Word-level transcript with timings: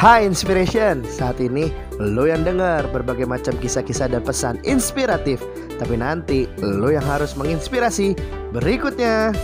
Hai 0.00 0.24
Inspiration, 0.24 1.04
saat 1.04 1.44
ini 1.44 1.68
lo 2.00 2.24
yang 2.24 2.40
dengar 2.40 2.88
berbagai 2.88 3.28
macam 3.28 3.52
kisah-kisah 3.60 4.08
dan 4.08 4.24
pesan 4.24 4.56
inspiratif. 4.64 5.44
Tapi 5.76 5.92
nanti 5.92 6.48
lo 6.64 6.88
yang 6.88 7.04
harus 7.04 7.36
menginspirasi 7.36 8.16
berikutnya. 8.48 9.36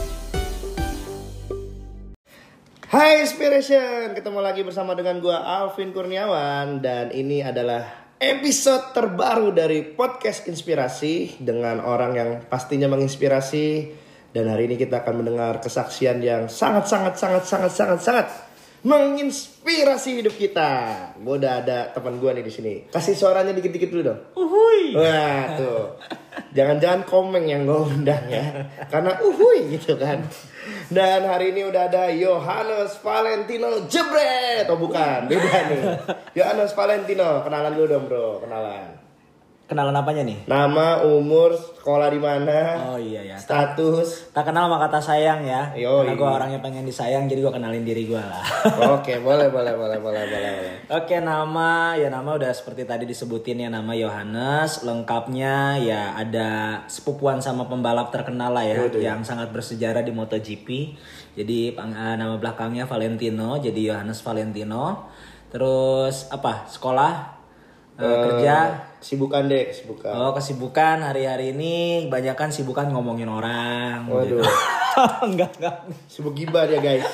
Hai 2.88 3.20
Inspiration, 3.20 4.16
ketemu 4.16 4.40
lagi 4.40 4.64
bersama 4.64 4.96
dengan 4.96 5.20
gua 5.20 5.44
Alvin 5.44 5.92
Kurniawan. 5.92 6.80
Dan 6.80 7.12
ini 7.12 7.44
adalah 7.44 8.16
episode 8.16 8.96
terbaru 8.96 9.52
dari 9.52 9.84
podcast 9.84 10.48
inspirasi 10.48 11.36
Dengan 11.36 11.84
orang 11.84 12.12
yang 12.16 12.30
pastinya 12.48 12.88
menginspirasi. 12.88 13.92
Dan 14.32 14.48
hari 14.48 14.72
ini 14.72 14.80
kita 14.80 15.04
akan 15.04 15.20
mendengar 15.20 15.60
kesaksian 15.60 16.24
yang 16.24 16.48
sangat-sangat-sangat-sangat-sangat-sangat 16.48 18.45
menginspirasi 18.86 20.22
hidup 20.22 20.38
kita. 20.38 20.70
Gue 21.18 21.42
udah 21.42 21.58
ada 21.58 21.90
teman 21.90 22.22
gue 22.22 22.30
nih 22.38 22.44
di 22.46 22.52
sini. 22.54 22.74
Kasih 22.86 23.18
suaranya 23.18 23.50
dikit-dikit 23.50 23.90
dulu 23.90 24.02
dong. 24.06 24.20
Uhuy. 24.38 24.94
Wah 24.94 25.58
tuh. 25.58 25.98
Jangan-jangan 26.54 27.02
komeng 27.02 27.50
yang 27.50 27.66
gue 27.66 27.80
undang 27.82 28.30
ya. 28.30 28.70
Karena 28.86 29.18
uhuy 29.18 29.74
gitu 29.74 29.98
kan. 29.98 30.22
Dan 30.86 31.26
hari 31.26 31.50
ini 31.50 31.66
udah 31.66 31.90
ada 31.90 32.14
Yohanes 32.14 32.94
Valentino 33.02 33.90
Jebret. 33.90 34.70
Oh 34.70 34.78
bukan, 34.78 35.26
beda 35.26 35.58
nih. 35.66 35.82
Yohanes 36.38 36.70
Valentino, 36.74 37.42
kenalan 37.42 37.74
dulu 37.74 37.86
dong 37.90 38.04
bro, 38.06 38.28
kenalan. 38.42 38.95
Kenalan 39.66 39.98
apanya 39.98 40.22
nih? 40.22 40.46
Nama, 40.46 41.02
umur, 41.02 41.50
sekolah 41.50 42.06
di 42.06 42.22
mana, 42.22 42.86
Oh 42.86 42.94
iya 42.94 43.18
ya. 43.18 43.34
status. 43.34 44.30
Tak 44.30 44.46
kenal 44.46 44.70
sama 44.70 44.78
kata 44.78 45.02
sayang 45.02 45.42
ya. 45.42 45.74
Yoi. 45.74 46.06
Karena 46.06 46.14
gue 46.14 46.28
orangnya 46.38 46.60
pengen 46.62 46.86
disayang 46.86 47.26
jadi 47.26 47.42
gue 47.42 47.50
kenalin 47.50 47.82
diri 47.82 48.06
gue 48.06 48.14
lah. 48.14 48.46
Oke, 48.94 49.18
boleh, 49.18 49.50
boleh, 49.50 49.74
boleh, 49.74 49.98
boleh, 49.98 50.22
boleh. 50.22 50.52
boleh. 50.54 50.76
Oke 50.86 51.18
nama 51.18 51.98
ya 51.98 52.06
nama 52.06 52.38
udah 52.38 52.54
seperti 52.54 52.86
tadi 52.86 53.10
disebutin 53.10 53.58
ya 53.58 53.66
nama 53.66 53.90
Yohanes 53.90 54.86
lengkapnya 54.86 55.82
ya 55.82 56.14
ada 56.14 56.82
sepupuan 56.86 57.42
sama 57.42 57.66
pembalap 57.66 58.14
terkenal 58.14 58.54
lah 58.54 58.62
ya 58.62 58.86
Waduh. 58.86 59.02
yang 59.02 59.26
sangat 59.26 59.50
bersejarah 59.50 60.06
di 60.06 60.14
MotoGP 60.14 60.94
jadi 61.34 61.74
eh, 61.74 62.14
nama 62.14 62.38
belakangnya 62.38 62.86
Valentino 62.86 63.58
jadi 63.58 63.94
Yohanes 63.98 64.22
Valentino 64.22 65.10
terus 65.50 66.30
apa 66.30 66.70
sekolah 66.70 67.35
eh, 68.00 68.18
kerja 68.28 68.56
Sibukan 69.06 69.46
deh, 69.46 69.70
sibukan. 69.70 70.10
Oh 70.18 70.32
kesibukan 70.34 70.98
hari-hari 70.98 71.54
ini 71.54 72.08
kebanyakan 72.10 72.50
sibukan 72.50 72.90
ngomongin 72.90 73.30
orang. 73.30 74.08
Waduh. 74.10 74.42
gitu. 74.42 74.50
enggak 75.30 75.54
enggak. 75.62 75.76
Sibuk 76.10 76.34
gibah 76.34 76.66
dia 76.66 76.82
guys. 76.82 77.06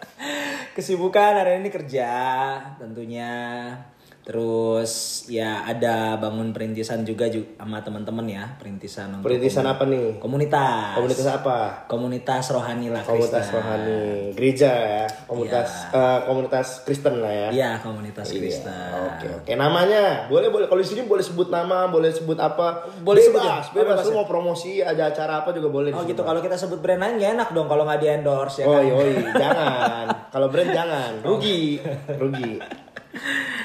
Kesibukan 0.78 1.36
hari 1.36 1.60
ini 1.60 1.68
kerja 1.68 2.08
tentunya. 2.80 3.34
Terus 4.28 4.92
ya 5.24 5.64
ada 5.64 6.14
bangun 6.14 6.52
perintisan 6.52 7.00
juga 7.00 7.26
ju- 7.26 7.48
sama 7.56 7.80
teman-teman 7.80 8.28
ya 8.28 8.44
perintisan 8.54 9.08
untuk 9.10 9.24
Perintisan 9.24 9.64
apa 9.64 9.82
nih? 9.82 10.20
komunitas. 10.20 10.92
Komunitas 10.94 11.28
apa? 11.32 11.88
Komunitas 11.88 12.44
rohani 12.48 12.92
lah 12.92 13.00
Komunitas 13.00 13.40
Kristen. 13.40 13.56
rohani 13.56 14.00
gereja 14.30 14.68
ya, 14.68 15.04
komunitas 15.24 15.88
eh, 15.88 16.18
komunitas 16.22 16.66
Kristen 16.84 17.14
lah 17.18 17.32
ya. 17.32 17.48
Iya 17.50 17.70
komunitas 17.80 18.28
Kristen. 18.28 18.92
Oke 19.08 19.26
oke 19.34 19.52
namanya 19.54 20.28
boleh 20.28 20.48
boleh 20.48 20.68
kalau 20.68 20.78
di 20.78 20.88
sini 20.88 21.02
boleh 21.02 21.24
sebut 21.24 21.48
nama 21.48 21.88
boleh 21.88 22.12
sebut 22.12 22.36
apa 22.36 22.84
Boleh 23.00 23.24
sebut 23.24 23.40
bebas 23.40 23.64
ya? 23.64 23.72
bebas, 23.74 23.96
Bebas 23.96 24.06
lu 24.06 24.12
mau 24.14 24.28
promosi 24.28 24.84
ada 24.84 25.08
acara 25.08 25.40
apa 25.40 25.50
juga 25.50 25.72
boleh 25.72 25.88
Oh 25.88 25.98
disebut. 25.98 26.12
gitu 26.12 26.22
kalau 26.22 26.40
kita 26.40 26.54
sebut 26.54 26.78
brand 26.78 27.00
lain 27.00 27.16
gak 27.16 27.32
enak 27.34 27.48
dong 27.50 27.64
kalau 27.64 27.82
nggak 27.82 27.96
di 27.96 28.08
endorse 28.12 28.60
ya 28.60 28.66
oh 28.66 28.76
kan. 28.76 28.84
jangan 29.42 30.04
kalau 30.28 30.46
brand 30.46 30.68
jangan 30.68 31.10
rugi 31.22 31.80
rugi 32.12 32.60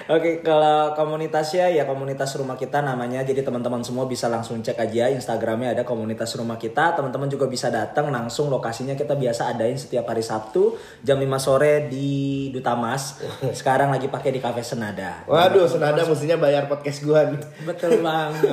Oke, 0.03 0.39
kalau 0.39 0.91
komunitasnya 0.93 1.71
ya 1.71 1.83
komunitas 1.83 2.35
rumah 2.35 2.53
kita 2.53 2.79
namanya. 2.79 3.23
Jadi 3.23 3.39
teman-teman 3.39 3.79
semua 3.81 4.03
bisa 4.03 4.27
langsung 4.27 4.59
cek 4.59 4.75
aja 4.75 5.07
Instagramnya 5.07 5.71
ada 5.71 5.83
komunitas 5.83 6.35
rumah 6.35 6.55
kita. 6.55 6.91
Teman-teman 6.91 7.27
juga 7.27 7.47
bisa 7.47 7.67
datang 7.67 8.07
langsung 8.07 8.47
lokasinya 8.47 8.93
kita 8.93 9.13
biasa 9.13 9.49
adain 9.49 9.73
setiap 9.73 10.03
hari 10.05 10.19
Sabtu 10.19 10.75
jam 10.99 11.15
5 11.15 11.27
sore 11.37 11.87
di 11.87 12.11
Duta 12.49 12.75
Mas. 12.75 13.23
Sekarang 13.59 13.89
lagi 13.89 14.07
pakai 14.07 14.29
di 14.29 14.39
Cafe 14.39 14.59
Senada. 14.59 15.23
waduh 15.23 15.63
senada 15.63 16.03
mestinya 16.03 16.35
bayar 16.37 16.65
podcast 16.65 16.99
gua 17.01 17.23
nih 17.25 17.39
Betul 17.63 18.03
banget. 18.03 18.43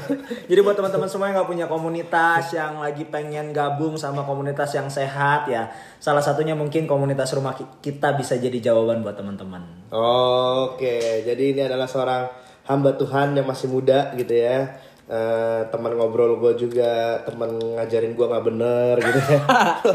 Jadi 0.48 0.60
buat 0.60 0.74
teman-teman 0.74 1.06
semua 1.06 1.28
yang 1.28 1.36
nggak 1.36 1.50
punya 1.50 1.66
komunitas 1.66 2.52
yang 2.52 2.80
lagi 2.80 3.04
pengen 3.04 3.52
gabung 3.52 3.96
sama 3.96 4.22
komunitas 4.22 4.72
yang 4.72 4.88
sehat 4.88 5.44
ya, 5.46 5.68
salah 5.98 6.20
satunya 6.20 6.54
mungkin 6.54 6.86
komunitas 6.86 7.32
rumah 7.32 7.52
ki- 7.52 7.82
kita 7.82 8.14
bisa 8.14 8.34
jadi 8.34 8.58
jawaban 8.62 9.02
buat 9.02 9.14
teman-teman. 9.14 9.62
Oke, 9.88 10.85
jadi 11.26 11.44
ini 11.54 11.60
adalah 11.66 11.88
seorang 11.90 12.46
hamba 12.66 12.98
Tuhan 12.98 13.38
yang 13.38 13.46
masih 13.46 13.70
muda 13.70 14.12
gitu 14.18 14.34
ya. 14.34 14.78
Eh, 15.06 15.60
teman 15.70 15.94
ngobrol 15.94 16.34
gue 16.42 16.66
juga, 16.66 17.22
teman 17.22 17.54
ngajarin 17.78 18.18
gue 18.18 18.26
nggak 18.26 18.44
bener 18.50 18.94
gitu 18.98 19.20
ya. 19.22 19.40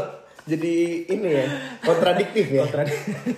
jadi 0.50 0.74
ini 1.06 1.28
ya, 1.38 1.46
kontradiktif 1.84 2.48
ya. 2.48 2.64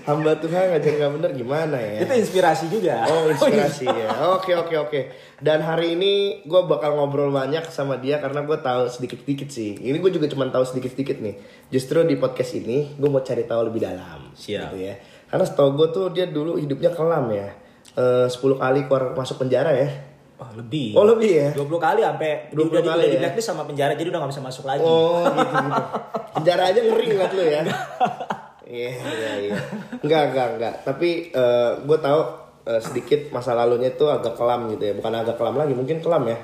hamba 0.06 0.38
Tuhan 0.38 0.70
ngajarin 0.70 0.96
nggak 1.02 1.14
bener 1.18 1.30
gimana 1.34 1.74
ya? 1.74 2.06
Itu 2.06 2.14
inspirasi 2.14 2.70
juga. 2.70 3.10
Oh 3.10 3.26
inspirasi 3.26 3.90
ya. 3.90 4.08
Oke 4.38 4.54
oke 4.54 4.74
oke. 4.86 5.00
Dan 5.42 5.66
hari 5.66 5.98
ini 5.98 6.46
gue 6.46 6.60
bakal 6.70 6.94
ngobrol 6.94 7.34
banyak 7.34 7.66
sama 7.74 7.98
dia 7.98 8.22
karena 8.22 8.46
gue 8.46 8.58
tahu 8.62 8.86
sedikit-sedikit 8.86 9.50
sih. 9.50 9.74
Ini 9.74 9.98
gue 9.98 10.14
juga 10.14 10.30
cuma 10.30 10.46
tahu 10.46 10.62
sedikit-sedikit 10.62 11.18
nih. 11.18 11.42
Justru 11.74 12.06
di 12.06 12.14
podcast 12.14 12.54
ini 12.54 12.94
gue 12.94 13.10
mau 13.10 13.26
cari 13.26 13.42
tahu 13.42 13.66
lebih 13.66 13.82
dalam. 13.82 14.30
Siap. 14.30 14.70
Gitu 14.70 14.78
ya. 14.78 14.94
Karena 15.34 15.42
setahu 15.42 15.74
gue 15.74 15.88
tuh 15.90 16.06
dia 16.08 16.30
dulu 16.30 16.54
hidupnya 16.54 16.94
kelam 16.94 17.26
ya. 17.28 17.50
Eh 17.92 18.26
10 18.26 18.38
kali 18.54 18.86
keluar 18.86 19.10
masuk 19.12 19.42
penjara 19.42 19.74
ya. 19.74 19.90
Oh, 20.34 20.46
lebih. 20.54 20.94
Oh 20.94 21.02
lebih 21.02 21.30
ya. 21.34 21.50
20 21.52 21.66
kali 21.76 22.00
sampai 22.00 22.30
20 22.50 22.54
udah, 22.54 22.78
di- 22.78 22.86
kali 22.86 23.02
udah 23.10 23.30
di 23.30 23.34
ya? 23.34 23.42
sama 23.42 23.62
penjara 23.64 23.94
jadi 23.94 24.08
udah 24.08 24.20
gak 24.20 24.30
bisa 24.30 24.42
masuk 24.42 24.64
lagi. 24.64 24.82
Oh 24.82 25.26
gitu 25.26 25.54
gitu. 25.58 25.82
Penjara 26.32 26.62
aja 26.70 26.78
ngeri 26.80 27.04
ngeliat 27.08 27.32
lu 27.32 27.42
ya. 27.42 27.62
Iya 28.64 28.90
iya 28.94 29.32
iya. 29.42 29.56
Enggak 30.00 30.22
enggak 30.30 30.46
enggak. 30.54 30.74
Tapi 30.82 31.34
gue 31.80 31.98
tahu 31.98 32.20
eh, 32.64 32.80
sedikit 32.80 33.20
masa 33.30 33.52
lalunya 33.52 33.90
itu 33.90 34.06
agak 34.06 34.34
kelam 34.34 34.70
gitu 34.70 34.86
ya. 34.86 34.94
Bukan 34.94 35.12
agak 35.12 35.34
kelam 35.34 35.54
lagi, 35.54 35.74
mungkin 35.74 35.98
kelam 35.98 36.24
ya. 36.24 36.38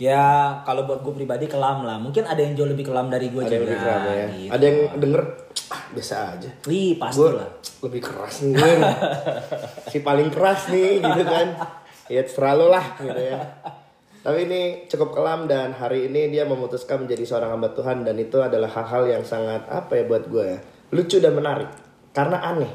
Ya 0.00 0.24
kalau 0.64 0.84
buat 0.84 1.00
gue 1.00 1.12
pribadi 1.14 1.44
kelam 1.44 1.84
lah. 1.84 1.96
Mungkin 1.96 2.24
ada 2.24 2.40
yang 2.40 2.56
jauh 2.56 2.64
lebih 2.64 2.88
kelam 2.88 3.08
dari 3.08 3.28
gue 3.28 3.36
Ada 3.38 3.46
juga. 3.46 3.54
yang 3.54 3.64
lebih 3.64 3.78
kelam 3.78 4.00
ya. 4.02 4.26
gitu. 4.32 4.50
Ada 4.50 4.64
yang 4.64 4.78
denger 4.96 5.22
ah, 5.68 5.79
biasa 5.92 6.38
aja. 6.38 6.50
Wih 6.66 6.96
pasti 6.96 7.18
Gue 7.20 7.30
lah. 7.36 7.50
lebih 7.86 8.02
keras 8.02 8.34
nih 8.46 8.52
gue. 8.54 8.72
nih. 8.78 8.94
si 9.92 9.98
paling 10.00 10.28
keras 10.30 10.70
nih 10.70 11.02
gitu 11.02 11.22
kan. 11.26 11.48
Ya 12.10 12.20
terserah 12.26 12.54
lah 12.58 12.86
gitu 12.98 13.20
ya. 13.22 13.38
Tapi 14.20 14.44
ini 14.44 14.84
cukup 14.84 15.16
kelam 15.16 15.48
dan 15.48 15.72
hari 15.72 16.12
ini 16.12 16.28
dia 16.28 16.44
memutuskan 16.44 17.08
menjadi 17.08 17.24
seorang 17.24 17.56
hamba 17.56 17.72
Tuhan 17.72 18.04
dan 18.04 18.20
itu 18.20 18.36
adalah 18.36 18.68
hal-hal 18.68 19.08
yang 19.08 19.24
sangat 19.24 19.64
apa 19.72 19.96
ya 19.96 20.04
buat 20.04 20.28
gue 20.28 20.44
ya 20.44 20.60
lucu 20.90 21.22
dan 21.22 21.38
menarik 21.38 21.70
karena 22.10 22.42
aneh 22.42 22.68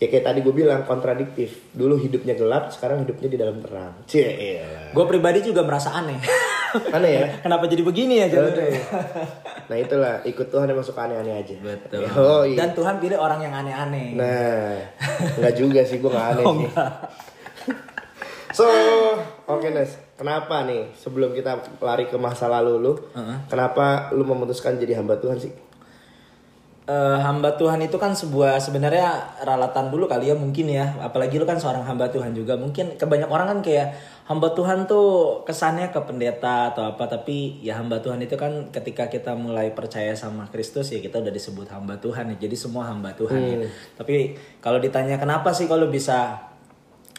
ya 0.00 0.10
kayak 0.10 0.24
tadi 0.24 0.40
gue 0.42 0.50
bilang 0.50 0.82
kontradiktif 0.82 1.70
dulu 1.70 2.00
hidupnya 2.00 2.34
gelap 2.34 2.72
sekarang 2.72 3.06
hidupnya 3.06 3.28
di 3.30 3.38
dalam 3.38 3.62
terang 3.62 3.94
cie 4.08 4.26
iya. 4.26 4.90
Gue 4.90 5.04
pribadi 5.06 5.44
juga 5.44 5.62
merasa 5.62 5.94
aneh. 5.94 6.18
aneh 6.90 7.12
ya 7.12 7.24
Kenapa 7.44 7.64
jadi 7.66 7.82
begini 7.82 8.14
ya? 8.18 8.26
Aduh. 8.26 8.48
nah 9.66 9.76
itulah 9.76 10.14
ikut 10.22 10.46
Tuhan 10.46 10.66
yang 10.66 10.76
masuk 10.76 10.94
aneh-aneh 10.94 11.34
aja 11.34 11.54
Betul. 11.56 12.04
oh, 12.12 12.42
iya. 12.42 12.56
Dan 12.58 12.70
Tuhan 12.72 12.96
pilih 12.98 13.16
orang 13.16 13.40
yang 13.40 13.54
aneh-aneh. 13.54 14.08
Nah, 14.14 14.76
enggak 15.36 15.54
juga 15.54 15.80
sih, 15.82 15.96
gue 15.96 16.08
gak 16.08 16.26
aneh 16.32 16.44
Oh, 16.44 16.54
sih. 16.54 16.68
So, 18.52 18.68
oke 19.46 19.64
Nes, 19.66 19.96
kenapa 20.12 20.60
nih 20.62 20.92
sebelum 20.92 21.32
kita 21.32 21.56
lari 21.80 22.04
ke 22.04 22.20
masa 22.20 22.52
lalu 22.52 22.76
lu, 22.78 22.92
kenapa 23.48 24.12
lu 24.12 24.28
memutuskan 24.28 24.76
jadi 24.76 25.00
hamba 25.00 25.16
Tuhan 25.16 25.40
sih? 25.40 25.48
Eh, 26.92 27.18
hamba 27.24 27.56
Tuhan 27.56 27.80
itu 27.80 27.96
kan 27.96 28.12
sebuah 28.12 28.60
sebenarnya 28.60 29.40
ralatan 29.48 29.88
dulu 29.88 30.04
kali 30.04 30.28
ya 30.28 30.36
mungkin 30.36 30.68
ya. 30.68 30.92
Apalagi 31.00 31.40
lu 31.40 31.48
kan 31.48 31.56
seorang 31.56 31.88
hamba 31.88 32.12
Tuhan 32.12 32.36
juga. 32.36 32.58
Mungkin 32.60 33.00
kebanyak 33.00 33.32
orang 33.32 33.48
kan 33.48 33.58
kayak 33.64 33.96
hamba 34.28 34.52
Tuhan 34.52 34.84
tuh 34.84 35.40
kesannya 35.48 35.88
ke 35.88 36.00
pendeta 36.04 36.74
atau 36.74 36.84
apa. 36.92 37.08
Tapi 37.08 37.64
ya 37.64 37.80
hamba 37.80 38.04
Tuhan 38.04 38.20
itu 38.20 38.36
kan 38.36 38.68
ketika 38.68 39.08
kita 39.08 39.32
mulai 39.32 39.72
percaya 39.72 40.12
sama 40.12 40.44
Kristus 40.52 40.92
ya 40.92 41.00
kita 41.00 41.24
udah 41.24 41.32
disebut 41.32 41.70
hamba 41.72 41.96
Tuhan 41.96 42.36
ya. 42.36 42.44
Jadi 42.44 42.56
semua 42.60 42.84
hamba 42.92 43.16
Tuhan 43.16 43.40
ya. 43.40 43.56
Tapi 43.96 44.36
kalau 44.60 44.76
ditanya 44.76 45.16
kenapa 45.16 45.56
sih 45.56 45.64
kalau 45.64 45.88
bisa 45.88 46.50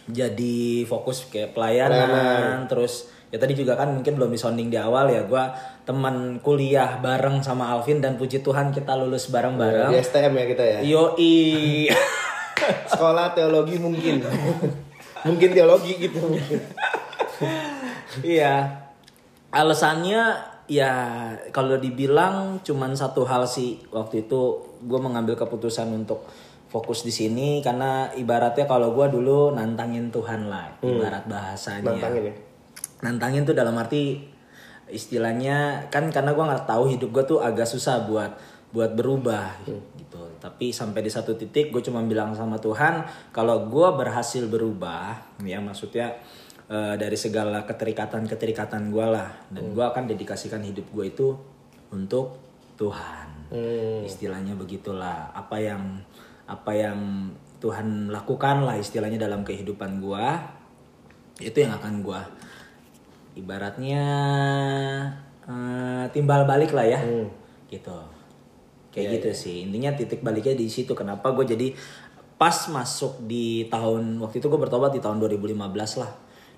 jadi 0.06 0.84
fokus 0.86 1.32
kayak 1.32 1.56
pelayanan, 1.56 2.68
terus 2.68 3.10
ya 3.34 3.42
tadi 3.42 3.58
juga 3.58 3.74
kan 3.74 3.90
mungkin 3.90 4.14
belum 4.14 4.30
disonding 4.30 4.70
di 4.70 4.78
awal 4.78 5.10
ya 5.10 5.26
gua 5.26 5.50
teman 5.82 6.38
kuliah 6.38 7.02
bareng 7.02 7.42
sama 7.42 7.74
Alvin 7.74 7.98
dan 7.98 8.14
puji 8.14 8.46
Tuhan 8.46 8.70
kita 8.70 8.94
lulus 8.94 9.34
bareng-bareng 9.34 9.90
Di 9.90 9.98
STM 9.98 10.38
ya 10.38 10.46
kita 10.46 10.64
ya. 10.64 10.80
yoi 10.86 11.90
Sekolah 12.94 13.34
teologi 13.34 13.76
mungkin. 13.82 14.22
mungkin 15.28 15.50
teologi 15.52 15.98
gitu 15.98 16.22
mungkin. 16.22 16.62
iya 18.22 18.70
alasannya 19.50 20.22
ya 20.68 20.92
kalau 21.52 21.76
dibilang 21.76 22.62
cuman 22.64 22.96
satu 22.96 23.26
hal 23.26 23.44
sih 23.44 23.82
waktu 23.92 24.28
itu 24.28 24.40
gue 24.84 25.00
mengambil 25.00 25.36
keputusan 25.36 25.92
untuk 25.92 26.24
fokus 26.68 27.04
di 27.04 27.12
sini 27.12 27.60
karena 27.62 28.10
ibaratnya 28.16 28.66
kalau 28.66 28.96
gue 28.96 29.08
dulu 29.12 29.54
nantangin 29.54 30.10
Tuhan 30.10 30.48
lah 30.48 30.74
ibarat 30.82 31.28
bahasanya 31.28 31.86
Nantangin 31.94 32.24
ya. 32.32 32.36
Nantangin 33.04 33.44
tuh 33.44 33.54
dalam 33.54 33.76
arti 33.76 34.24
istilahnya 34.88 35.88
kan 35.92 36.08
karena 36.10 36.32
gue 36.32 36.44
nggak 36.44 36.66
tahu 36.66 36.88
hidup 36.88 37.10
gue 37.12 37.24
tuh 37.36 37.40
agak 37.44 37.68
susah 37.68 38.08
buat 38.08 38.32
buat 38.74 38.98
berubah 38.98 39.62
gitu. 39.68 40.24
Tapi 40.42 40.74
sampai 40.74 41.06
di 41.06 41.12
satu 41.14 41.38
titik 41.38 41.70
gue 41.70 41.84
cuma 41.86 42.02
bilang 42.02 42.34
sama 42.34 42.58
Tuhan 42.58 43.06
kalau 43.30 43.70
gue 43.70 43.88
berhasil 43.94 44.50
berubah 44.50 45.38
ya 45.46 45.62
maksudnya 45.62 46.18
eh, 46.72 46.96
dari 46.98 47.14
segala 47.14 47.68
keterikatan 47.68 48.26
keterikatan 48.26 48.90
gue 48.90 49.06
lah 49.06 49.30
dan 49.54 49.76
gue 49.76 49.86
akan 49.86 50.10
dedikasikan 50.10 50.66
hidup 50.66 50.90
gue 50.90 51.06
itu 51.12 51.28
untuk 51.94 52.42
Tuhan. 52.80 53.54
Istilahnya 54.10 54.58
begitulah. 54.58 55.30
Apa 55.38 55.62
yang 55.62 56.02
apa 56.50 56.72
yang 56.74 57.30
Tuhan 57.64 58.12
lakukan 58.12 58.68
lah 58.68 58.76
istilahnya 58.76 59.16
dalam 59.16 59.48
kehidupan 59.48 60.04
gue 60.04 60.28
itu 61.40 61.64
yang 61.64 61.74
akan 61.80 62.04
gue 62.04 62.22
ibaratnya 63.34 64.04
eh, 65.46 66.06
timbal 66.14 66.46
balik 66.46 66.72
lah 66.74 66.86
ya. 66.86 67.00
Gitu. 67.68 67.98
Kayak 68.94 69.08
gitu 69.20 69.30
sih. 69.34 69.66
Intinya 69.66 69.94
titik 69.98 70.22
baliknya 70.22 70.54
di 70.54 70.70
situ. 70.70 70.94
Kenapa 70.94 71.34
gue 71.34 71.46
jadi 71.50 71.68
pas 72.38 72.70
masuk 72.70 73.26
di 73.26 73.66
tahun 73.70 74.22
waktu 74.22 74.38
itu 74.38 74.48
gue 74.50 74.60
bertobat 74.62 74.94
di 74.94 75.02
tahun 75.02 75.18
2015 75.22 76.02
lah. 76.02 76.12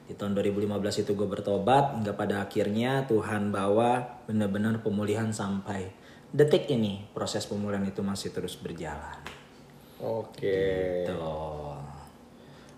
Di 0.06 0.14
tahun 0.14 0.38
2015 0.38 1.02
itu 1.02 1.12
gue 1.18 1.28
bertobat 1.28 1.98
hingga 1.98 2.14
pada 2.14 2.46
akhirnya 2.46 3.10
Tuhan 3.10 3.50
bawa 3.50 4.22
benar-benar 4.30 4.84
pemulihan 4.84 5.32
sampai 5.32 5.90
detik 6.30 6.68
ini. 6.70 7.08
Proses 7.16 7.48
pemulihan 7.48 7.82
itu 7.88 8.04
masih 8.04 8.30
terus 8.36 8.60
berjalan. 8.60 9.18
Oke. 10.04 11.08
tuh 11.08 11.95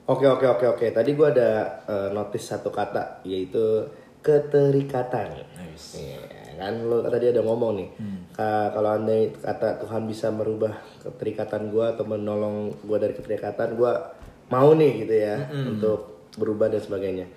Oke 0.07 0.23
oke 0.23 0.45
oke 0.47 0.65
oke. 0.71 0.85
Tadi 0.95 1.11
gua 1.13 1.35
ada 1.35 1.83
eh, 1.83 2.09
notice 2.15 2.55
satu 2.55 2.71
kata 2.71 3.19
yaitu 3.27 3.83
keterikatan. 4.23 5.35
Nice. 5.59 5.99
Iya, 5.99 6.55
kan 6.55 6.73
lo 6.87 7.03
tadi 7.05 7.27
ada 7.27 7.43
ngomong 7.43 7.71
nih. 7.75 7.89
Ka- 8.31 8.71
kalau 8.71 8.95
anda 8.95 9.13
kata 9.39 9.83
Tuhan 9.83 10.07
bisa 10.07 10.31
merubah 10.31 10.73
keterikatan 11.03 11.69
gua 11.69 11.91
atau 11.91 12.07
menolong 12.07 12.71
gua 12.87 12.97
dari 13.03 13.13
keterikatan, 13.13 13.75
gua 13.75 14.15
mau 14.47 14.71
nih 14.73 15.03
gitu 15.03 15.15
ya 15.15 15.35
untuk 15.51 16.23
berubah 16.39 16.71
dan 16.71 16.79
sebagainya. 16.79 17.27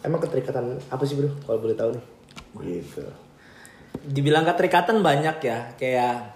Emang 0.00 0.22
keterikatan 0.22 0.78
apa 0.86 1.02
sih 1.02 1.18
bro? 1.18 1.28
Kalau 1.44 1.58
boleh 1.58 1.74
tahu 1.74 1.90
nih. 1.98 2.04
Gitu. 2.62 3.02
dibilang 4.00 4.46
keterikatan 4.46 5.02
banyak 5.02 5.42
ya 5.44 5.58
kayak 5.76 6.32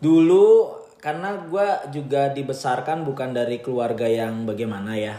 dulu 0.00 0.70
karena 1.02 1.34
gue 1.44 1.66
juga 1.90 2.30
dibesarkan 2.30 3.02
bukan 3.02 3.34
dari 3.34 3.58
keluarga 3.58 4.06
yang 4.06 4.46
bagaimana 4.46 4.94
ya 4.94 5.18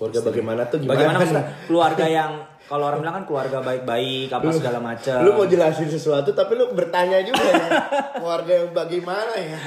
Keluarga 0.00 0.20
bagaimana 0.24 0.62
tuh 0.64 0.80
gimana? 0.80 0.96
bagaimana 0.96 1.40
keluarga 1.68 2.04
yang 2.08 2.32
kalau 2.64 2.88
orang 2.88 3.04
bilang 3.04 3.14
kan 3.20 3.24
keluarga 3.28 3.58
baik-baik 3.60 4.32
apa 4.32 4.48
segala 4.48 4.78
macam 4.80 5.20
Lu 5.20 5.36
mau 5.36 5.44
jelasin 5.44 5.92
sesuatu 5.92 6.32
tapi 6.32 6.56
lu 6.56 6.72
bertanya 6.72 7.20
juga 7.20 7.44
ya. 7.44 7.68
Keluarga 8.16 8.52
yang 8.64 8.72
bagaimana 8.72 9.36
ya? 9.36 9.60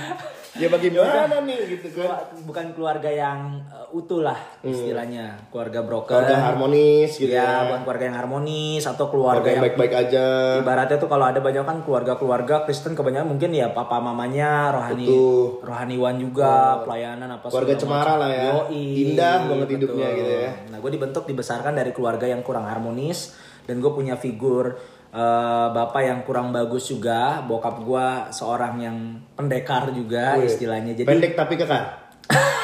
Ya 0.53 0.69
bagaimana 0.69 1.41
nih 1.41 1.65
gitu 1.67 1.97
kan? 1.97 2.29
bukan 2.45 2.65
keluarga 2.71 3.09
yang 3.09 3.57
uh, 3.65 3.89
utuh 3.89 4.21
lah 4.21 4.37
istilahnya 4.61 5.49
keluarga 5.49 5.81
broken 5.81 6.13
Keluarga 6.13 6.37
harmonis 6.45 7.17
gitu 7.17 7.25
ya 7.27 7.41
ya. 7.41 7.57
bukan 7.65 7.81
keluarga 7.81 8.03
yang 8.05 8.17
harmonis 8.17 8.83
atau 8.83 9.09
Keluarga 9.09 9.41
keluarga 9.41 9.49
yang 9.49 9.63
baik-baik 9.65 9.93
aja. 9.97 10.25
ibaratnya 10.61 10.97
tuh 10.97 11.09
kalau 11.09 11.25
ada 11.25 11.39
banyak 11.39 11.63
kan 11.63 11.77
keluarga-keluarga 11.81 12.55
Kristen 12.63 12.93
kebanyakan 12.93 13.27
mungkin 13.27 13.49
ya 13.49 13.73
papa 13.73 13.97
mamanya 13.97 14.69
rohani 14.71 15.09
Betul. 15.09 15.65
rohaniwan 15.65 16.15
juga 16.17 16.51
pelayanan 16.81 17.29
apa 17.31 17.45
Keluarga 17.49 17.73
cemara 17.73 18.05
macam. 18.05 18.21
lah 18.21 18.29
ya. 18.31 18.45
Yoi, 18.53 18.85
Indah 19.03 19.37
banget 19.47 19.67
hidupnya 19.73 20.07
gitu 20.11 20.31
ya. 20.37 20.51
Nah 20.69 20.77
gue 20.77 20.91
dibentuk 20.91 21.23
dibesarkan 21.25 21.73
dari 21.73 21.89
keluarga 21.89 22.25
yang 22.25 22.39
kurang 22.39 22.69
harmonis 22.69 23.33
dan 23.65 23.81
gue 23.81 23.89
punya 23.89 24.13
figur 24.15 24.77
eh, 25.13 25.67
bapak 25.69 26.01
yang 26.01 26.19
kurang 26.25 26.49
bagus 26.49 26.89
juga 26.89 27.45
bokap 27.45 27.85
gue 27.85 28.07
seorang 28.33 28.73
yang 28.81 28.97
pendekar 29.37 29.93
juga 29.93 30.41
Wih, 30.41 30.49
istilahnya 30.49 30.97
jadi 30.97 31.07
Pendek 31.07 31.37
tapi 31.37 31.53
kekar. 31.55 32.01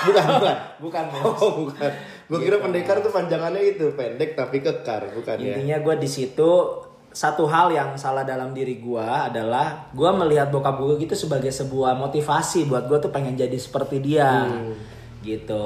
bukan, 0.09 0.25
bukan. 0.39 0.57
bukan 0.83 1.03
Oh, 1.21 1.67
bukan. 1.67 1.91
Gue 2.25 2.39
kira 2.41 2.57
pendekar 2.57 3.01
tuh 3.05 3.11
panjangannya 3.13 3.75
itu, 3.75 3.91
pendek 3.93 4.33
tapi 4.33 4.63
kekar, 4.63 5.13
bukan 5.13 5.35
ya. 5.37 5.59
Intinya 5.59 5.77
gue 5.83 5.95
di 5.99 6.09
situ 6.09 6.49
satu 7.09 7.49
hal 7.49 7.73
yang 7.73 7.97
salah 7.97 8.21
dalam 8.21 8.53
diri 8.53 8.77
gue 8.77 9.01
adalah 9.01 9.89
gue 9.91 10.09
melihat 10.13 10.53
bokap 10.53 10.77
gue 10.77 11.09
gitu 11.09 11.17
sebagai 11.17 11.49
sebuah 11.49 11.97
motivasi 11.97 12.69
buat 12.69 12.85
gue 12.85 13.01
tuh 13.01 13.09
pengen 13.09 13.33
jadi 13.33 13.57
seperti 13.57 13.97
dia 13.97 14.45
gitu 15.25 15.65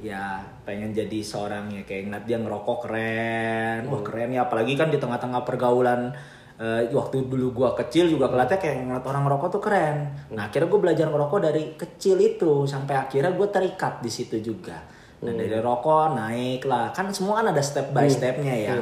ya 0.00 0.40
pengen 0.68 0.92
jadi 0.92 1.18
seorang 1.24 1.72
ya 1.72 1.82
kayak 1.88 2.08
ngeliat 2.10 2.24
dia 2.28 2.38
ngerokok 2.40 2.78
keren. 2.84 3.80
Wah 3.88 4.02
keren 4.04 4.30
ya 4.34 4.44
apalagi 4.44 4.76
kan 4.76 4.92
di 4.92 4.98
tengah-tengah 5.00 5.42
pergaulan 5.42 6.12
eh, 6.60 6.88
waktu 6.92 7.28
dulu 7.28 7.52
gue 7.52 7.70
kecil 7.84 8.08
juga 8.08 8.28
kelihatannya 8.32 8.60
kayak 8.60 8.76
ngeliat 8.84 9.06
orang 9.08 9.22
ngerokok 9.28 9.48
tuh 9.52 9.62
keren. 9.62 9.96
Nah 10.32 10.48
akhirnya 10.48 10.68
gue 10.68 10.80
belajar 10.80 11.06
ngerokok 11.08 11.38
dari 11.40 11.62
kecil 11.76 12.16
itu 12.20 12.64
sampai 12.68 12.94
akhirnya 12.96 13.32
gue 13.32 13.48
terikat 13.48 14.00
di 14.00 14.10
situ 14.12 14.40
juga. 14.40 14.76
Nah 15.16 15.32
dari 15.32 15.56
rokok 15.56 16.12
naik 16.12 16.62
lah. 16.68 16.92
Kan 16.92 17.08
semua 17.12 17.40
kan 17.40 17.52
ada 17.52 17.62
step 17.64 17.92
by 17.92 18.08
stepnya 18.08 18.54
ya. 18.54 18.76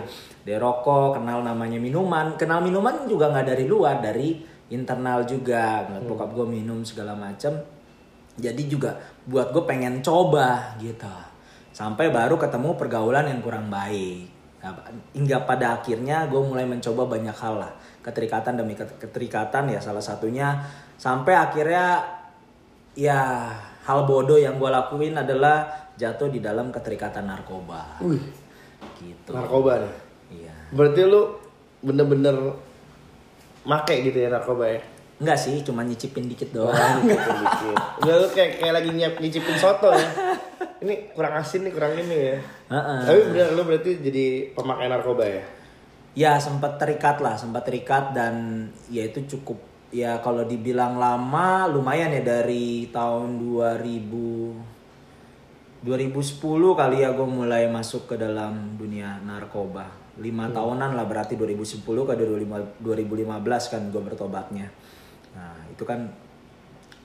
Dari 0.44 0.58
rokok 0.58 1.22
kenal 1.22 1.40
namanya 1.40 1.78
minuman, 1.78 2.34
kenal 2.34 2.60
minuman 2.60 3.06
juga 3.06 3.30
nggak 3.30 3.46
dari 3.54 3.64
luar 3.64 4.02
dari 4.02 4.42
internal 4.74 5.22
juga. 5.24 5.86
Ngeliat 5.86 6.04
bokap 6.04 6.30
gue 6.34 6.46
minum 6.46 6.82
segala 6.82 7.14
macem. 7.14 7.54
Jadi 8.34 8.66
juga 8.66 8.98
buat 9.24 9.54
gue 9.54 9.62
pengen 9.62 10.02
coba 10.02 10.74
gitu. 10.78 11.10
Sampai 11.70 12.10
baru 12.10 12.34
ketemu 12.34 12.74
pergaulan 12.74 13.26
yang 13.26 13.38
kurang 13.38 13.70
baik. 13.70 14.30
Nah, 14.62 14.72
hingga 15.12 15.44
pada 15.44 15.76
akhirnya 15.78 16.24
gue 16.26 16.40
mulai 16.40 16.64
mencoba 16.64 17.04
banyak 17.04 17.36
hal 17.36 17.60
lah. 17.60 17.72
Keterikatan 18.00 18.56
demi 18.56 18.74
ket- 18.74 18.96
keterikatan 18.96 19.70
ya 19.70 19.78
salah 19.78 20.02
satunya. 20.02 20.56
Sampai 20.96 21.36
akhirnya 21.36 22.00
ya 22.94 23.50
hal 23.84 24.06
bodoh 24.06 24.38
yang 24.38 24.56
gue 24.56 24.70
lakuin 24.70 25.14
adalah 25.14 25.66
jatuh 25.94 26.30
di 26.30 26.42
dalam 26.42 26.70
keterikatan 26.72 27.26
narkoba. 27.26 28.00
Wih, 28.02 28.22
Gitu. 28.98 29.30
narkoba 29.30 29.78
nih. 29.82 29.94
Iya. 30.42 30.54
Berarti 30.72 31.00
lu 31.06 31.38
bener-bener 31.84 32.34
make 33.62 33.94
gitu 34.02 34.16
ya 34.16 34.32
narkoba 34.32 34.64
ya? 34.68 34.80
Enggak 35.24 35.40
sih, 35.40 35.64
cuma 35.64 35.80
nyicipin 35.80 36.28
dikit 36.28 36.52
Oh, 36.52 36.68
doang. 36.68 37.00
Udah 38.04 38.14
lu 38.20 38.28
kayak, 38.28 38.60
kayak 38.60 38.74
lagi 38.76 38.90
nyiap 38.92 39.16
nyicipin 39.16 39.56
soto 39.56 39.88
ya. 39.88 40.08
Ini 40.84 41.16
kurang 41.16 41.40
asin 41.40 41.64
nih, 41.64 41.72
kurang 41.72 41.96
ini 41.96 42.12
ya. 42.12 42.36
Heeh. 42.68 43.00
Tapi 43.08 43.20
bener 43.32 43.56
lu 43.56 43.64
berarti 43.64 44.04
jadi 44.04 44.52
pemakai 44.52 44.92
narkoba 44.92 45.24
ya? 45.24 45.40
Ya 46.12 46.36
sempat 46.36 46.76
terikat 46.76 47.24
lah, 47.24 47.40
sempat 47.40 47.64
terikat 47.64 48.12
dan 48.12 48.68
ya 48.92 49.08
itu 49.08 49.24
cukup 49.24 49.56
ya 49.94 50.20
kalau 50.20 50.44
dibilang 50.44 51.00
lama 51.00 51.70
lumayan 51.70 52.10
ya 52.12 52.20
dari 52.20 52.90
tahun 52.92 53.38
2000 53.38 54.74
2010 55.84 56.40
kali 56.80 57.04
ya 57.04 57.12
gue 57.12 57.28
mulai 57.28 57.68
masuk 57.68 58.08
ke 58.12 58.16
dalam 58.16 58.76
dunia 58.80 59.20
narkoba. 59.20 59.84
Lima 60.16 60.48
tahunan 60.48 60.96
lah 60.96 61.04
berarti 61.04 61.36
2010 61.36 61.84
ke 61.84 62.14
2015 62.16 63.72
kan 63.72 63.82
gue 63.92 64.02
bertobatnya. 64.02 64.72
Nah 65.34 65.54
itu 65.70 65.82
kan 65.82 66.10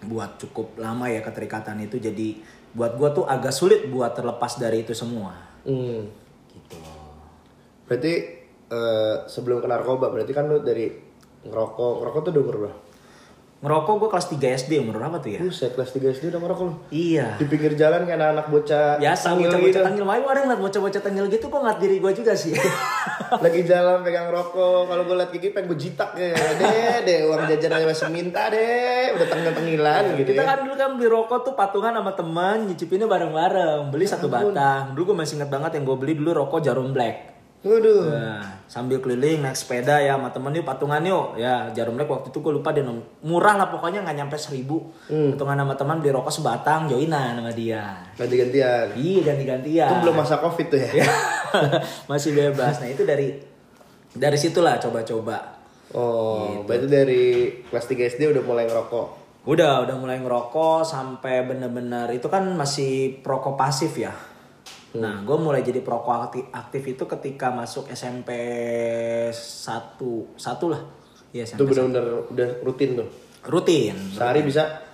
buat 0.05 0.39
cukup 0.39 0.79
lama 0.79 1.11
ya 1.11 1.19
keterikatan 1.19 1.83
itu 1.83 1.99
jadi 1.99 2.39
buat 2.71 2.95
gue 2.95 3.09
tuh 3.11 3.25
agak 3.25 3.51
sulit 3.51 3.89
buat 3.89 4.15
terlepas 4.15 4.55
dari 4.61 4.85
itu 4.85 4.93
semua. 4.95 5.35
Hmm. 5.65 6.07
Gitu. 6.53 6.77
Berarti 7.89 8.13
eh, 8.69 9.15
sebelum 9.25 9.59
ke 9.59 9.67
narkoba 9.67 10.13
berarti 10.13 10.31
kan 10.31 10.47
lu 10.47 10.61
dari 10.61 10.87
ngerokok, 11.43 11.93
ngerokok 12.03 12.21
tuh 12.21 12.31
udah 12.31 12.43
umur 12.43 12.57
berapa? 12.63 12.88
Ngerokok 13.59 13.93
gue 13.99 14.09
kelas 14.15 14.27
3 14.31 14.55
SD 14.55 14.71
umur 14.79 15.03
berapa 15.03 15.19
tuh 15.19 15.35
ya? 15.35 15.39
Buset, 15.43 15.75
kelas 15.75 15.91
3 15.91 16.15
SD 16.15 16.31
udah 16.31 16.39
ngerokok 16.39 16.63
lu. 16.63 16.73
Iya. 16.95 17.35
Di 17.35 17.43
pinggir 17.43 17.75
jalan 17.75 18.07
kayak 18.07 18.15
anak-anak 18.15 18.47
bocah 18.47 18.95
Biasa 18.95 19.35
bocah-bocah 19.35 19.59
gitu. 19.67 19.83
tengil. 19.83 20.03
Makanya 20.07 20.27
ada 20.31 20.39
ngeliat 20.47 20.61
bocah-bocah 20.63 21.01
tengil 21.03 21.25
gitu 21.27 21.45
kok 21.51 21.59
ngeliat 21.59 21.79
diri 21.83 21.95
gue 21.99 22.11
juga 22.15 22.33
sih. 22.39 22.55
Lagi 23.43 23.61
jalan 23.67 23.99
pegang 23.99 24.31
rokok, 24.31 24.87
kalau 24.87 25.03
gue 25.03 25.15
liat 25.19 25.31
gigi 25.35 25.51
pengen 25.51 25.75
gue 25.75 25.79
jitak 25.83 26.15
ya. 26.15 26.31
Deh, 26.55 26.95
deh 27.03 27.19
uang 27.27 27.51
jajan 27.51 27.71
aja 27.75 27.85
masih 27.91 28.07
minta 28.15 28.47
deh. 28.47 29.11
Udah 29.19 29.27
tengil-tengilan 29.27 30.03
gitu 30.15 30.29
Kita 30.31 30.39
ya. 30.39 30.47
kan 30.55 30.57
dulu 30.63 30.73
kan 30.79 30.89
beli 30.95 31.07
rokok 31.11 31.39
tuh 31.43 31.53
patungan 31.59 31.91
sama 31.91 32.15
teman, 32.15 32.57
nyicipinnya 32.63 33.11
bareng-bareng. 33.11 33.91
Beli 33.91 34.07
satu 34.07 34.31
batang. 34.31 34.95
Dulu 34.95 35.11
gue 35.11 35.17
masih 35.19 35.35
inget 35.35 35.51
banget 35.51 35.75
yang 35.75 35.83
gue 35.83 35.97
beli 35.99 36.15
dulu 36.15 36.31
rokok 36.31 36.63
jarum 36.63 36.95
black. 36.95 37.38
Waduh. 37.59 38.07
Nah, 38.07 38.39
sambil 38.65 38.97
keliling 38.97 39.43
naik 39.43 39.51
sepeda 39.51 39.99
ya 39.99 40.15
sama 40.15 40.31
temen 40.31 40.55
yuk 40.55 40.63
patungan 40.63 41.03
yuk. 41.03 41.35
Ya 41.35 41.67
jarum 41.69 41.99
black 41.99 42.07
waktu 42.07 42.31
itu 42.31 42.39
gue 42.39 42.53
lupa 42.53 42.71
dia 42.71 42.81
nom- 42.81 43.03
murah 43.19 43.55
lah 43.55 43.67
pokoknya 43.67 43.99
nggak 44.01 44.15
nyampe 44.15 44.39
seribu. 44.39 44.87
Patungan 45.05 45.59
sama 45.59 45.75
teman 45.75 45.99
beli 45.99 46.09
rokok 46.09 46.31
sebatang, 46.31 46.87
joinan 46.87 47.35
sama 47.35 47.51
dia. 47.51 47.99
Ganti-gantian. 48.15 48.95
Iya 48.95 49.19
ganti-gantian. 49.25 49.89
Itu 49.89 49.95
belum 50.01 50.15
masa 50.17 50.39
covid 50.39 50.67
tuh 50.67 50.79
ya? 50.79 50.91
Ya, 50.99 51.09
masih 52.05 52.31
bebas. 52.31 52.77
Nah 52.77 52.87
itu 52.87 53.03
dari 53.03 53.33
dari 54.09 54.37
situlah 54.37 54.77
coba-coba. 54.77 55.57
Oh, 55.91 56.45
Gitu. 56.45 56.61
berarti 56.63 56.87
dari 56.87 57.23
kelas 57.65 57.85
3 57.87 58.05
SD 58.07 58.29
udah 58.29 58.43
mulai 58.45 58.63
ngerokok. 58.63 59.07
Udah, 59.43 59.81
udah 59.81 59.95
mulai 59.97 60.21
ngerokok 60.21 60.85
sampai 60.85 61.41
bener-bener 61.41 62.05
itu 62.11 62.29
kan 62.29 62.45
masih 62.53 63.17
perokok 63.19 63.57
pasif 63.57 63.97
ya. 63.97 64.13
Nah, 64.97 65.21
gue 65.21 65.37
mulai 65.37 65.61
jadi 65.61 65.85
perokok 65.85 66.31
aktif, 66.31 66.43
aktif 66.49 66.83
itu 66.97 67.03
ketika 67.05 67.53
masuk 67.53 67.85
SMP 67.93 68.33
satu 69.35 70.33
satu 70.33 70.73
lah. 70.73 70.81
Iya, 71.29 71.45
Itu 71.45 71.61
SMP 71.61 71.77
benar-benar 71.77 72.05
udah 72.33 72.49
rutin 72.65 72.97
tuh. 72.97 73.09
rutin. 73.45 73.95
Sehari 74.11 74.41
bisa 74.41 74.89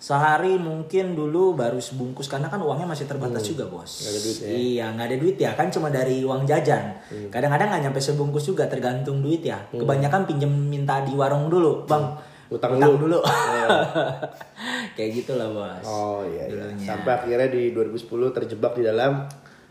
Sehari 0.00 0.56
mungkin 0.56 1.12
dulu 1.12 1.52
baru 1.52 1.76
sebungkus 1.76 2.24
karena 2.24 2.48
kan 2.48 2.56
uangnya 2.64 2.88
masih 2.88 3.04
terbatas 3.04 3.44
juga 3.44 3.68
bos. 3.68 4.00
Hmm. 4.00 4.08
Nggak 4.08 4.08
ada 4.08 4.20
duit 4.24 4.38
ya. 4.40 4.48
Iya 4.48 4.86
nggak 4.96 5.06
ada 5.12 5.16
duit 5.20 5.36
ya 5.36 5.50
kan 5.52 5.66
cuma 5.68 5.92
dari 5.92 6.16
uang 6.24 6.48
jajan. 6.48 6.84
Hmm. 7.12 7.28
Kadang-kadang 7.28 7.68
nggak 7.68 7.82
nyampe 7.84 8.00
sebungkus 8.00 8.48
juga 8.48 8.64
tergantung 8.64 9.20
duit 9.20 9.44
ya. 9.44 9.60
Kebanyakan 9.68 10.24
pinjem 10.24 10.48
minta 10.48 11.04
di 11.04 11.12
warung 11.12 11.52
dulu 11.52 11.84
bang. 11.84 12.16
Utang 12.50 12.76
dulu. 12.76 13.22
Kayak 14.98 15.10
gitulah 15.22 15.48
bos. 15.54 15.86
Oh 15.86 16.26
iya, 16.26 16.50
iya. 16.50 16.52
Dulunya. 16.52 16.86
Sampai 16.86 17.10
akhirnya 17.16 17.48
di 17.48 17.70
2010 17.72 18.36
terjebak 18.36 18.72
di 18.76 18.82
dalam 18.84 19.24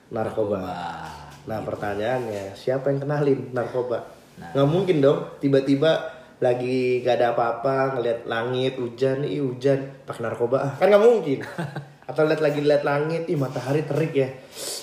narkoba. 0.10 0.58
Wah, 0.64 1.30
Nah 1.50 1.66
pertanyaannya 1.66 2.54
siapa 2.54 2.94
yang 2.94 3.02
kenalin 3.02 3.50
narkoba? 3.54 4.06
Nah. 4.38 4.54
Nggak 4.54 4.70
mungkin 4.70 4.98
dong 5.02 5.20
tiba-tiba 5.42 6.20
lagi 6.40 7.04
gak 7.04 7.20
ada 7.20 7.36
apa-apa 7.36 8.00
ngeliat 8.00 8.24
langit 8.24 8.80
hujan, 8.80 9.28
ih 9.28 9.44
hujan 9.44 10.08
pakai 10.08 10.24
narkoba 10.24 10.58
ah 10.62 10.72
kan 10.78 10.88
nggak 10.88 11.04
mungkin. 11.04 11.40
Atau 12.10 12.26
lihat 12.26 12.42
lagi 12.42 12.64
lihat 12.64 12.84
langit, 12.88 13.28
ih 13.30 13.38
matahari 13.38 13.86
terik 13.86 14.14
ya, 14.16 14.30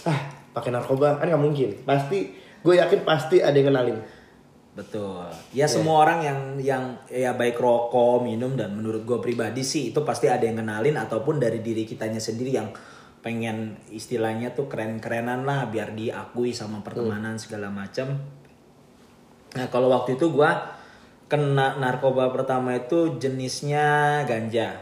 ah 0.06 0.18
pakai 0.52 0.70
narkoba 0.74 1.16
kan 1.16 1.26
nggak 1.30 1.42
mungkin. 1.42 1.70
Pasti 1.88 2.34
gue 2.60 2.74
yakin 2.76 3.06
pasti 3.08 3.40
ada 3.40 3.56
yang 3.56 3.72
kenalin. 3.72 3.98
Betul. 4.76 5.24
Ya 5.56 5.64
semua 5.64 6.04
orang 6.04 6.20
yang 6.20 6.40
yang 6.60 6.84
ya 7.08 7.32
baik 7.32 7.56
rokok, 7.56 8.20
minum 8.20 8.52
dan 8.60 8.76
menurut 8.76 9.08
gue 9.08 9.18
pribadi 9.24 9.64
sih 9.64 9.88
itu 9.88 10.04
pasti 10.04 10.28
ada 10.28 10.44
yang 10.44 10.60
kenalin 10.60 11.00
ataupun 11.00 11.40
dari 11.40 11.64
diri 11.64 11.88
kitanya 11.88 12.20
sendiri 12.20 12.52
yang 12.52 12.68
pengen 13.24 13.80
istilahnya 13.88 14.52
tuh 14.52 14.68
keren-kerenan 14.68 15.48
lah 15.48 15.66
biar 15.72 15.96
diakui 15.96 16.52
sama 16.52 16.84
pertemanan 16.84 17.40
segala 17.40 17.72
macam. 17.72 18.20
Nah 19.56 19.66
kalau 19.72 19.88
waktu 19.88 20.20
itu 20.20 20.28
gue 20.28 20.50
kena 21.26 21.80
narkoba 21.80 22.28
pertama 22.28 22.76
itu 22.76 23.16
jenisnya 23.16 24.22
ganja. 24.28 24.76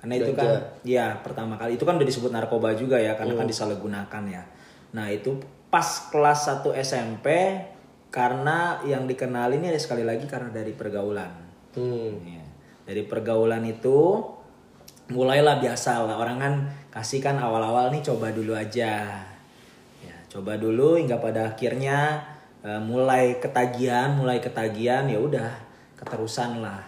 Karena 0.00 0.14
itu 0.16 0.32
kan 0.32 0.48
ya 0.80 1.18
pertama 1.20 1.58
kali 1.58 1.76
itu 1.76 1.84
kan 1.84 1.98
udah 1.98 2.08
disebut 2.08 2.30
narkoba 2.32 2.72
juga 2.78 2.96
ya 2.96 3.18
karena 3.18 3.34
kan 3.34 3.50
disalahgunakan 3.50 4.22
ya. 4.30 4.42
Nah 4.94 5.10
itu 5.10 5.36
pas 5.68 6.08
kelas 6.08 6.46
1 6.64 6.70
SMP 6.80 7.26
karena 8.10 8.82
yang 8.82 9.06
dikenal 9.06 9.54
ini 9.54 9.70
sekali 9.78 10.02
lagi 10.02 10.26
karena 10.26 10.50
dari 10.50 10.74
pergaulan. 10.74 11.30
Hmm. 11.78 12.18
Ya. 12.26 12.44
Dari 12.90 13.06
pergaulan 13.06 13.62
itu 13.62 14.18
mulailah 15.10 15.58
biasa 15.58 16.06
lah 16.06 16.18
orang 16.18 16.38
kan 16.38 16.54
kasih 16.90 17.22
kan 17.22 17.38
awal-awal 17.38 17.90
nih 17.94 18.02
coba 18.02 18.34
dulu 18.34 18.54
aja. 18.58 19.22
Ya, 20.02 20.16
coba 20.26 20.58
dulu 20.58 20.98
hingga 20.98 21.22
pada 21.22 21.54
akhirnya 21.54 22.26
eh, 22.66 22.82
mulai 22.82 23.38
ketagihan, 23.38 24.18
mulai 24.18 24.42
ketagihan 24.42 25.06
ya 25.06 25.18
udah 25.22 25.50
keterusan 25.94 26.62
lah. 26.62 26.82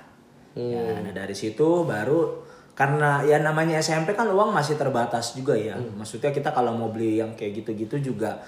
Ya, 0.52 1.00
nah 1.00 1.12
dari 1.17 1.33
situ 1.33 1.88
baru 1.88 2.45
karena 2.76 3.25
ya 3.25 3.41
namanya 3.41 3.81
SMP 3.81 4.12
kan 4.12 4.29
uang 4.29 4.52
masih 4.52 4.76
terbatas 4.76 5.33
juga 5.38 5.55
ya. 5.55 5.79
Maksudnya 5.79 6.35
kita 6.35 6.50
kalau 6.50 6.75
mau 6.76 6.91
beli 6.91 7.23
yang 7.23 7.33
kayak 7.38 7.62
gitu-gitu 7.62 8.12
juga 8.12 8.43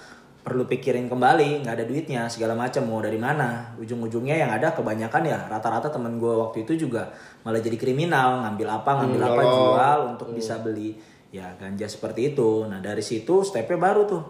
perlu 0.44 0.68
pikirin 0.68 1.08
kembali, 1.08 1.64
nggak 1.64 1.72
ada 1.72 1.84
duitnya 1.88 2.28
segala 2.28 2.52
macam 2.52 2.84
mau 2.84 3.00
dari 3.00 3.16
mana. 3.16 3.72
Ujung-ujungnya 3.80 4.36
yang 4.36 4.52
ada 4.52 4.76
kebanyakan 4.76 5.24
ya 5.24 5.40
rata-rata 5.48 5.88
temen 5.88 6.20
gue 6.20 6.34
waktu 6.36 6.68
itu 6.68 6.84
juga 6.84 7.08
malah 7.48 7.64
jadi 7.64 7.80
kriminal, 7.80 8.44
ngambil 8.44 8.68
apa 8.68 8.90
ngambil 9.00 9.22
apa 9.24 9.40
nyolong. 9.40 9.56
jual 9.56 9.98
untuk 10.12 10.28
bisa 10.36 10.60
beli 10.60 11.00
ya 11.32 11.48
ganja 11.56 11.88
seperti 11.88 12.36
itu. 12.36 12.68
Nah 12.68 12.84
dari 12.84 13.00
situ 13.00 13.40
stepnya 13.40 13.80
baru 13.80 14.04
tuh. 14.04 14.22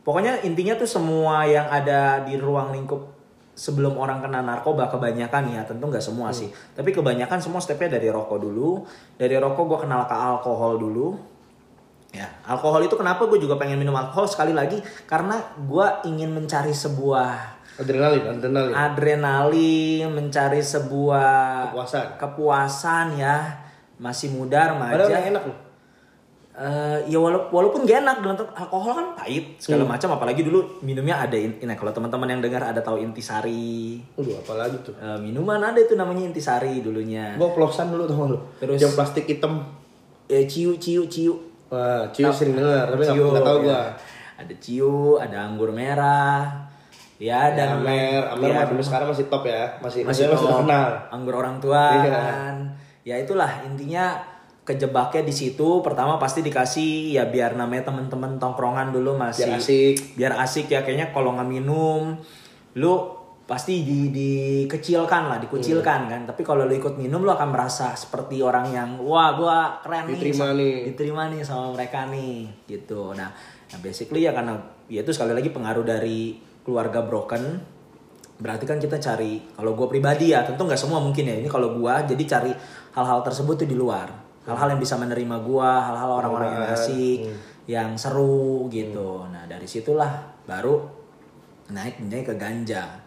Pokoknya 0.00 0.40
intinya 0.48 0.80
tuh 0.80 0.88
semua 0.88 1.44
yang 1.44 1.68
ada 1.68 2.24
di 2.24 2.40
ruang 2.40 2.72
lingkup 2.72 3.14
sebelum 3.54 4.00
orang 4.00 4.24
kena 4.24 4.42
narkoba 4.42 4.90
kebanyakan 4.90 5.54
ya 5.54 5.62
tentu 5.62 5.86
nggak 5.86 6.02
semua 6.02 6.34
sih 6.34 6.50
tapi 6.74 6.90
kebanyakan 6.90 7.38
semua 7.38 7.62
stepnya 7.62 8.02
dari 8.02 8.10
rokok 8.10 8.38
dulu 8.42 8.82
dari 9.14 9.38
rokok 9.38 9.62
gue 9.62 9.78
kenal 9.86 10.10
ke 10.10 10.14
alkohol 10.14 10.74
dulu 10.74 11.14
ya 12.14 12.30
alkohol 12.46 12.80
itu 12.80 12.94
kenapa 12.94 13.26
gue 13.26 13.36
juga 13.36 13.58
pengen 13.58 13.74
minum 13.74 13.92
alkohol 13.92 14.24
sekali 14.24 14.54
lagi 14.54 14.78
karena 15.04 15.34
gue 15.58 15.86
ingin 16.06 16.30
mencari 16.30 16.70
sebuah 16.70 17.58
Adrenalin, 17.74 18.22
adrenalin. 18.30 18.70
adrenalin 18.72 20.06
mencari 20.08 20.62
sebuah 20.62 21.74
Kepuasan. 21.74 22.04
kepuasan 22.16 23.06
ya 23.18 23.36
masih 23.96 24.30
muda 24.30 24.70
Padahal 24.70 24.94
remaja 24.94 25.10
yang 25.12 25.26
enak 25.34 25.44
loh. 25.44 25.58
Eh, 26.54 27.10
ya 27.10 27.18
wala- 27.18 27.50
walaupun 27.50 27.82
gak 27.82 27.98
enak 27.98 28.22
arti 28.22 28.46
alkohol 28.54 28.94
kan 28.94 29.06
pahit 29.18 29.58
segala 29.58 29.82
Hmm. 29.82 29.90
macam 29.90 30.14
apalagi 30.14 30.46
dulu 30.46 30.62
minumnya 30.80 31.18
ada 31.18 31.34
in- 31.34 31.58
ini 31.58 31.74
kalau 31.74 31.90
teman-teman 31.90 32.30
yang 32.30 32.38
dengar 32.38 32.62
ada 32.62 32.78
tahu 32.78 32.94
intisari 32.96 33.98
Waduh, 34.14 34.38
apalagi 34.38 34.78
tuh. 34.80 34.94
Eh, 34.94 35.18
minuman 35.18 35.58
ada 35.58 35.74
itu 35.76 35.98
namanya 35.98 36.22
intisari 36.22 36.78
dulunya 36.78 37.34
Gue 37.34 37.50
peloksan 37.50 37.90
dulu 37.90 38.06
lu. 38.28 38.38
Terus- 38.62 38.78
Yang 38.78 38.94
plastik 38.94 39.26
hitam. 39.26 39.66
eh 40.24 40.46
ciu 40.46 40.78
ciu 40.78 41.04
ciu 41.04 41.34
Wah, 41.74 42.06
cium 42.08 42.30
sering 42.30 42.54
dengar, 42.54 42.86
tapi 42.86 43.02
nggak 43.02 43.12
Ciu, 43.12 43.26
nggak 43.28 43.42
tahu 43.44 43.58
ya. 43.58 43.64
gua. 43.64 43.82
ada 44.34 44.54
ciu 44.56 44.94
ada 45.16 45.36
anggur 45.44 45.70
merah 45.70 46.42
ya 47.16 47.50
dan 47.50 47.78
Amer, 47.78 48.22
Amer 48.28 48.50
ya, 48.52 48.62
dulu 48.64 48.78
sekarang 48.80 49.06
masih 49.08 49.26
top 49.26 49.42
ya, 49.44 49.74
masih 49.78 50.02
masih, 50.02 50.26
masih 50.26 50.42
terkenal. 50.44 50.90
anggur 51.08 51.34
orang 51.34 51.56
tua 51.58 51.82
Iya. 51.96 52.10
kan 52.10 52.54
ya 53.00 53.14
itulah 53.16 53.62
intinya 53.62 54.18
kejebaknya 54.62 55.22
di 55.22 55.30
situ 55.30 55.68
pertama 55.80 56.16
pasti 56.16 56.40
dikasih 56.40 57.12
ya 57.12 57.24
biar 57.24 57.52
namanya 57.52 57.86
temen-temen 57.86 58.38
tongkrongan 58.38 58.90
dulu 58.90 59.14
masih 59.14 59.44
Biar 59.46 59.60
asik. 59.60 59.94
biar 60.16 60.32
asik 60.36 60.66
ya 60.66 60.80
kayaknya 60.80 61.10
kalau 61.10 61.32
nggak 61.32 61.46
minum 61.46 62.16
lu 62.74 62.92
pasti 63.44 63.84
di 63.84 64.08
dikecilkan 64.08 65.28
lah 65.28 65.38
dikucilkan 65.40 66.00
kan. 66.08 66.20
Tapi 66.24 66.40
kalau 66.40 66.64
lu 66.64 66.72
ikut 66.72 66.96
minum 66.96 67.20
lu 67.20 67.28
akan 67.28 67.52
merasa 67.52 67.92
seperti 67.92 68.40
orang 68.40 68.72
yang 68.72 68.96
wah 69.04 69.36
gua 69.36 69.58
keren 69.84 70.08
Diterima 70.08 70.56
nih 70.56 70.56
nih. 70.56 70.76
diterima 70.88 71.22
nih 71.28 71.40
sama 71.44 71.76
mereka 71.76 72.08
nih 72.08 72.48
gitu. 72.64 73.12
Nah, 73.12 73.28
nah 73.68 73.78
basically 73.84 74.24
ya 74.24 74.32
karena 74.32 74.56
ya 74.88 75.04
itu 75.04 75.12
sekali 75.12 75.36
lagi 75.36 75.52
pengaruh 75.52 75.84
dari 75.84 76.40
keluarga 76.64 77.04
broken. 77.04 77.60
Berarti 78.34 78.64
kan 78.64 78.80
kita 78.80 78.96
cari 78.98 79.38
kalau 79.54 79.76
gue 79.76 79.86
pribadi 79.92 80.32
ya 80.32 80.42
tentu 80.42 80.64
nggak 80.64 80.80
semua 80.80 81.04
mungkin 81.04 81.28
ya. 81.28 81.36
Ini 81.36 81.48
kalau 81.52 81.76
gue 81.76 81.94
jadi 82.16 82.24
cari 82.24 82.52
hal-hal 82.96 83.20
tersebut 83.20 83.60
tuh 83.60 83.68
di 83.68 83.76
luar. 83.76 84.08
Hal-hal 84.48 84.76
yang 84.76 84.80
bisa 84.80 84.96
menerima 84.96 85.36
gue 85.44 85.68
hal-hal 85.68 86.10
orang-orang 86.10 86.50
yang 86.56 86.66
asik. 86.72 87.18
yang 87.64 87.96
seru 87.96 88.68
gitu. 88.72 89.24
Nah 89.28 89.44
dari 89.44 89.68
situlah 89.68 90.32
baru 90.48 90.80
naik 91.72 92.00
naik 92.04 92.28
ke 92.28 92.34
ganja 92.36 93.03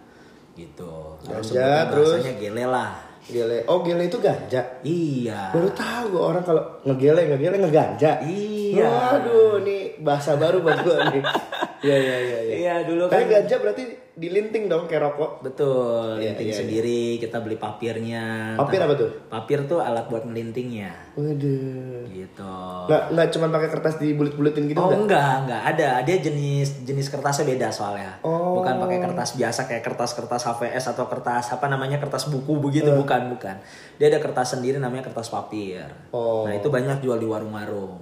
gitu 0.57 1.21
Ganja, 1.21 1.85
terus? 1.93 2.17
bahasanya 2.17 2.33
gele 2.41 2.65
lah 2.65 2.91
Gele. 3.27 3.67
Oh, 3.67 3.83
gele 3.83 4.07
itu 4.07 4.23
ganja. 4.23 4.63
iya 4.87 5.51
Baru 5.51 5.67
tahu 5.75 6.15
gua 6.15 6.23
orang 6.31 6.43
kalau 6.47 6.63
ngegele, 6.87 7.27
ngegele 7.27 7.59
ngeganja. 7.59 8.23
Iya. 8.23 8.87
Waduh, 8.87 9.67
nih 9.67 9.99
bahasa 9.99 10.39
baru 10.39 10.63
buat 10.63 10.79
gua 10.79 11.11
nih. 11.11 11.23
Iya, 11.77 11.93
iya, 11.93 12.17
iya, 12.17 12.39
iya. 12.41 12.55
iya 12.57 12.75
dulu 12.89 13.05
Tapi 13.05 13.29
kan 13.29 13.37
ganja 13.37 13.55
berarti 13.61 13.83
dilinting 14.17 14.65
dong 14.65 14.83
kayak 14.83 15.05
rokok. 15.05 15.39
betul 15.41 16.17
Iya, 16.17 16.33
linting 16.33 16.41
iya, 16.43 16.51
iya. 16.51 16.59
sendiri 16.59 17.01
kita 17.17 17.37
beli 17.37 17.53
papirnya 17.55 18.57
Papir 18.57 18.81
apa 18.81 18.93
tuh? 18.93 19.09
papir 19.27 19.59
tuh 19.63 19.77
alat 19.77 20.05
buat 20.05 20.25
melintingnya 20.25 20.89
Waduh. 21.13 22.01
gitu 22.07 22.57
Nggak, 22.83 23.03
nggak 23.13 23.27
cuma 23.29 23.45
pakai 23.47 23.69
kertas 23.69 23.95
dibulet-buletin 23.95 24.65
gitu 24.65 24.75
oh 24.75 24.89
enggak? 24.89 24.97
enggak 24.97 25.33
enggak 25.43 25.61
ada 25.63 25.89
dia 26.01 26.17
jenis 26.19 26.81
jenis 26.81 27.07
kertasnya 27.07 27.45
beda 27.47 27.69
soalnya 27.69 28.17
Oh. 28.19 28.57
bukan 28.57 28.73
pakai 28.79 28.97
kertas 28.99 29.29
biasa 29.33 29.61
kayak 29.63 29.83
kertas 29.83 30.11
kertas 30.11 30.41
HVS 30.43 30.85
atau 30.91 31.05
kertas 31.05 31.45
apa 31.49 31.65
namanya 31.65 31.97
kertas 31.97 32.25
buku 32.25 32.57
begitu 32.57 32.89
Eh. 32.89 32.97
bukan 32.97 33.29
bukan 33.29 33.53
dia 33.95 34.07
ada 34.07 34.17
kertas 34.17 34.51
sendiri 34.51 34.77
namanya 34.77 35.05
kertas 35.05 35.29
papir 35.29 35.85
Oh. 36.09 36.41
nah 36.41 36.51
itu 36.51 36.67
banyak 36.67 36.99
jual 36.99 37.15
di 37.15 37.25
warung-warung 37.25 38.01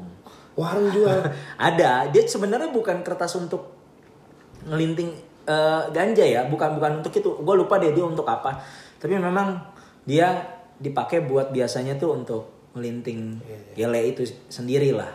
Warung 0.53 0.87
jual. 0.87 1.19
ada 1.59 2.07
dia 2.07 2.23
sebenarnya 2.23 2.71
bukan 2.71 3.03
kertas 3.03 3.35
untuk 3.35 3.75
ngelinting 4.63 5.11
eh, 5.45 5.81
ganja 5.93 6.25
ya 6.25 6.41
bukan 6.49 6.77
bukan 6.77 6.91
untuk 6.99 7.13
itu 7.13 7.29
gue 7.39 7.55
lupa 7.55 7.77
deh 7.77 7.93
dia 7.93 8.05
untuk 8.05 8.25
apa 8.25 8.57
tapi 8.99 9.15
memang 9.17 9.61
dia 10.05 10.43
dipakai 10.77 11.23
buat 11.23 11.55
biasanya 11.55 11.95
tuh 11.95 12.19
untuk 12.19 12.43
melinting 12.75 13.39
Iya, 13.47 13.87
gele 13.87 14.01
itu 14.11 14.27
sendiri 14.51 14.91
lah 14.91 15.09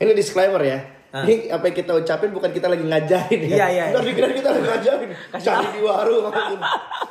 Ini 0.00 0.16
disclaimer 0.16 0.64
ya. 0.64 0.80
Ah. 1.12 1.26
Ini 1.28 1.52
apa 1.52 1.68
yang 1.68 1.76
kita 1.76 1.92
ucapin 1.92 2.32
bukan 2.32 2.48
kita 2.56 2.72
lagi 2.72 2.86
ngajarin 2.86 3.40
ya. 3.50 3.52
Iya, 3.52 3.66
iya, 3.68 3.84
Ntar 3.92 4.00
iya. 4.00 4.08
dikira 4.14 4.28
kita 4.32 4.48
lagi 4.48 4.64
ngajarin. 4.64 5.10
Cari 5.44 5.68
di 5.76 5.80
warung. 5.84 6.32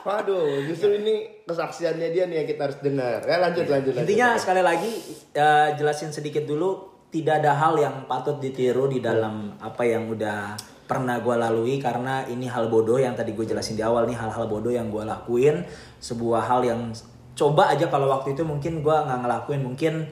Waduh, 0.08 0.66
justru 0.66 0.98
ini 0.98 1.44
kesaksiannya 1.46 2.10
dia 2.10 2.26
nih 2.26 2.42
yang 2.42 2.48
kita 2.50 2.62
harus 2.66 2.80
dengar. 2.82 3.22
Ya 3.30 3.38
lanjut, 3.38 3.70
lanjut, 3.70 3.94
lanjut. 3.94 4.10
Intinya 4.10 4.40
sekali 4.42 4.66
lagi 4.66 4.90
eh, 5.38 5.70
jelasin 5.78 6.10
sedikit 6.10 6.50
dulu 6.50 6.98
tidak 7.12 7.46
ada 7.46 7.54
hal 7.60 7.76
yang 7.76 8.10
patut 8.10 8.40
ditiru 8.42 8.90
di 8.90 9.04
dalam 9.04 9.54
apa 9.60 9.84
yang 9.86 10.10
udah 10.10 10.56
pernah 10.90 11.22
gue 11.22 11.36
lalui 11.38 11.78
karena 11.78 12.26
ini 12.26 12.50
hal 12.50 12.66
bodoh 12.66 12.98
yang 12.98 13.14
tadi 13.14 13.38
gue 13.38 13.46
jelasin 13.46 13.78
di 13.78 13.86
awal 13.86 14.10
nih 14.10 14.18
hal-hal 14.18 14.50
bodoh 14.50 14.74
yang 14.74 14.90
gue 14.90 15.06
lakuin 15.06 15.62
sebuah 16.02 16.50
hal 16.50 16.66
yang 16.66 16.90
coba 17.38 17.70
aja 17.70 17.86
kalau 17.94 18.10
waktu 18.10 18.34
itu 18.34 18.42
mungkin 18.42 18.82
gue 18.82 18.96
nggak 18.98 19.20
ngelakuin 19.22 19.62
mungkin 19.62 20.10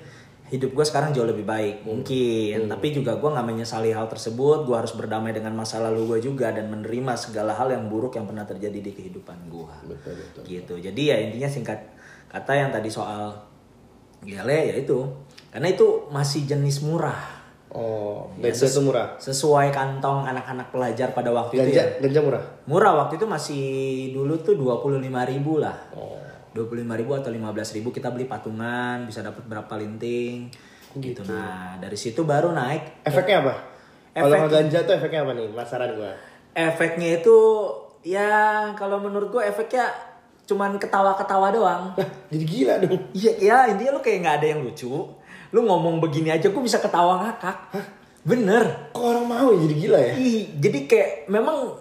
hidup 0.48 0.72
gue 0.72 0.86
sekarang 0.88 1.12
jauh 1.12 1.28
lebih 1.28 1.44
baik 1.44 1.84
mungkin. 1.84 2.72
Tapi 2.72 2.88
juga 2.96 3.20
gue 3.20 3.30
nggak 3.36 3.48
menyesali 3.52 3.92
hal 3.92 4.08
tersebut 4.08 4.64
gue 4.64 4.76
harus 4.80 4.96
berdamai 4.96 5.36
dengan 5.36 5.52
masa 5.52 5.84
lalu 5.84 6.16
gue 6.16 6.32
juga 6.32 6.56
dan 6.56 6.72
menerima 6.72 7.20
segala 7.20 7.52
hal 7.52 7.68
yang 7.68 7.92
buruk 7.92 8.16
yang 8.16 8.24
pernah 8.24 8.48
terjadi 8.48 8.80
di 8.80 8.92
kehidupan 8.96 9.52
gue 9.52 9.76
Betul 9.92 10.14
betul. 10.16 10.42
gitu. 10.48 10.74
Jadi 10.80 11.02
ya 11.04 11.20
intinya 11.20 11.50
singkat 11.52 11.80
kata 12.32 12.54
yang 12.56 12.70
tadi 12.72 12.88
soal 12.88 13.36
gele 14.24 14.72
ya 14.72 14.76
itu 14.80 15.04
karena 15.52 15.68
itu 15.68 16.08
masih 16.16 16.48
jenis 16.48 16.80
murah 16.82 17.37
Oh, 17.70 18.32
Ya, 18.36 18.48
itu 18.48 18.64
murah. 18.80 19.18
sesuai 19.18 19.70
kantong 19.70 20.24
anak-anak 20.24 20.72
pelajar 20.72 21.12
pada 21.12 21.30
waktu 21.30 21.58
itu 21.58 21.68
Ganja 21.68 21.84
ya 21.84 21.88
ganja 22.00 22.20
murah. 22.22 22.44
murah 22.64 22.94
waktu 22.98 23.16
itu 23.16 23.26
masih 23.26 23.64
dulu 24.12 24.40
tuh 24.40 24.56
25.000 24.56 25.04
ribu 25.28 25.60
lah 25.60 25.76
Oh. 25.92 26.16
25.000 26.54 26.88
atau 27.14 27.30
15.000 27.30 27.92
kita 27.92 28.08
beli 28.10 28.26
patungan 28.26 29.04
bisa 29.04 29.20
dapat 29.20 29.44
berapa 29.44 29.70
linting 29.76 30.48
gitu. 30.96 31.22
Nah, 31.24 31.78
dari 31.78 31.94
situ 31.94 32.24
baru 32.24 32.50
naik 32.50 33.04
Efeknya 33.04 33.44
apa? 33.44 33.54
Kalau 34.12 34.26
Efek- 34.26 34.40
nggak 34.40 34.54
ganja 34.58 34.80
tuh 34.82 34.94
efeknya 34.96 35.20
apa 35.22 35.32
nih? 35.34 35.46
Penasaran 35.48 35.92
gua. 35.94 36.12
efeknya 36.56 37.10
itu 37.16 37.38
ya 38.02 38.34
kalau 38.74 38.98
menurut 38.98 39.30
gue 39.30 39.44
efeknya 39.44 39.92
cuman 40.44 40.80
ketawa-ketawa 40.80 41.52
doang. 41.52 41.84
Jadi 42.32 42.46
gila 42.48 42.80
dong. 42.80 42.98
Iya, 43.12 43.32
ya 43.38 43.58
intinya 43.68 43.92
lu 43.92 44.02
kayak 44.02 44.18
nggak 44.24 44.36
ada 44.38 44.48
yang 44.48 44.62
lucu. 44.64 44.90
Lu 45.50 45.62
ngomong 45.62 46.00
begini 46.00 46.30
aja 46.30 46.48
gue 46.48 46.60
bisa 46.60 46.78
ketawa 46.78 47.22
ngakak. 47.22 47.58
Bener. 48.22 48.92
Kok 48.92 49.04
orang 49.06 49.26
mau 49.26 49.48
ya 49.50 49.60
jadi 49.62 49.76
gila 49.78 50.00
ya? 50.02 50.14
Ih, 50.16 50.42
jadi 50.58 50.80
kayak 50.84 51.10
memang 51.28 51.72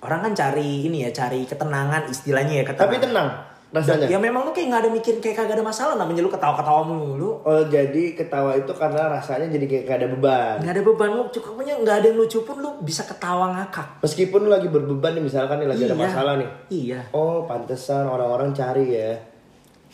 orang 0.00 0.20
kan 0.20 0.32
cari 0.32 0.86
ini 0.86 1.04
ya, 1.04 1.10
cari 1.10 1.44
ketenangan 1.44 2.08
istilahnya 2.08 2.54
ya 2.54 2.64
ketenangan. 2.64 2.88
Tapi 2.88 2.96
tenang 2.98 3.28
rasanya. 3.70 4.04
Ya 4.06 4.18
memang 4.18 4.44
lu 4.44 4.52
kayak 4.52 4.68
nggak 4.68 4.82
ada 4.82 4.90
mikir 4.90 5.14
kayak 5.18 5.32
kagak 5.34 5.56
ada 5.56 5.64
masalah 5.64 5.94
namanya 5.94 6.20
lu 6.20 6.28
ketawa-ketawa 6.28 6.84
mulu. 6.84 7.40
Oh 7.40 7.62
jadi 7.66 8.12
ketawa 8.12 8.52
itu 8.54 8.68
karena 8.70 9.08
rasanya 9.10 9.48
jadi 9.48 9.64
kayak 9.66 9.84
gak 9.86 9.98
ada 9.98 10.08
beban. 10.08 10.54
nggak 10.60 10.72
ada 10.72 10.82
beban 10.82 11.10
lu 11.10 11.24
cukupnya 11.26 11.74
nggak 11.78 11.96
ada 11.98 12.06
yang 12.06 12.18
lucu 12.18 12.40
pun 12.42 12.56
lu 12.56 12.76
bisa 12.80 13.00
ketawa 13.02 13.48
ngakak 13.50 14.00
Meskipun 14.00 14.44
lu 14.44 14.50
lagi 14.50 14.68
berbeban 14.68 15.12
nih 15.12 15.24
misalkan 15.24 15.56
nih 15.58 15.68
lagi 15.68 15.82
ada 15.82 15.92
Iya. 15.94 16.04
masalah 16.04 16.32
nih. 16.36 16.48
iya 16.68 17.00
Oh 17.10 17.44
pantesan 17.44 18.04
orang-orang 18.04 18.52
cari 18.52 18.92
ya. 18.92 19.12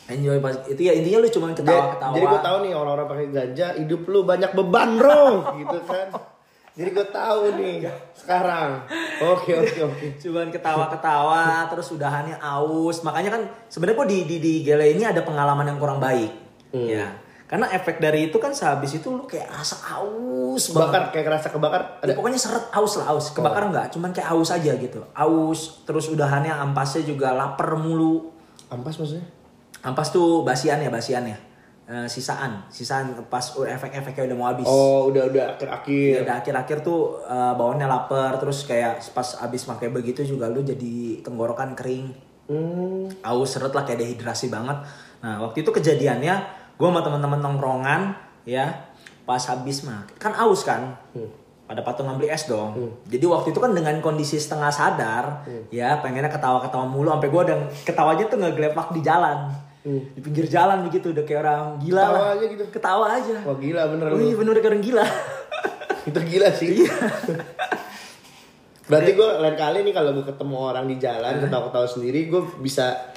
Enjoy 0.08 0.36
pas 0.38 0.56
itu 0.64 0.80
ya 0.80 0.92
intinya 0.92 1.20
lu 1.20 1.28
cuma 1.28 1.46
Jadi, 1.48 1.60
ketawa 1.60 1.84
ketawa 1.92 2.12
jadi 2.12 2.24
gue 2.26 2.40
tahu 2.42 2.56
nih 2.58 2.72
orang-orang 2.72 3.06
pakai 3.06 3.26
ganja 3.28 3.66
hidup 3.76 4.02
lu 4.04 4.20
banyak 4.22 4.50
beban 4.52 4.90
bro, 4.96 5.22
gitu 5.60 5.78
kan. 5.84 6.08
Jadi 6.72 6.90
gue 6.90 7.06
tahu 7.08 7.40
nih 7.54 7.74
sekarang. 8.14 8.70
Oke 9.20 9.50
oke 9.52 9.78
oke. 9.84 10.06
cuman 10.16 10.48
ketawa 10.48 10.86
ketawa 10.88 11.42
terus 11.66 11.90
udahannya 11.90 12.38
aus 12.38 13.02
makanya 13.02 13.30
kan 13.30 13.42
sebenarnya 13.66 13.96
gua 13.96 14.06
di 14.06 14.18
di 14.24 14.36
di 14.38 14.52
gele 14.62 14.86
ini 14.90 15.02
ada 15.02 15.20
pengalaman 15.20 15.66
yang 15.66 15.76
kurang 15.76 15.98
baik 15.98 16.30
Hmm. 16.68 16.84
ya 16.84 17.08
karena 17.44 17.64
efek 17.72 17.96
dari 17.96 18.28
itu 18.28 18.36
kan 18.36 18.52
sehabis 18.52 18.92
itu 18.94 19.08
lu 19.08 19.24
kayak 19.24 19.48
rasa 19.48 19.80
aus 19.96 20.68
banget 20.68 20.84
Bakar 20.84 21.02
kayak 21.08 21.26
kerasa 21.26 21.48
kebakar 21.48 21.82
Ya, 21.98 22.04
ada. 22.04 22.12
pokoknya 22.12 22.36
seret 22.36 22.68
aus 22.68 22.92
lah 22.94 23.08
aus 23.08 23.32
kebakar 23.32 23.62
enggak 23.66 23.88
cuman 23.88 24.12
kayak 24.12 24.28
aus 24.30 24.52
aja 24.52 24.68
gitu 24.70 25.00
aus 25.10 25.80
terus 25.82 26.06
udahannya 26.06 26.52
ampasnya 26.52 27.02
juga 27.02 27.32
lapar 27.32 27.72
mulu 27.74 28.36
Ampas 28.68 29.00
maksudnya? 29.00 29.24
Ampas 29.82 30.10
tuh 30.10 30.42
basian 30.42 30.82
ya, 30.82 30.90
basian 30.90 31.24
ya. 31.24 31.38
Eh, 31.88 32.04
sisaan, 32.04 32.68
sisaan 32.68 33.16
pas 33.32 33.40
efek-efeknya 33.40 34.28
udah 34.28 34.36
mau 34.36 34.46
habis. 34.52 34.68
Oh 34.68 35.08
udah 35.08 35.24
udah 35.24 35.40
Ya, 35.40 35.52
akhir-akhir. 35.56 36.14
udah 36.28 36.34
akhir-akhir 36.44 36.78
tuh 36.84 37.16
eh, 37.24 37.52
bawaannya 37.56 37.88
lapar, 37.88 38.36
terus 38.36 38.68
kayak 38.68 39.00
pas 39.16 39.24
habis 39.40 39.64
pakai 39.64 39.88
begitu 39.88 40.20
juga 40.20 40.52
lu 40.52 40.60
jadi 40.60 41.24
tenggorokan 41.24 41.72
kering. 41.72 42.12
Hmm. 42.48 43.08
Aus 43.24 43.56
seret 43.56 43.72
lah 43.72 43.88
kayak 43.88 44.04
dehidrasi 44.04 44.52
banget. 44.52 44.84
Nah, 45.24 45.40
waktu 45.40 45.64
itu 45.64 45.72
kejadiannya 45.72 46.34
gue 46.76 46.86
sama 46.86 47.00
teman-teman 47.00 47.40
tongkrongan 47.40 48.12
ya, 48.44 48.68
pas 49.24 49.40
habis 49.48 49.80
mah 49.82 50.04
kan 50.20 50.36
aus 50.36 50.68
kan. 50.68 50.92
Pada 51.68 51.84
patungan 51.84 52.16
beli 52.16 52.32
es 52.32 52.48
dong. 52.48 52.76
Jadi 53.04 53.24
waktu 53.28 53.52
itu 53.52 53.60
kan 53.60 53.76
dengan 53.76 53.96
kondisi 54.00 54.36
setengah 54.36 54.72
sadar, 54.72 55.44
ya 55.68 56.00
pengennya 56.00 56.32
ketawa-ketawa 56.32 56.84
mulu, 56.84 57.12
sampai 57.12 57.28
gue 57.28 57.42
dan 57.44 57.58
ketawanya 57.84 58.24
tuh 58.24 58.40
ngegelepak 58.40 58.88
di 58.96 59.04
jalan, 59.04 59.52
di 60.10 60.20
pinggir 60.20 60.46
jalan 60.46 60.82
begitu, 60.82 61.10
udah 61.10 61.22
kayak 61.22 61.40
orang 61.40 61.62
gila 61.78 62.02
Ketawa 62.02 62.18
lah. 62.18 62.28
aja 62.30 62.44
gitu. 62.46 62.62
Ketawa 62.68 63.06
aja. 63.14 63.36
Wah 63.42 63.56
gila 63.56 63.82
bener 63.88 64.06
lu. 64.08 64.16
Wih 64.18 64.34
bener 64.34 64.52
kayak 64.56 64.70
orang 64.70 64.82
gila. 64.82 65.04
Itu 66.08 66.20
gila 66.20 66.48
sih. 66.50 66.68
Iya. 66.78 66.94
Berarti 68.84 69.10
gue 69.12 69.28
lain 69.38 69.52
kali 69.54 69.78
nih 69.84 69.92
kalau 69.92 70.10
gue 70.12 70.24
ketemu 70.24 70.56
orang 70.56 70.84
di 70.84 70.96
jalan 70.96 71.32
ketawa-ketawa 71.38 71.86
sendiri 71.86 72.20
gue 72.26 72.42
bisa 72.58 73.12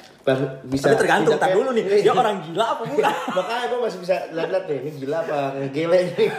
bisa 0.62 0.86
Tapi 0.86 1.02
tergantung, 1.02 1.34
tak 1.34 1.50
tidaknya- 1.50 1.58
dulu 1.58 1.70
nih, 1.74 1.84
dia 1.98 2.14
orang 2.14 2.36
gila 2.46 2.64
apa 2.68 2.82
bukan? 2.86 3.02
Makanya 3.42 3.64
gue 3.66 3.78
masih 3.82 3.98
bisa 3.98 4.14
lihat-lihat 4.30 4.64
nih, 4.70 4.78
ini 4.78 4.90
gila 4.96 5.16
apa 5.18 5.38
ngegele 5.58 5.98
nih. 6.14 6.30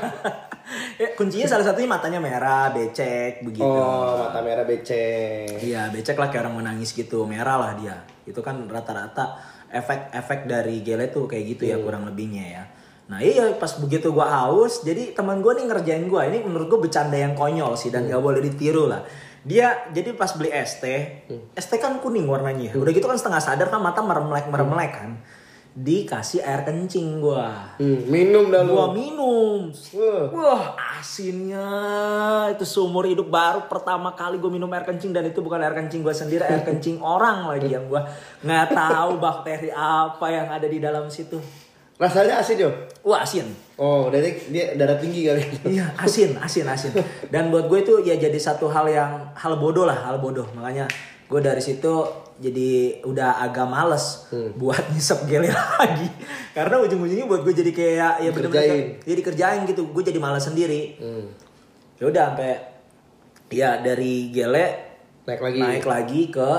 ya, 0.96 1.08
kuncinya 1.20 1.48
salah 1.50 1.66
satunya 1.68 1.92
matanya 1.92 2.24
merah, 2.24 2.72
becek 2.72 3.44
begitu. 3.44 3.68
Oh, 3.68 4.24
mata 4.24 4.40
merah 4.40 4.64
becek. 4.64 5.60
Iya, 5.60 5.92
becek 5.92 6.16
lah 6.16 6.32
kayak 6.32 6.48
orang 6.48 6.64
menangis 6.64 6.96
gitu, 6.96 7.28
merah 7.28 7.60
lah 7.60 7.76
dia. 7.76 8.00
Itu 8.24 8.40
kan 8.40 8.56
rata-rata 8.72 9.36
efek-efek 9.74 10.46
dari 10.46 10.86
gele 10.86 11.10
tuh 11.10 11.26
kayak 11.26 11.58
gitu 11.58 11.74
ya 11.74 11.82
kurang 11.82 12.06
lebihnya 12.06 12.46
ya. 12.46 12.64
Nah 13.10 13.20
iya 13.20 13.52
pas 13.58 13.74
begitu 13.82 14.14
gua 14.14 14.30
haus, 14.30 14.86
jadi 14.86 15.12
teman 15.12 15.42
gua 15.44 15.58
nih 15.58 15.66
ngerjain 15.68 16.06
gua. 16.08 16.30
Ini 16.30 16.46
menurut 16.46 16.70
gua 16.70 16.80
bercanda 16.86 17.18
yang 17.18 17.34
konyol 17.34 17.76
sih 17.76 17.92
dan 17.92 18.08
gak 18.08 18.22
boleh 18.22 18.40
ditiru 18.40 18.88
lah. 18.88 19.04
Dia 19.44 19.92
jadi 19.92 20.16
pas 20.16 20.32
beli 20.40 20.56
ST, 20.56 20.86
ST 21.60 21.72
kan 21.82 22.00
kuning 22.00 22.24
warnanya. 22.24 22.72
Udah 22.80 22.96
gitu 22.96 23.04
kan 23.04 23.20
setengah 23.20 23.44
sadar 23.44 23.68
kan 23.68 23.84
mata 23.84 24.00
meremlek 24.00 24.48
meremlek 24.48 24.92
kan. 24.96 25.20
Dikasih 25.74 26.40
air 26.40 26.62
kencing 26.64 27.18
gua. 27.18 27.74
Hmm, 27.76 28.06
minum 28.06 28.48
dah 28.48 28.62
lu. 28.62 28.72
Gua 28.72 28.88
minum. 28.92 29.74
Wah. 29.92 30.26
Wah 30.30 30.64
asinnya 31.04 31.68
itu 32.48 32.64
seumur 32.64 33.04
hidup 33.04 33.28
baru 33.28 33.68
pertama 33.68 34.14
kali 34.14 34.38
gue 34.38 34.48
minum 34.48 34.72
air 34.72 34.82
kencing 34.82 35.12
dan 35.12 35.26
itu 35.26 35.44
bukan 35.44 35.60
air 35.60 35.76
kencing 35.76 36.00
gue 36.00 36.16
sendiri 36.16 36.42
air 36.42 36.64
kencing 36.64 37.04
orang 37.06 37.44
lagi 37.46 37.68
yang 37.68 37.86
gue 37.86 38.00
nggak 38.40 38.72
tahu 38.72 39.20
bakteri 39.20 39.68
apa 39.70 40.24
yang 40.26 40.48
ada 40.48 40.64
di 40.64 40.80
dalam 40.80 41.12
situ 41.12 41.36
Rasanya 41.94 42.40
asin 42.40 42.58
yo. 42.58 42.72
wah 43.04 43.22
asin 43.22 43.46
Oh, 43.76 44.08
dari 44.08 44.32
dia 44.48 44.74
darah 44.74 44.96
tinggi 44.96 45.28
kali. 45.28 45.44
iya 45.68 45.92
asin 46.00 46.40
asin 46.40 46.64
asin 46.66 46.96
dan 47.28 47.52
buat 47.52 47.68
gue 47.68 47.84
itu 47.84 47.94
ya 48.02 48.16
jadi 48.16 48.40
satu 48.40 48.72
hal 48.72 48.88
yang 48.88 49.12
hal 49.36 49.60
bodoh 49.60 49.84
lah 49.84 50.08
hal 50.08 50.18
bodoh 50.18 50.48
makanya 50.56 50.88
gue 51.28 51.40
dari 51.40 51.60
situ 51.60 51.94
jadi 52.36 52.70
udah 53.02 53.42
agak 53.42 53.66
males 53.66 54.26
buat 54.54 54.80
ngisep 54.92 55.26
gele 55.26 55.50
lagi 55.50 56.08
karena 56.52 56.76
ujung-ujungnya 56.80 57.26
buat 57.26 57.42
gue 57.42 57.54
jadi 57.56 57.72
kayak 57.72 58.14
ya 58.20 58.30
bener-bener 58.30 59.00
jadi 59.00 59.22
kerjain 59.22 59.62
gitu 59.64 59.88
gue 59.88 60.04
jadi 60.04 60.18
malas 60.18 60.44
sendiri 60.44 60.98
Hmm. 60.98 61.28
ya 61.96 62.06
udah 62.06 62.24
sampai 62.32 62.54
ya 63.50 63.78
dari 63.78 64.30
gele 64.30 64.68
Naik 65.24 65.40
lagi. 65.40 65.60
naik 65.60 65.86
lagi 65.86 66.22
ke 66.28 66.52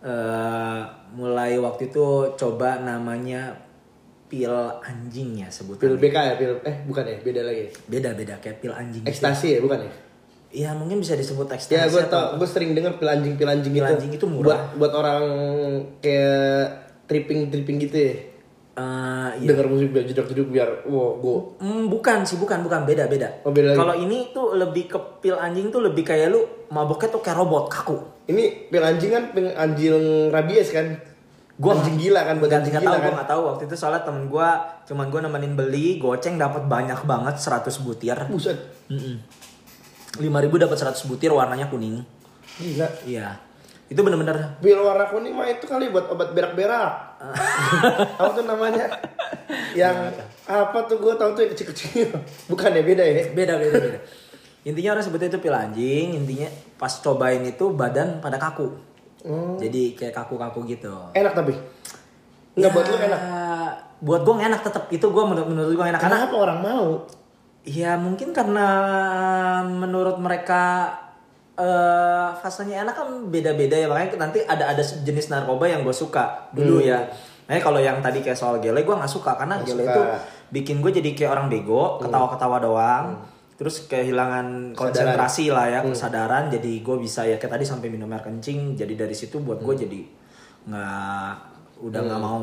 eh, 0.00 0.80
mulai 1.10 1.56
waktu 1.56 1.88
itu 1.88 2.06
coba 2.34 2.78
namanya 2.78 3.56
pil 4.26 4.52
anjing 4.78 5.34
ya 5.36 5.48
Pil 5.48 5.50
sebutannya 5.50 5.96
BK 5.98 6.16
ya, 6.16 6.34
pil 6.36 6.52
eh 6.62 6.76
bukan 6.84 7.00
ya, 7.02 7.16
beda 7.18 7.40
lagi. 7.42 7.64
beda 7.86 8.10
beda 8.12 8.34
kayak 8.36 8.60
pil 8.60 8.70
anjing 8.70 9.00
gitu. 9.00 9.10
Ekstasi 9.10 9.56
ya, 9.56 9.60
bukan 9.60 9.82
ya? 9.82 9.92
Ya 10.48 10.72
mungkin 10.72 10.98
bisa 10.98 11.12
disebut 11.12 11.44
ekstasi 11.46 11.74
Ya, 11.74 11.84
gue 11.84 12.02
tau, 12.06 12.34
gue 12.34 12.48
sering 12.48 12.72
denger 12.72 12.96
pil 12.96 13.06
anjing, 13.06 13.34
pil 13.34 13.46
anjing 13.46 13.68
Pil 13.70 13.80
gitu. 13.80 13.92
anjing 13.92 14.12
itu 14.12 14.26
murah. 14.26 14.72
Buat 14.72 14.80
buat 14.80 14.92
orang 14.94 15.22
kayak 15.98 16.64
tripping 17.04 17.48
tripping 17.48 17.76
gitu 17.78 17.96
ya. 17.98 18.14
Eh, 18.78 19.30
iya. 19.42 19.48
Dengar 19.50 19.66
musik 19.66 19.90
biar 19.90 20.06
jeduk 20.06 20.30
biar, 20.48 20.86
wow, 20.86 21.18
gue. 21.18 21.38
Hmm, 21.58 21.86
bukan 21.86 22.22
sih 22.22 22.38
bukan 22.38 22.62
bukan 22.62 22.86
beda 22.86 23.04
beda 23.06 23.42
Oh, 23.42 23.50
beda 23.50 23.74
kalau 23.74 23.90
ini 23.92 24.30
tuh 24.30 24.54
lebih 24.54 24.86
ke 24.86 24.98
pil 25.18 25.34
anjing 25.34 25.68
tuh 25.68 25.82
lebih 25.82 26.06
kayak 26.06 26.30
lu 26.30 26.40
maboknya 26.68 27.10
tuh 27.10 27.18
kayak 27.18 27.36
robot 27.36 27.66
kaku 27.66 27.98
Ini 28.24 28.70
pil 28.70 28.78
anjing 28.80 29.10
kan 29.10 29.24
pil 29.32 29.50
anjing 29.50 29.98
rabies 30.28 30.70
kan? 30.70 30.94
Gua 31.58 31.74
anjing 31.74 31.98
gila 31.98 32.22
kan, 32.22 32.38
buat 32.38 32.46
Gak 32.46 32.58
anjing 32.62 32.70
tahu, 32.72 32.84
gila 32.86 32.94
gue 32.94 33.02
kan? 33.02 33.12
nggak 33.18 33.28
tahu 33.28 33.42
waktu 33.44 33.62
itu 33.66 33.74
soalnya 33.74 34.02
temen 34.06 34.24
gue 34.24 34.48
cuman 34.86 35.06
gue 35.10 35.20
nemenin 35.20 35.52
beli 35.52 35.98
goceng 35.98 36.38
dapat 36.38 36.62
banyak 36.64 37.02
banget 37.02 37.34
100 37.34 37.66
butir 37.82 38.14
Buset, 38.24 38.58
lima 40.16 40.40
ribu 40.40 40.56
dapat 40.56 40.74
100 40.74 40.96
butir 41.04 41.28
warnanya 41.28 41.68
kuning 41.68 42.00
gila. 42.56 42.88
iya 43.04 43.36
itu 43.88 44.00
bener-bener 44.00 44.56
Pil 44.58 44.76
warna 44.76 45.04
kuning 45.06 45.32
mah 45.32 45.44
itu 45.44 45.64
kali 45.64 45.88
buat 45.88 46.08
obat 46.08 46.32
berak-berak. 46.32 46.92
apa 48.20 48.30
tuh 48.30 48.44
namanya? 48.44 48.84
Yang 49.72 50.12
apa 50.44 50.78
tuh 50.84 50.96
gue 50.98 51.14
tahu 51.14 51.30
tuh 51.32 51.40
yang 51.40 51.52
kecil-kecil. 51.52 52.08
Bukan 52.46 52.68
ya 52.70 52.82
beda 52.82 53.00
ya? 53.00 53.32
beda 53.32 53.56
beda 53.56 53.76
beda 53.78 54.00
intinya 54.60 54.92
orang 54.92 55.00
sebutnya 55.00 55.28
itu 55.28 55.40
pil 55.40 55.54
anjing 55.54 56.06
intinya 56.14 56.48
pas 56.76 56.92
cobain 56.98 57.40
itu 57.40 57.72
badan 57.72 58.20
pada 58.20 58.36
kaku 58.36 58.68
Hmm. 59.18 59.58
jadi 59.58 59.98
kayak 59.98 60.14
kaku-kaku 60.14 60.62
gitu 60.68 60.94
Enak 61.10 61.34
tapi. 61.34 61.50
Enggak 62.54 62.70
buat 62.70 62.86
lu 62.86 62.94
Ya, 62.94 63.06
enak. 63.08 63.20
buat 63.98 64.20
gue 64.22 64.34
enak 64.38 64.60
tetap 64.62 64.84
itu 64.90 65.02
gue 65.02 65.24
menurut 65.26 65.48
menurut 65.48 65.74
gue 65.74 65.86
enak 65.86 65.98
karena 65.98 66.22
Kenapa 66.22 66.36
orang 66.38 66.58
mau? 66.62 66.86
Ya 67.68 67.94
mungkin 67.94 68.32
karena 68.32 68.68
menurut 69.62 70.16
mereka 70.16 70.88
eh 71.54 72.28
fasenya 72.38 72.86
enak 72.86 72.94
kan 72.94 73.08
beda-beda 73.28 73.74
ya. 73.74 73.86
Makanya 73.86 74.16
nanti 74.16 74.40
ada 74.42 74.70
ada 74.70 74.80
jenis 74.80 75.28
narkoba 75.28 75.66
yang 75.66 75.82
gue 75.82 75.92
suka 75.92 76.48
dulu 76.50 76.78
Hmm. 76.78 76.88
ya. 76.88 76.98
Nah 77.44 77.58
kalau 77.58 77.76
yang 77.78 77.98
tadi 77.98 78.20
kayak 78.20 78.38
soal 78.38 78.56
gele 78.58 78.80
gue 78.80 78.94
nggak 78.94 79.10
suka. 79.10 79.34
Karena 79.34 79.58
Nggak 79.58 79.68
gele 79.68 79.82
suka. 79.82 79.90
itu 79.90 80.02
bikin 80.48 80.80
gue 80.80 80.92
jadi 80.94 81.10
kayak 81.12 81.30
orang 81.30 81.46
bego, 81.48 81.98
ketawa-ketawa 81.98 82.56
doang. 82.58 83.06
Terus 83.58 83.90
kehilangan 83.90 84.70
konsentrasi 84.72 85.50
lah 85.50 85.66
ya, 85.66 85.80
kesadaran. 85.82 86.46
Jadi 86.46 86.78
gue 86.78 86.96
bisa 86.96 87.26
ya 87.26 87.36
kayak 87.36 87.58
tadi 87.58 87.64
sampai 87.66 87.90
minum 87.90 88.06
air 88.08 88.22
kencing. 88.22 88.78
Jadi 88.78 88.94
dari 88.94 89.12
situ 89.12 89.42
buat 89.42 89.58
gue 89.58 89.74
jadi 89.76 90.00
nggak 90.64 91.32
udah 91.78 92.00
nggak 92.00 92.20
mau 92.20 92.38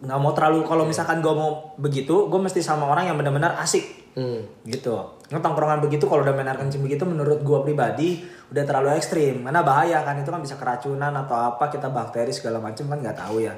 nggak 0.00 0.18
mau 0.18 0.32
terlalu. 0.32 0.64
Kalau 0.64 0.84
misalkan 0.84 1.20
gue 1.20 1.28
mau 1.30 1.76
begitu 1.76 2.26
gue 2.26 2.40
mesti 2.40 2.60
sama 2.60 2.88
orang 2.88 3.04
yang 3.04 3.20
benar-benar 3.20 3.60
asik 3.60 4.05
Hmm. 4.16 4.40
gitu. 4.64 4.96
Nggak 5.28 5.42
tongkrongan 5.44 5.84
begitu 5.84 6.08
kalau 6.08 6.24
udah 6.24 6.32
main 6.32 6.48
air 6.48 6.56
kencing 6.56 6.80
begitu 6.80 7.04
menurut 7.04 7.44
gua 7.44 7.60
pribadi 7.60 8.24
udah 8.48 8.64
terlalu 8.64 8.96
ekstrim. 8.96 9.44
Karena 9.44 9.60
bahaya 9.60 10.00
kan 10.00 10.16
itu 10.16 10.32
kan 10.32 10.40
bisa 10.40 10.56
keracunan 10.56 11.12
atau 11.12 11.36
apa 11.36 11.68
kita 11.68 11.92
bakteri 11.92 12.32
segala 12.32 12.56
macam 12.56 12.88
kan 12.88 12.98
nggak 13.04 13.18
tahu 13.20 13.44
ya. 13.44 13.52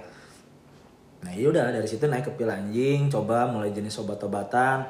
Nah 1.22 1.30
iya 1.30 1.46
udah 1.46 1.70
dari 1.70 1.86
situ 1.86 2.10
naik 2.10 2.26
ke 2.26 2.32
pil 2.34 2.50
anjing 2.50 3.06
coba 3.06 3.46
mulai 3.46 3.70
jenis 3.70 4.02
obat-obatan. 4.02 4.82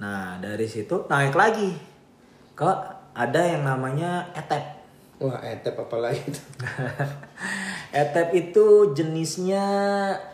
Nah 0.00 0.40
dari 0.40 0.64
situ 0.64 1.04
naik 1.12 1.36
lagi 1.36 1.76
ke 2.56 2.70
ada 3.12 3.40
yang 3.44 3.68
namanya 3.68 4.32
etep 4.32 4.82
Wah, 5.22 5.38
etep 5.46 5.78
apa 5.78 5.96
lagi 6.02 6.18
itu? 6.18 6.42
etep 7.92 8.28
itu 8.32 8.96
jenisnya 8.96 9.64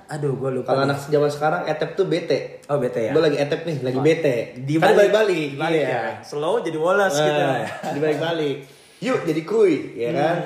aduh 0.09 0.33
gua 0.39 0.51
lupa 0.55 0.73
Kalau 0.73 0.87
anak 0.87 1.05
zaman 1.05 1.29
sekarang 1.29 1.63
etep 1.67 1.93
tuh 1.93 2.07
bete. 2.07 2.63
oh 2.71 2.79
bete 2.79 3.11
ya 3.11 3.13
Gue 3.13 3.23
lagi 3.23 3.37
etep 3.37 3.61
nih, 3.67 3.77
lagi 3.83 3.99
bete. 3.99 4.37
di 4.63 4.79
kan 4.79 4.95
balik 4.95 5.11
balik-balik. 5.13 5.51
balik 5.59 5.85
iya. 5.85 5.91
ya 5.91 6.25
slow 6.25 6.63
jadi 6.63 6.79
Wallace 6.79 7.19
gitu 7.19 7.43
Nah, 7.43 7.67
di 7.93 7.99
balik-balik. 7.99 8.59
Yuk 8.99 9.23
jadi 9.31 9.47
kuy, 9.47 9.95
ya 9.95 10.11
kan? 10.11 10.37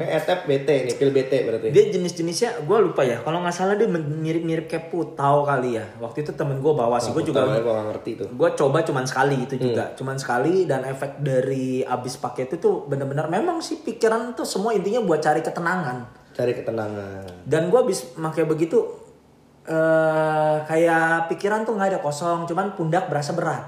Kayak 0.00 0.12
etep 0.24 0.38
bete 0.48 0.76
nih, 0.88 0.94
pil 0.96 1.12
bete 1.12 1.44
berarti. 1.44 1.68
Dia 1.76 1.92
jenis-jenisnya 1.92 2.64
gue 2.64 2.78
lupa 2.88 3.04
ya. 3.04 3.20
Kalau 3.20 3.44
nggak 3.44 3.52
salah 3.52 3.76
dia 3.76 3.84
mirip-mirip 3.92 4.64
kayak 4.64 4.88
putau 4.88 5.44
kali 5.44 5.76
ya. 5.76 5.84
Waktu 6.00 6.24
itu 6.24 6.32
temen 6.32 6.64
gue 6.64 6.72
bawa 6.72 6.96
sih. 6.96 7.12
Gue 7.12 7.20
juga 7.20 7.44
gue 7.44 7.60
gak 7.60 7.86
ngerti 7.92 8.10
tuh. 8.16 8.28
gue 8.32 8.50
coba 8.56 8.80
cuman 8.80 9.04
sekali 9.04 9.44
itu 9.44 9.60
juga. 9.60 9.92
Cuman 9.92 10.16
sekali 10.16 10.64
dan 10.64 10.88
efek 10.88 11.20
dari 11.20 11.84
abis 11.84 12.16
pakai 12.16 12.48
itu 12.48 12.56
tuh 12.56 12.88
bener-bener 12.88 13.28
memang 13.28 13.60
sih 13.60 13.84
pikiran 13.84 14.32
tuh 14.32 14.48
semua 14.48 14.72
intinya 14.72 15.04
buat 15.04 15.20
cari 15.20 15.44
ketenangan. 15.44 16.21
Cari 16.32 16.52
ketenangan. 16.56 17.44
Dan 17.44 17.68
gue 17.68 17.80
abis 17.80 18.16
pakai 18.16 18.44
begitu 18.48 18.80
eh 19.62 20.56
kayak 20.66 21.30
pikiran 21.30 21.62
tuh 21.62 21.76
nggak 21.78 21.96
ada 21.96 22.00
kosong. 22.00 22.48
Cuman 22.48 22.74
pundak 22.74 23.06
berasa 23.06 23.36
berat. 23.36 23.64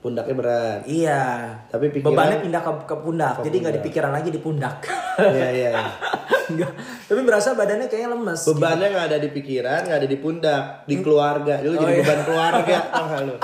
Pundaknya 0.00 0.32
berat. 0.32 0.80
Iya. 0.88 1.22
Tapi 1.68 1.92
pikiran- 1.92 2.16
bebannya 2.16 2.38
pindah 2.40 2.62
ke, 2.64 2.72
ke 2.88 2.96
pundak. 3.04 3.34
Ke 3.36 3.52
Jadi 3.52 3.56
nggak 3.60 3.74
di 3.76 3.80
pundak. 3.80 3.88
pikiran 3.92 4.10
lagi 4.16 4.28
di 4.32 4.40
pundak. 4.40 4.74
Iya, 5.20 5.48
iya. 5.52 5.72
Enggak. 6.50 6.72
Tapi 7.04 7.20
berasa 7.22 7.52
badannya 7.52 7.86
kayaknya 7.86 8.10
lemes. 8.16 8.40
Bebannya 8.48 8.86
nggak 8.90 9.06
ada 9.12 9.18
di 9.20 9.28
pikiran, 9.28 9.80
nggak 9.86 9.98
ada 10.00 10.08
di 10.08 10.18
pundak, 10.18 10.62
di 10.88 10.96
keluarga. 11.04 11.54
Dulu 11.60 11.74
jadi 11.78 11.92
iya. 11.92 12.00
beban 12.00 12.20
keluarga, 12.24 12.78
tau 12.96 13.04
nggak 13.06 13.22
lu? 13.28 13.36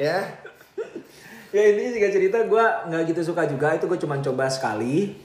Ya. 0.00 0.18
ya 1.48 1.62
intinya 1.64 1.90
singkat 1.96 2.12
cerita 2.12 2.38
gue 2.44 2.64
nggak 2.92 3.02
gitu 3.08 3.20
suka 3.32 3.48
juga 3.48 3.72
itu 3.72 3.88
gue 3.88 3.96
cuma 3.96 4.20
coba 4.20 4.52
sekali 4.52 5.16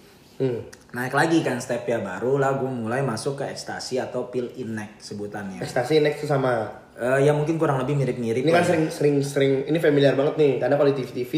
Hmm. 0.43 0.59
naik 0.91 1.15
lagi 1.15 1.39
kan 1.39 1.63
step 1.63 1.87
ya 1.87 2.03
baru 2.03 2.35
lah 2.35 2.59
gue 2.59 2.67
mulai 2.67 2.99
masuk 2.99 3.39
ke 3.39 3.47
ekstasi 3.47 4.03
atau 4.03 4.27
pil 4.27 4.51
inek 4.59 4.99
sebutannya 4.99 5.63
Ekstasi 5.63 6.03
next 6.03 6.27
tuh 6.27 6.29
sama. 6.35 6.67
Eh, 6.99 7.25
ya 7.25 7.31
mungkin 7.31 7.55
kurang 7.55 7.79
lebih 7.79 7.95
mirip-mirip 7.95 8.43
Ini 8.43 8.51
kan 8.51 8.59
lah 8.59 8.61
ya. 8.61 8.69
sering 8.69 8.83
sering 8.91 9.15
sering 9.23 9.53
ini 9.65 9.79
familiar 9.79 10.13
banget 10.13 10.35
nih. 10.37 10.53
Karena 10.61 10.75
kalau 10.75 10.91
di 10.91 10.99
TV-TV 10.99 11.33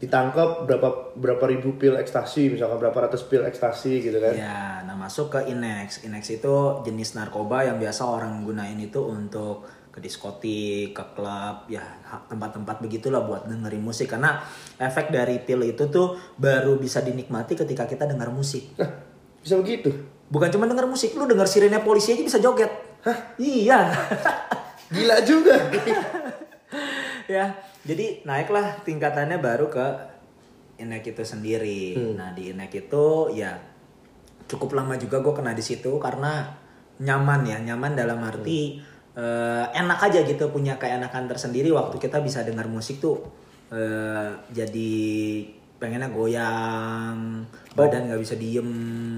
ditangkap 0.00 0.64
berapa 0.64 1.12
berapa 1.12 1.44
ribu 1.44 1.76
pil 1.76 1.94
ekstasi, 2.00 2.48
misalkan 2.56 2.80
berapa 2.80 2.96
ratus 3.04 3.28
pil 3.28 3.44
ekstasi 3.44 4.00
gitu 4.00 4.16
kan. 4.16 4.32
ya 4.32 4.80
nah 4.88 4.96
masuk 4.96 5.28
ke 5.28 5.52
inex 5.52 6.08
inex 6.08 6.40
itu 6.40 6.80
jenis 6.82 7.12
narkoba 7.14 7.68
yang 7.68 7.76
biasa 7.76 8.08
orang 8.08 8.40
gunain 8.42 8.80
itu 8.80 8.96
untuk 9.04 9.68
ke 10.00 10.02
diskotik 10.02 10.86
ke 10.90 11.04
klub 11.12 11.68
ya 11.68 11.84
tempat-tempat 12.26 12.80
begitulah 12.80 13.20
buat 13.20 13.44
dengerin 13.44 13.78
musik 13.78 14.08
karena 14.08 14.40
efek 14.74 15.12
dari 15.12 15.36
pil 15.38 15.60
itu 15.62 15.84
tuh 15.86 16.16
baru 16.34 16.74
bisa 16.74 17.00
dinikmati 17.00 17.52
ketika 17.54 17.84
kita 17.84 18.08
dengar 18.08 18.32
musik 18.32 18.72
Nah, 18.74 18.88
bisa 19.38 19.56
begitu. 19.56 19.92
bukan 20.26 20.48
cuma 20.48 20.64
denger 20.64 20.84
musik 20.84 21.12
lu 21.12 21.24
denger 21.24 21.44
sirene 21.44 21.80
polisi 21.80 22.12
aja 22.12 22.22
bisa 22.22 22.38
joget 22.38 22.72
Hah? 23.00 23.36
iya 23.36 23.92
Gila 24.90 25.22
juga. 25.22 25.54
ya 27.28 27.52
jadi 27.80 28.24
naiklah 28.24 28.82
tingkatannya 28.82 29.38
baru 29.38 29.68
ke 29.68 29.86
inek 30.78 31.04
itu 31.06 31.22
sendiri 31.22 31.82
Hmm. 31.92 32.16
nah 32.16 32.32
di 32.32 32.50
inek 32.50 32.72
itu 32.80 33.06
ya 33.32 33.54
cukup 34.44 34.74
lama 34.74 34.96
juga 34.96 35.20
gue 35.20 35.30
kena 35.30 35.52
di 35.52 35.60
situ 35.60 35.94
karena 35.96 36.48
nyaman 36.98 37.44
ya 37.44 37.58
nyaman 37.62 37.94
dalam 37.94 38.18
arti 38.20 38.82
eh, 39.12 39.64
enak 39.72 39.98
aja 40.02 40.22
gitu 40.22 40.48
punya 40.48 40.76
keenakan 40.76 41.26
tersendiri 41.26 41.68
waktu 41.68 41.96
kita 41.96 42.18
bisa 42.18 42.40
dengar 42.40 42.64
musik 42.64 42.98
tuh 42.98 43.18
eh, 43.68 44.30
jadi 44.48 44.92
pengennya 45.76 46.10
goyang 46.10 47.40
badan 47.72 48.04
nggak 48.04 48.20
bisa 48.20 48.36
diem 48.36 48.68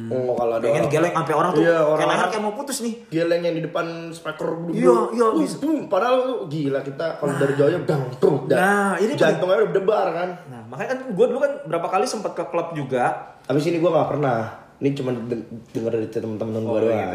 Oh, 0.06 0.32
kalau 0.32 0.54
ada 0.54 0.62
pengen 0.62 0.84
orang- 0.84 0.92
geleng 0.92 1.10
sampai 1.12 1.34
orang 1.34 1.50
tuh 1.50 1.60
Iya, 1.60 1.72
kayak 1.72 1.88
orang- 1.88 2.10
leher 2.12 2.26
kayak 2.28 2.42
mau 2.42 2.54
putus 2.54 2.78
nih 2.80 2.94
Geleng 3.08 3.42
yang 3.42 3.54
di 3.54 3.62
depan 3.62 3.86
speaker 4.08 4.46
Iya, 4.70 4.94
iya, 5.10 5.26
Uh, 5.26 5.40
bisa. 5.40 5.56
boom. 5.58 5.88
Padahal 5.88 6.18
gila 6.46 6.80
kita 6.80 7.16
kalau 7.16 7.32
dari 7.34 7.54
jauhnya 7.54 7.80
dang 7.82 8.04
truk 8.14 8.46
dan 8.46 8.56
Nah, 8.56 8.92
ini 8.96 9.12
jantungnya 9.12 9.56
udah 9.56 9.68
berdebar 9.68 10.06
kan. 10.12 10.28
Nah, 10.46 10.62
makanya 10.66 10.88
kan 10.92 11.00
gue 11.08 11.26
dulu 11.26 11.38
kan 11.40 11.52
berapa 11.66 11.86
kali 11.88 12.04
sempat 12.04 12.32
ke 12.32 12.44
klub 12.44 12.70
juga. 12.72 13.04
Habis 13.42 13.64
ini 13.66 13.76
gue 13.76 13.90
nggak 13.90 14.08
pernah. 14.08 14.38
Ini 14.78 14.88
cuma 14.92 15.10
de- 15.10 15.42
denger 15.72 15.92
dari 15.92 16.08
temen-temen 16.08 16.60
gue 16.60 16.78
doang. 16.80 17.10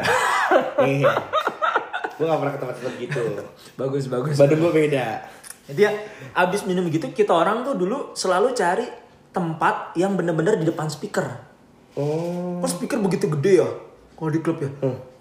Iya. 0.82 1.12
gue 2.18 2.26
gak 2.26 2.40
pernah 2.42 2.54
ke 2.54 2.60
tempat-tempat 2.60 2.94
gitu. 2.98 3.22
Bagus, 3.80 4.04
bagus. 4.10 4.36
Badan 4.42 4.58
gue 4.58 4.74
beda. 4.74 5.08
Jadi 5.68 5.82
ya, 5.84 5.92
abis 6.34 6.66
minum 6.66 6.88
gitu, 6.90 7.12
kita 7.12 7.36
orang 7.36 7.62
tuh 7.62 7.76
dulu 7.76 8.18
selalu 8.18 8.56
cari 8.56 8.88
tempat 9.36 9.94
yang 10.00 10.16
bener-bener 10.18 10.58
di 10.58 10.66
depan 10.66 10.90
speaker. 10.90 11.28
Oh. 12.00 12.64
Kok 12.64 12.70
speaker 12.72 12.98
begitu 13.04 13.28
gede 13.28 13.62
ya? 13.62 13.70
Kalau 14.18 14.32
di 14.34 14.40
klub 14.42 14.58
ya? 14.58 14.72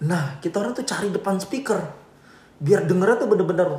Nah, 0.01 0.41
kita 0.41 0.57
orang 0.57 0.73
tuh 0.73 0.87
cari 0.87 1.13
depan 1.13 1.37
speaker. 1.37 1.77
Biar 2.57 2.89
dengernya 2.89 3.21
tuh 3.21 3.29
bener-bener. 3.29 3.69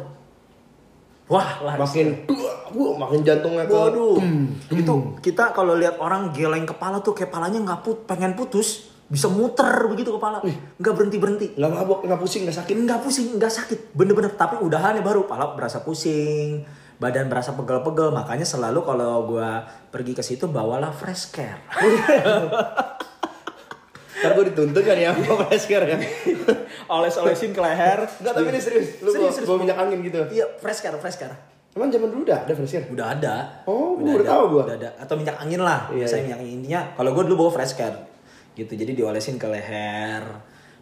Wah, 1.26 1.50
lah. 1.64 1.74
Makin 1.76 2.28
wah, 2.72 2.94
makin 2.96 3.20
jantungnya 3.20 3.68
ke 3.68 3.72
Waduh, 3.72 4.16
itu 4.72 4.94
kita 5.20 5.52
kalau 5.52 5.76
lihat 5.76 6.00
orang 6.00 6.32
geleng 6.32 6.64
kepala 6.64 7.00
tuh 7.04 7.12
kepalanya 7.12 7.60
nggak 7.60 7.80
put, 7.84 8.04
pengen 8.08 8.32
putus, 8.32 8.92
bisa 9.08 9.24
muter 9.26 9.66
begitu 9.86 10.12
kepala, 10.12 10.44
nggak 10.76 10.92
berhenti 10.92 11.16
berhenti. 11.16 11.46
nggak 11.52 11.70
mabok, 11.70 12.04
nggak 12.04 12.18
pusing, 12.18 12.44
nggak 12.44 12.56
sakit. 12.56 12.74
nggak 12.78 13.00
pusing 13.00 13.26
nggak 13.34 13.48
sakit 13.50 13.80
bener-bener 13.92 14.28
tapi 14.30 14.56
udahannya 14.58 15.00
baru 15.00 15.24
pala 15.24 15.52
berasa 15.52 15.80
pusing 15.80 16.60
badan 16.94 17.26
berasa 17.26 17.52
pegel-pegel 17.52 18.10
makanya 18.10 18.44
selalu 18.44 18.82
kalau 18.82 19.24
gua 19.24 19.62
pergi 19.86 20.12
ke 20.12 20.20
situ 20.20 20.44
bawalah 20.46 20.90
fresh 20.90 21.30
care 21.30 21.62
Ntar 24.18 24.34
gue 24.34 24.50
dituntut 24.50 24.82
kan 24.82 24.98
ya 24.98 25.14
sama 25.14 25.46
Fresker 25.46 25.78
ya. 25.84 25.94
oles-olesin 26.90 27.54
ke 27.54 27.60
leher 27.60 28.02
Enggak, 28.02 28.34
tapi 28.34 28.50
ini 28.50 28.58
serius. 28.58 28.98
Lu 28.98 29.08
Serius, 29.08 29.14
bawa, 29.14 29.30
serius. 29.32 29.46
bawa 29.46 29.58
minyak 29.58 29.78
angin 29.78 29.98
gitu. 30.02 30.20
iya 30.28 30.42
fresh 30.54 30.80
care 30.80 30.98
fresh 30.98 31.16
care 31.16 31.38
Emang 31.70 31.86
zaman 31.86 32.10
dulu 32.10 32.26
udah 32.26 32.42
ada 32.42 32.50
Fresker? 32.50 32.90
udah 32.90 33.06
ada 33.08 33.34
Oh, 33.62 33.94
udah 33.94 34.10
baru 34.10 34.18
ada, 34.18 34.30
tahu 34.34 34.44
gua. 34.50 34.62
udah 34.66 34.76
ada 34.76 34.90
atau 34.98 35.14
minyak 35.14 35.36
angin 35.38 35.62
lah 35.62 35.86
Iya, 35.88 36.02
biasanya 36.02 36.18
iya. 36.18 36.26
minyak 36.26 36.38
angin 36.40 36.54
intinya 36.58 36.80
kalau 36.92 37.10
gua 37.12 37.22
dulu 37.22 37.36
bawa 37.38 37.50
fresh 37.54 37.74
care 37.78 37.96
gitu 38.58 38.74
jadi 38.74 38.92
diolesin 38.92 39.36
ke 39.36 39.46
leher 39.46 40.26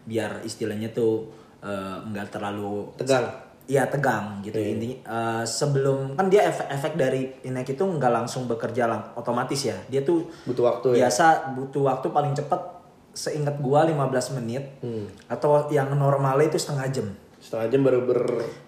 biar 0.03 0.41
istilahnya 0.41 0.89
tuh 0.91 1.29
eh, 1.59 1.97
nggak 2.03 2.31
terlalu 2.31 2.89
Tegang. 2.97 3.27
Iya 3.67 3.83
tegang 3.85 4.39
gitu 4.41 4.55
Iya. 4.55 4.69
intinya 4.73 4.97
eh, 5.05 5.45
sebelum 5.45 6.15
kan 6.15 6.27
dia 6.27 6.47
efek-efek 6.47 6.93
dari 6.95 7.23
inek 7.43 7.67
itu 7.69 7.83
nggak 7.83 8.13
langsung 8.15 8.47
bekerja 8.47 8.87
lang 8.87 9.03
otomatis 9.13 9.59
ya 9.61 9.75
dia 9.85 10.01
tuh 10.01 10.23
Butuh 10.45 10.65
waktu 10.65 10.87
ya. 10.95 11.05
biasa 11.05 11.53
butuh 11.53 11.83
waktu 11.85 12.07
paling 12.09 12.33
cepat 12.33 12.63
seingat 13.13 13.59
gua 13.59 13.83
15 13.83 14.07
menit 14.37 14.63
Hmm. 14.79 15.11
atau 15.27 15.67
yang 15.69 15.91
normalnya 15.91 16.47
itu 16.47 16.57
setengah 16.57 16.87
jam 16.91 17.09
Setengah 17.37 17.67
jam 17.69 17.81
baru 17.83 18.01
ber 18.03 18.21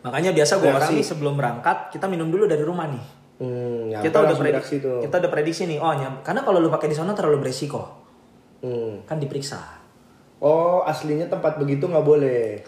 makanya 0.03 0.31
biasa 0.33 0.59
gua 0.59 0.75
orang 0.75 0.91
nih 0.91 1.05
sebelum 1.05 1.35
berangkat 1.35 1.79
kita 1.91 2.07
minum 2.07 2.27
dulu 2.27 2.45
dari 2.45 2.63
rumah 2.63 2.87
nih 2.87 3.05
hmm, 3.39 3.95
kita 4.01 4.17
udah 4.19 4.35
prediksi 4.37 4.75
tuh. 4.79 4.99
kita 4.99 5.15
udah 5.17 5.31
prediksi 5.31 5.63
nih 5.65 5.79
oh 5.79 5.93
nyam 5.93 6.19
karena 6.21 6.43
kalau 6.43 6.59
lu 6.59 6.69
pakai 6.69 6.89
di 6.89 6.97
sana 6.97 7.13
terlalu 7.13 7.39
beresiko 7.41 8.08
Hmm. 8.59 9.03
kan 9.05 9.17
diperiksa 9.17 9.61
Oh, 10.39 10.83
aslinya 10.83 11.27
tempat 11.27 11.59
begitu 11.59 11.85
nggak 11.85 12.03
boleh. 12.05 12.63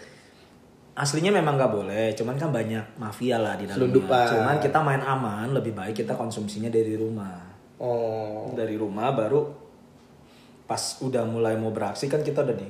aslinya 0.93 1.31
memang 1.31 1.55
nggak 1.55 1.71
boleh 1.71 2.05
cuman 2.11 2.35
kan 2.35 2.51
banyak 2.51 2.83
mafia 2.95 3.35
lah 3.35 3.55
di 3.55 3.63
dalamnya 3.63 3.79
Selundupan. 3.87 4.27
cuman 4.29 4.55
kita 4.59 4.79
main 4.81 4.99
aman 4.99 5.47
lebih 5.49 5.71
baik 5.71 5.95
kita 5.97 6.13
konsumsinya 6.13 6.67
dari 6.67 6.93
rumah 6.93 7.47
Oh. 7.77 8.51
dari 8.51 8.75
rumah 8.75 9.09
baru 9.09 9.47
pas 10.65 10.99
udah 10.99 11.23
mulai 11.23 11.55
mau 11.55 11.69
beraksi 11.69 12.05
kan 12.05 12.19
kita 12.19 12.43
udah 12.43 12.53
di 12.53 12.67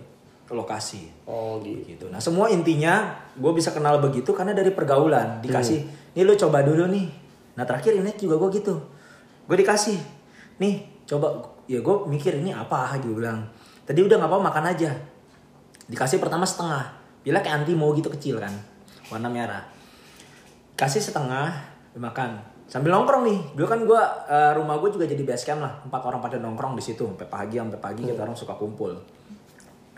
lokasi 0.50 1.10
Oh 1.26 1.58
gitu. 1.60 1.82
gitu 1.88 2.06
nah 2.08 2.20
semua 2.20 2.48
intinya 2.48 3.10
gue 3.34 3.52
bisa 3.52 3.72
kenal 3.72 3.98
begitu 4.00 4.32
karena 4.32 4.52
dari 4.52 4.70
pergaulan 4.70 5.40
dikasih 5.40 5.82
nih 6.12 6.22
lu 6.22 6.36
coba 6.36 6.62
dulu 6.62 6.86
nih 6.88 7.10
nah 7.52 7.64
terakhir 7.64 7.96
ini 7.96 8.14
juga 8.16 8.38
gue 8.38 8.50
gitu 8.54 8.76
gue 9.44 9.58
dikasih 9.58 9.98
nih 10.58 10.76
coba 11.06 11.42
ya 11.72 11.80
gue 11.80 11.96
mikir 12.12 12.36
ini 12.44 12.52
apa? 12.52 13.00
Gitu 13.00 13.16
bilang 13.16 13.48
tadi 13.88 14.04
udah 14.04 14.20
nggak 14.20 14.32
apa 14.32 14.40
makan 14.44 14.66
aja. 14.76 14.92
Dikasih 15.88 16.20
pertama 16.20 16.44
setengah. 16.44 17.00
Pilnya 17.24 17.40
kayak 17.40 17.64
antimo 17.64 17.88
gitu 17.96 18.12
kecil 18.12 18.44
kan 18.44 18.52
warna 19.08 19.32
merah. 19.32 19.64
Kasih 20.76 21.00
setengah 21.00 21.56
dimakan. 21.96 22.44
Sambil 22.68 22.92
nongkrong 22.92 23.24
nih. 23.24 23.40
Dulu 23.56 23.68
kan 23.68 23.80
gue 23.88 24.02
rumah 24.60 24.76
gue 24.84 24.90
juga 24.92 25.06
jadi 25.08 25.24
base 25.24 25.48
camp 25.48 25.64
lah. 25.64 25.74
Empat 25.88 26.02
orang 26.04 26.20
pada 26.20 26.36
nongkrong 26.36 26.76
di 26.76 26.84
situ 26.84 27.08
sampai 27.08 27.28
pagi 27.32 27.56
sampai 27.56 27.80
pagi 27.80 28.04
kita 28.04 28.20
orang 28.20 28.36
suka 28.36 28.60
kumpul. 28.60 28.92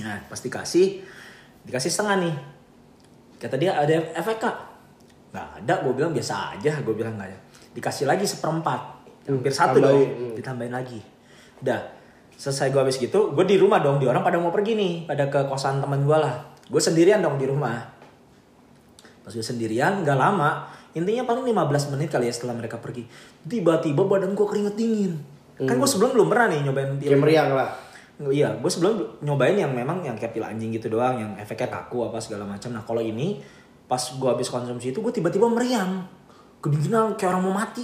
Nah 0.06 0.18
pas 0.30 0.38
dikasih 0.38 1.02
dikasih 1.66 1.90
setengah 1.90 2.16
nih. 2.30 2.36
Kata 3.42 3.56
dia 3.58 3.76
ada 3.76 4.14
efek 4.14 4.38
kak? 4.38 4.56
Nggak 5.34 5.48
ada. 5.64 5.74
Gue 5.82 5.94
bilang 5.98 6.12
biasa 6.14 6.60
aja. 6.60 6.78
Gue 6.86 6.94
bilang 6.94 7.18
nggak 7.18 7.30
ada. 7.34 7.40
Dikasih 7.74 8.06
lagi 8.06 8.30
seperempat. 8.30 9.02
Hampir 9.24 9.56
satu 9.56 9.80
dong. 9.80 10.04
Hmm. 10.04 10.36
ditambahin 10.36 10.76
lagi 10.76 11.12
udah 11.63 11.82
selesai 12.36 12.76
gue 12.76 12.82
habis 12.84 12.99
gitu 12.99 13.32
gue 13.32 13.45
di 13.47 13.56
rumah 13.56 13.80
dong 13.80 14.04
di 14.04 14.06
orang 14.06 14.19
pada 14.19 14.36
mau 14.36 14.52
pergi 14.52 14.76
nih 14.76 14.93
pada 15.08 15.32
ke 15.32 15.47
kosan 15.47 15.80
temen 15.80 16.04
gue 16.04 16.17
lah. 16.17 16.52
Gue 16.67 16.84
sendirian 16.84 17.23
dong 17.23 17.39
di 17.39 17.47
rumah. 17.47 17.80
Pas 19.23 19.32
gue 19.32 19.45
sendirian 19.45 20.04
nggak 20.04 20.17
lama 20.19 20.67
intinya 20.93 21.26
paling 21.26 21.47
15 21.49 21.95
menit 21.97 22.12
kali 22.13 22.30
ya 22.30 22.34
setelah 22.36 22.54
mereka 22.54 22.78
pergi 22.78 23.08
tiba-tiba 23.47 24.04
badan 24.04 24.36
gue 24.36 24.45
keringet 24.45 24.76
dingin. 24.76 25.13
Kan 25.58 25.80
gue 25.80 25.89
sebelum 25.89 26.12
belum 26.13 26.28
pernah 26.28 26.52
nih 26.52 26.60
nyobain 26.67 26.91
pil 26.99 27.15
meriang 27.17 27.56
lah. 27.56 27.69
Iya, 28.13 28.62
gue 28.62 28.69
sebelum 28.69 29.26
nyobain 29.26 29.58
yang 29.58 29.73
memang 29.73 30.06
yang 30.06 30.13
kayak 30.13 30.38
pil 30.38 30.45
anjing 30.45 30.69
gitu 30.69 30.86
doang, 30.86 31.17
yang 31.17 31.32
efeknya 31.41 31.82
kaku 31.82 32.06
apa 32.06 32.21
segala 32.21 32.45
macam. 32.45 32.69
Nah 32.69 32.86
kalau 32.86 33.02
ini 33.02 33.41
pas 33.89 33.99
gue 33.99 34.30
habis 34.30 34.47
konsumsi 34.54 34.93
itu 34.93 35.02
gue 35.02 35.10
tiba-tiba 35.10 35.49
meriang, 35.49 36.06
kedinginan 36.62 37.17
kayak 37.17 37.34
orang 37.34 37.43
mau 37.49 37.56
mati, 37.58 37.84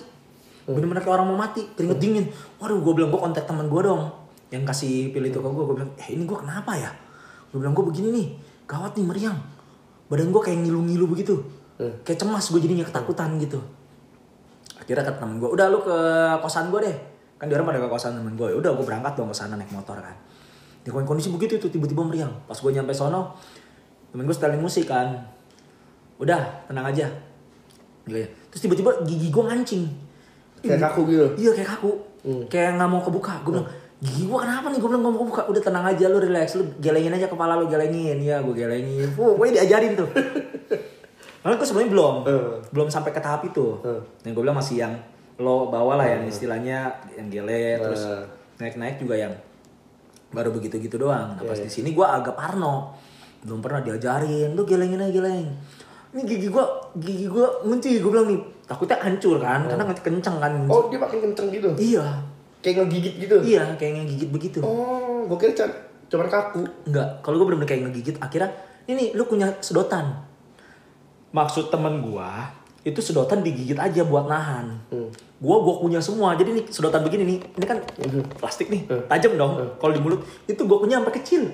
bener-bener 0.75 1.01
kayak 1.01 1.15
orang 1.21 1.27
mau 1.33 1.39
mati, 1.39 1.65
keringet 1.73 1.99
dingin. 2.01 2.25
Waduh, 2.61 2.81
gue 2.83 2.93
bilang 2.93 3.09
gue 3.09 3.21
kontak 3.21 3.45
teman 3.49 3.65
gue 3.65 3.81
dong, 3.81 4.09
yang 4.53 4.65
kasih 4.65 5.09
pil 5.09 5.25
itu 5.25 5.39
ke 5.41 5.49
gue, 5.49 5.63
gue 5.65 5.75
bilang, 5.81 5.91
eh 5.97 6.07
ini 6.13 6.23
gue 6.27 6.37
kenapa 6.37 6.77
ya? 6.77 6.91
Gue 7.49 7.63
bilang 7.63 7.73
gue 7.73 7.85
begini 7.85 8.07
nih, 8.13 8.27
gawat 8.69 8.93
nih 8.97 9.05
meriang, 9.05 9.37
badan 10.09 10.29
gue 10.29 10.41
kayak 10.41 10.59
ngilu-ngilu 10.61 11.05
begitu, 11.09 11.41
kayak 12.05 12.19
cemas 12.21 12.45
gue 12.49 12.59
jadinya 12.61 12.85
ketakutan 12.85 13.37
gitu. 13.41 13.57
Akhirnya 14.79 15.05
kata 15.05 15.21
temen 15.21 15.37
gue, 15.43 15.49
udah 15.51 15.65
lu 15.69 15.79
ke 15.83 15.97
kosan 16.41 16.71
gue 16.71 16.81
deh. 16.81 16.97
Kan 17.39 17.47
di 17.47 17.55
orang 17.55 17.71
pada 17.71 17.79
ke 17.79 17.87
kosan 17.87 18.19
temen 18.19 18.35
gue. 18.35 18.51
Udah 18.51 18.75
gue 18.75 18.83
berangkat 18.83 19.15
dong 19.15 19.31
ke 19.31 19.35
sana 19.35 19.55
naik 19.55 19.71
motor 19.71 19.95
kan. 19.95 20.11
Di 20.83 20.91
kondisi 20.91 21.31
begitu 21.31 21.55
tuh 21.55 21.71
tiba-tiba 21.71 22.03
meriang. 22.03 22.31
Pas 22.43 22.55
gue 22.59 22.71
nyampe 22.71 22.91
sono, 22.91 23.35
temen 24.11 24.27
gue 24.27 24.35
setelin 24.35 24.59
musik 24.59 24.91
kan. 24.91 25.23
Udah, 26.19 26.67
tenang 26.67 26.91
aja. 26.91 27.07
Gitu 28.03 28.17
ya. 28.23 28.27
Terus 28.51 28.61
tiba-tiba 28.67 28.91
gigi 29.07 29.31
gue 29.31 29.43
ngancing. 29.45 29.83
Kayak 30.61 30.79
kaku 30.85 31.01
gitu. 31.07 31.25
Iya 31.35 31.51
kayak 31.55 31.69
kaku. 31.77 31.91
Kayak 32.47 32.69
nggak 32.77 32.89
mau 32.89 33.01
kebuka. 33.01 33.33
Gue 33.41 33.51
bilang, 33.55 33.67
gigi 33.99 34.23
gue 34.27 34.37
kenapa 34.39 34.65
nih? 34.67 34.79
Gue 34.79 34.89
bilang 34.91 35.01
nggak 35.03 35.13
mau 35.13 35.21
kebuka. 35.23 35.41
Udah 35.47 35.61
tenang 35.63 35.85
aja 35.87 36.05
lu 36.07 36.17
relax. 36.19 36.47
Lu 36.55 36.63
gelengin 36.77 37.13
aja 37.15 37.27
kepala 37.27 37.55
lu 37.55 37.65
gelengin. 37.65 38.17
Iya 38.19 38.43
gue 38.43 38.53
gelengin. 38.53 39.09
Oh, 39.15 39.35
gue 39.35 39.55
diajarin 39.55 39.95
tuh. 39.95 40.09
Karena 41.41 41.55
gue 41.55 41.67
sebenarnya 41.67 41.91
belum. 41.91 42.15
Eh. 42.27 42.43
Belum 42.75 42.87
sampai 42.91 43.11
ke 43.11 43.21
tahap 43.23 43.47
itu. 43.47 43.79
Eh. 43.81 44.01
Yang 44.27 44.33
gue 44.35 44.43
bilang 44.43 44.59
masih 44.59 44.75
yang 44.83 44.93
lo 45.39 45.71
bawa 45.71 45.95
lah 45.95 46.07
yang 46.07 46.27
istilahnya 46.27 46.91
yang 47.15 47.31
gele 47.31 47.79
terus 47.79 48.03
Eh. 48.03 48.23
naik-naik 48.59 48.99
juga 48.99 49.15
yang 49.15 49.31
baru 50.29 50.51
begitu-gitu 50.51 50.99
doang. 50.99 51.33
Nah 51.33 51.41
pas 51.41 51.55
Iya, 51.55 51.65
di 51.65 51.71
sini 51.71 51.89
gue 51.95 52.03
agak 52.03 52.35
parno, 52.35 52.91
belum 53.41 53.63
pernah 53.63 53.79
diajarin, 53.79 54.51
lu 54.53 54.67
gelengin 54.67 54.99
aja 54.99 55.15
geleng. 55.15 55.47
Ini 56.11 56.21
gigi 56.27 56.51
gue, 56.51 56.65
gigi 56.99 57.25
gue 57.25 57.47
ngunci, 57.65 57.97
gue 57.97 58.11
bilang 58.11 58.27
nih 58.27 58.39
takutnya 58.69 59.01
hancur 59.01 59.41
kan, 59.41 59.65
karena 59.65 59.83
kenceng 59.97 60.37
kan. 60.37 60.53
Oh, 60.69 60.93
dia 60.93 61.01
makin 61.01 61.19
kenceng 61.25 61.49
gitu. 61.49 61.69
Iya, 61.73 62.05
Kayak 62.61 62.85
ngegigit 62.85 63.13
gitu. 63.25 63.35
iya 63.41 63.63
kayak 63.79 64.03
ngegigit 64.03 64.29
begitu. 64.29 64.59
Oh, 64.61 65.25
gue 65.25 65.37
kira 65.41 65.55
cuman, 65.57 65.71
cuman 66.11 66.27
kaku. 66.29 66.61
Enggak, 66.85 67.07
kalau 67.25 67.35
gue 67.41 67.45
bener-bener 67.49 67.69
kayak 67.71 67.81
ngegigit, 67.89 68.15
akhirnya 68.21 68.51
ini 68.85 69.15
lu 69.17 69.25
punya 69.25 69.49
sedotan. 69.63 70.21
Maksud 71.29 71.69
temen 71.69 72.01
gua 72.01 72.49
itu 72.81 72.97
sedotan 73.05 73.45
digigit 73.45 73.77
aja 73.77 74.01
buat 74.01 74.25
nahan. 74.25 74.81
Gua 75.37 75.61
gua 75.61 75.77
punya 75.77 76.01
semua. 76.01 76.33
Jadi 76.33 76.57
nih 76.57 76.65
sedotan 76.73 77.05
begini 77.05 77.23
nih, 77.25 77.37
ini 77.37 77.65
kan 77.69 77.77
plastik 78.41 78.67
nih, 78.73 78.89
tajam 79.05 79.37
dong. 79.37 79.61
Kalau 79.77 79.93
di 79.93 80.01
mulut 80.01 80.25
itu 80.49 80.57
gua 80.65 80.81
punya 80.81 80.97
sampai 80.97 81.15
kecil. 81.21 81.53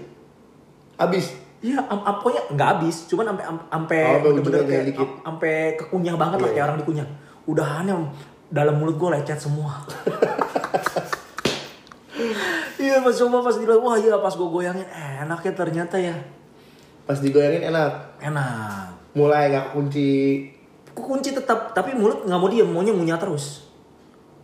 Abis. 0.96 1.45
Iya, 1.66 1.82
am 1.82 1.98
am- 2.00 2.22
pokoknya 2.22 2.46
nggak 2.52 2.70
habis, 2.70 3.10
cuman 3.10 3.26
sampai 3.28 3.44
am- 3.44 3.66
sampai 3.66 4.00
Oh, 4.00 4.10
sampai 4.14 4.30
bener-bener 4.38 4.62
kayak 4.64 4.86
sampai 5.20 5.54
kekunyah 5.76 6.14
banget 6.14 6.38
lah 6.38 6.46
Iya. 6.46 6.54
kayak 6.54 6.66
orang 6.68 6.80
dikunyah. 6.80 7.08
Udahannya 7.44 7.96
dalam 8.48 8.76
mulut 8.76 8.96
gua 8.96 9.18
lecet 9.18 9.40
semua. 9.40 9.74
Iya 12.78 13.02
pas 13.02 13.12
coba 13.14 13.42
pas 13.42 13.56
di 13.56 13.66
wah 13.66 13.98
iya 13.98 14.16
pas 14.16 14.32
gue 14.32 14.46
goyangin 14.46 14.88
enak 14.88 15.40
ya 15.42 15.52
ternyata 15.54 15.96
ya 15.96 16.16
Pas 17.04 17.20
digoyangin 17.20 17.66
enak. 17.66 17.92
enak 18.22 18.88
Mulai 19.14 19.50
nggak 19.50 19.68
kunci. 19.72 20.48
kunci 20.94 21.32
tetap 21.32 21.72
tapi 21.72 21.92
mulut 21.92 22.24
nggak 22.24 22.40
mau 22.40 22.48
diem 22.48 22.64
maunya 22.66 22.92
ngunyah 22.92 23.18
terus 23.18 23.68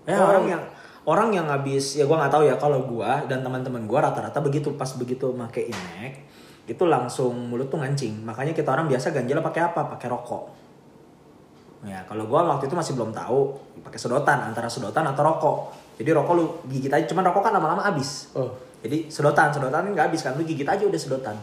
ya 0.03 0.19
Oh. 0.19 0.27
orang 0.27 0.45
yang 0.49 0.63
orang 1.01 1.29
yang 1.31 1.47
habis 1.47 1.95
ya 1.95 2.03
gua 2.03 2.19
nggak 2.19 2.33
tahu 2.33 2.43
ya 2.43 2.55
kalau 2.55 2.83
gua 2.83 3.23
dan 3.23 3.39
teman-teman 3.39 3.85
gua 3.85 4.03
rata-rata 4.03 4.35
begitu 4.37 4.75
pas 4.75 4.91
begitu 4.91 5.31
make 5.31 5.63
inek 5.63 6.27
itu 6.71 6.83
langsung 6.87 7.35
mulut 7.51 7.67
tuh 7.67 7.83
ngancing 7.83 8.23
makanya 8.23 8.55
kita 8.55 8.71
orang 8.71 8.87
biasa 8.87 9.11
ganjel 9.11 9.43
pakai 9.43 9.61
apa 9.67 9.91
pakai 9.91 10.07
rokok 10.07 10.43
ya 11.83 11.99
kalau 12.07 12.23
gua 12.29 12.47
waktu 12.55 12.71
itu 12.71 12.75
masih 12.77 12.93
belum 12.95 13.11
tahu 13.11 13.39
pakai 13.83 13.99
sedotan 13.99 14.39
antara 14.47 14.71
sedotan 14.71 15.03
atau 15.11 15.21
rokok 15.27 15.57
jadi 15.99 16.15
rokok 16.15 16.33
lu 16.39 16.45
gigit 16.71 16.93
aja 16.93 17.03
cuman 17.09 17.27
rokok 17.27 17.43
kan 17.43 17.51
lama-lama 17.57 17.83
habis 17.83 18.31
Oh. 18.37 18.47
jadi 18.79 19.11
sedotan 19.11 19.51
sedotan 19.51 19.85
kan 19.85 19.91
nggak 19.91 20.05
habis 20.13 20.21
kan 20.23 20.37
lu 20.39 20.47
gigit 20.47 20.65
aja 20.65 20.87
udah 20.87 20.99
sedotan 21.01 21.35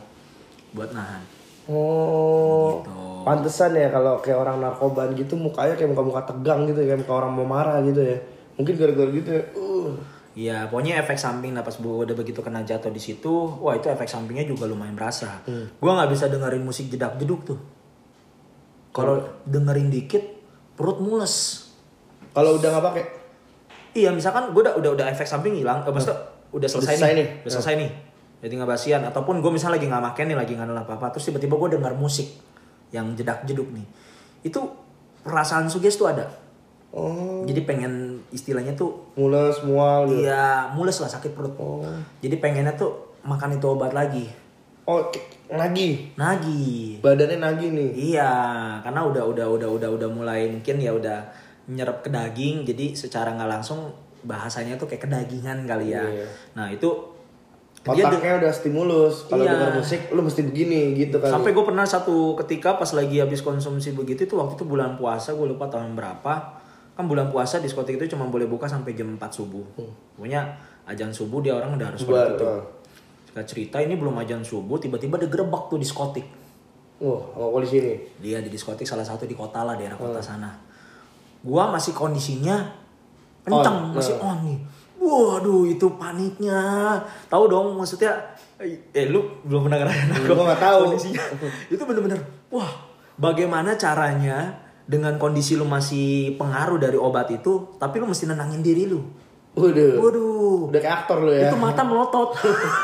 buat 0.73 0.91
nahan 0.97 1.21
Oh. 1.69 2.81
Gitu. 2.81 2.97
Pantesan 3.29 3.77
ya 3.77 3.93
kalau 3.93 4.25
kayak 4.25 4.41
orang 4.41 4.57
narkoban 4.65 5.13
gitu 5.13 5.37
mukanya 5.37 5.77
kayak 5.77 5.93
muka-muka 5.93 6.25
tegang 6.33 6.65
gitu 6.65 6.81
kayak 6.81 7.05
muka 7.05 7.13
orang 7.13 7.33
mau 7.37 7.45
marah 7.45 7.85
gitu 7.85 8.01
ya. 8.01 8.17
Mungkin 8.57 8.75
gara-gara 8.81 9.11
gitu 9.13 9.31
ya. 9.37 9.43
Uh. 9.53 9.93
Iya, 10.39 10.71
pokoknya 10.71 11.03
efek 11.03 11.19
samping 11.19 11.51
lah 11.51 11.67
pas 11.67 11.75
bu 11.83 12.07
udah 12.07 12.15
begitu 12.15 12.39
kena 12.39 12.63
jatuh 12.63 12.95
di 12.95 13.03
situ, 13.03 13.59
wah 13.59 13.75
itu 13.75 13.91
efek 13.91 14.07
sampingnya 14.07 14.47
juga 14.47 14.71
lumayan 14.71 14.95
berasa. 14.95 15.43
Gua 15.83 15.99
nggak 15.99 16.15
bisa 16.15 16.31
dengerin 16.31 16.63
musik 16.63 16.87
jedak 16.87 17.19
jeduk 17.19 17.43
tuh. 17.43 17.59
Kalau 18.95 19.19
dengerin 19.43 19.91
dikit 19.91 20.23
perut 20.79 21.03
mules. 21.03 21.67
Kalau 22.31 22.55
udah 22.55 22.71
nggak 22.71 22.85
pakai. 22.87 23.05
Iya, 23.99 24.15
misalkan 24.15 24.55
gue 24.55 24.63
udah 24.63 24.79
udah 24.79 24.91
udah 24.95 25.07
efek 25.11 25.27
samping 25.27 25.59
hilang, 25.59 25.83
eh, 25.83 25.91
maksudnya 25.91 26.23
udah 26.55 26.69
selesai, 26.71 26.95
selesai 26.95 27.11
nih, 27.11 27.19
nih. 27.19 27.29
udah 27.43 27.53
selesai 27.59 27.75
nih. 27.75 27.91
Jadi 28.39 28.53
nggak 28.55 28.71
basian 28.71 29.03
ataupun 29.03 29.43
gue 29.43 29.51
misalnya 29.51 29.83
lagi 29.83 29.87
nggak 29.91 30.05
makan 30.15 30.25
nih, 30.31 30.37
lagi 30.39 30.53
nggak 30.55 30.87
apa 30.87 30.93
apa, 31.03 31.07
terus 31.11 31.27
tiba-tiba 31.27 31.59
gue 31.59 31.69
dengar 31.75 31.99
musik 31.99 32.31
yang 32.95 33.11
jedak 33.19 33.43
jeduk 33.43 33.67
nih, 33.75 33.83
itu 34.47 34.61
perasaan 35.27 35.67
suges 35.67 35.99
tuh 35.99 36.15
ada. 36.15 36.31
Oh. 36.89 37.45
Jadi 37.45 37.69
pengen 37.69 38.25
istilahnya 38.33 38.73
tuh 38.73 39.13
Mules, 39.13 39.61
mual 39.65 40.09
gitu. 40.09 40.25
Iya, 40.25 40.73
mules 40.73 40.97
lah 41.01 41.11
sakit 41.11 41.37
perut. 41.37 41.53
Oh. 41.61 41.85
Jadi 42.25 42.41
pengennya 42.41 42.73
tuh 42.75 43.19
makan 43.29 43.61
itu 43.61 43.67
obat 43.69 43.93
lagi. 43.93 44.25
Oh, 44.89 45.05
nagih. 45.53 46.17
Nagi. 46.17 46.97
Badannya 47.05 47.45
nagih 47.45 47.69
nih. 47.77 47.91
Iya, 48.17 48.33
karena 48.81 49.05
udah 49.05 49.21
udah 49.21 49.47
udah 49.53 49.69
udah 49.69 49.89
udah 50.01 50.09
mulai 50.09 50.49
mungkin 50.49 50.81
ya 50.81 50.97
udah 50.97 51.29
nyerap 51.69 52.01
ke 52.01 52.09
daging, 52.09 52.65
jadi 52.65 52.97
secara 52.97 53.37
nggak 53.37 53.61
langsung 53.61 53.93
bahasanya 54.25 54.81
tuh 54.81 54.89
kayak 54.89 55.05
kedagingan 55.05 55.69
kali 55.69 55.93
ya. 55.93 56.09
Iya. 56.09 56.27
Nah 56.57 56.73
itu 56.73 56.89
Otaknya 57.89 58.43
udah 58.43 58.53
stimulus. 58.53 59.31
Kalau 59.31 59.47
Iya. 59.47 59.55
denger 59.55 59.71
musik 59.81 60.01
lu 60.13 60.21
mesti 60.21 60.43
begini 60.45 60.99
gitu 60.99 61.23
kan. 61.23 61.41
sampai 61.41 61.55
gue 61.55 61.65
pernah 61.65 61.87
satu 61.87 62.35
ketika 62.45 62.77
pas 62.77 62.91
lagi 62.93 63.23
habis 63.23 63.41
konsumsi 63.41 63.95
begitu 63.95 64.27
itu 64.29 64.35
waktu 64.35 64.61
itu 64.61 64.67
bulan 64.67 64.99
puasa 64.99 65.33
gue 65.33 65.47
lupa 65.47 65.71
tahun 65.71 65.95
berapa 65.95 66.59
kan 66.99 67.07
bulan 67.07 67.31
puasa 67.31 67.63
diskotik 67.63 67.95
itu 67.95 68.11
cuma 68.11 68.27
boleh 68.27 68.51
buka 68.51 68.67
sampai 68.67 68.99
jam 68.99 69.15
4 69.15 69.23
subuh. 69.31 69.63
Pokoknya 70.19 70.51
ajan 70.83 71.15
subuh 71.15 71.39
dia 71.39 71.55
orang 71.55 71.79
udah 71.79 71.95
harus 71.95 72.03
pada 72.03 72.35
tutup. 72.35 72.51
oh. 72.51 72.63
Singkat 73.31 73.47
cerita 73.47 73.79
ini 73.79 73.95
belum 73.95 74.19
ajan 74.19 74.43
subuh 74.43 74.83
tiba-tiba 74.83 75.15
ada 75.15 75.31
gerebek 75.31 75.71
tuh 75.71 75.79
diskotik. 75.79 76.27
Wah, 76.99 77.23
sama 77.39 77.55
polisi 77.55 77.79
nih. 77.79 77.99
Dia 78.19 78.43
di 78.43 78.51
diskotik 78.51 78.83
salah 78.83 79.07
satu 79.07 79.31
di 79.31 79.39
kota 79.39 79.63
lah 79.63 79.79
daerah 79.79 79.95
kota 79.95 80.19
sana. 80.19 80.51
Gua 81.47 81.71
masih 81.71 81.95
kondisinya 81.95 82.67
kenceng, 83.47 83.95
On, 83.95 83.95
masih 83.95 84.19
on 84.19 84.43
nih. 84.43 84.59
Waduh, 84.99 85.71
itu 85.71 85.87
paniknya. 85.95 86.99
Tahu 87.31 87.47
dong 87.47 87.79
maksudnya 87.79 88.11
eh 88.91 89.07
lu 89.07 89.23
belum 89.47 89.71
pernah 89.71 89.87
ngerasain 89.87 90.11
aku. 90.19 90.35
Gua 90.35 90.45
nggak 90.51 90.63
tahu. 90.67 90.81
Kondisinya 90.91 91.23
itu 91.71 91.83
bener-bener 91.87 92.19
wah, 92.51 92.91
bagaimana 93.15 93.79
caranya 93.79 94.67
dengan 94.89 95.21
kondisi 95.21 95.53
lu 95.53 95.69
masih 95.69 96.33
pengaruh 96.41 96.81
dari 96.81 96.97
obat 96.97 97.29
itu, 97.29 97.77
tapi 97.77 98.01
lu 98.01 98.09
mesti 98.09 98.25
nenangin 98.25 98.65
diri 98.65 98.89
lu. 98.89 99.05
Waduh. 99.53 100.01
Waduh. 100.01 100.73
Udah 100.73 100.81
kayak 100.81 100.97
aktor 101.05 101.29
lu 101.29 101.33
ya. 101.37 101.53
Itu 101.53 101.61
mata 101.61 101.85
melotot. 101.85 102.33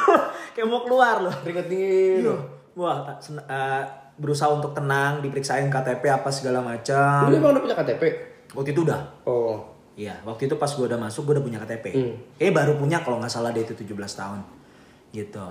Kayak 0.55 0.71
mau 0.71 0.87
keluar 0.87 1.19
loh. 1.19 1.35
Keringet 1.43 1.67
dingin. 1.67 2.31
Iya. 2.31 2.35
Wah, 2.79 3.11
eh, 3.11 3.83
berusaha 4.15 4.51
untuk 4.55 4.71
tenang, 4.71 5.19
diperiksain 5.19 5.67
KTP 5.67 6.07
apa 6.07 6.31
segala 6.31 6.63
macam. 6.63 7.27
Lu 7.27 7.35
emang 7.35 7.59
udah 7.59 7.63
punya 7.63 7.77
KTP? 7.79 8.03
Waktu 8.55 8.71
itu 8.71 8.87
udah. 8.87 9.01
Oh. 9.27 9.59
Iya, 9.95 10.19
waktu 10.27 10.51
itu 10.51 10.59
pas 10.59 10.71
gue 10.71 10.87
udah 10.87 10.99
masuk 10.99 11.31
gue 11.31 11.39
udah 11.39 11.45
punya 11.47 11.59
KTP. 11.63 11.87
Hmm. 11.95 12.15
Eh 12.39 12.51
baru 12.51 12.75
punya 12.79 13.03
kalau 13.03 13.23
nggak 13.23 13.31
salah 13.31 13.55
dia 13.55 13.63
itu 13.63 13.75
17 13.75 13.95
tahun. 13.95 14.41
Gitu. 15.15 15.47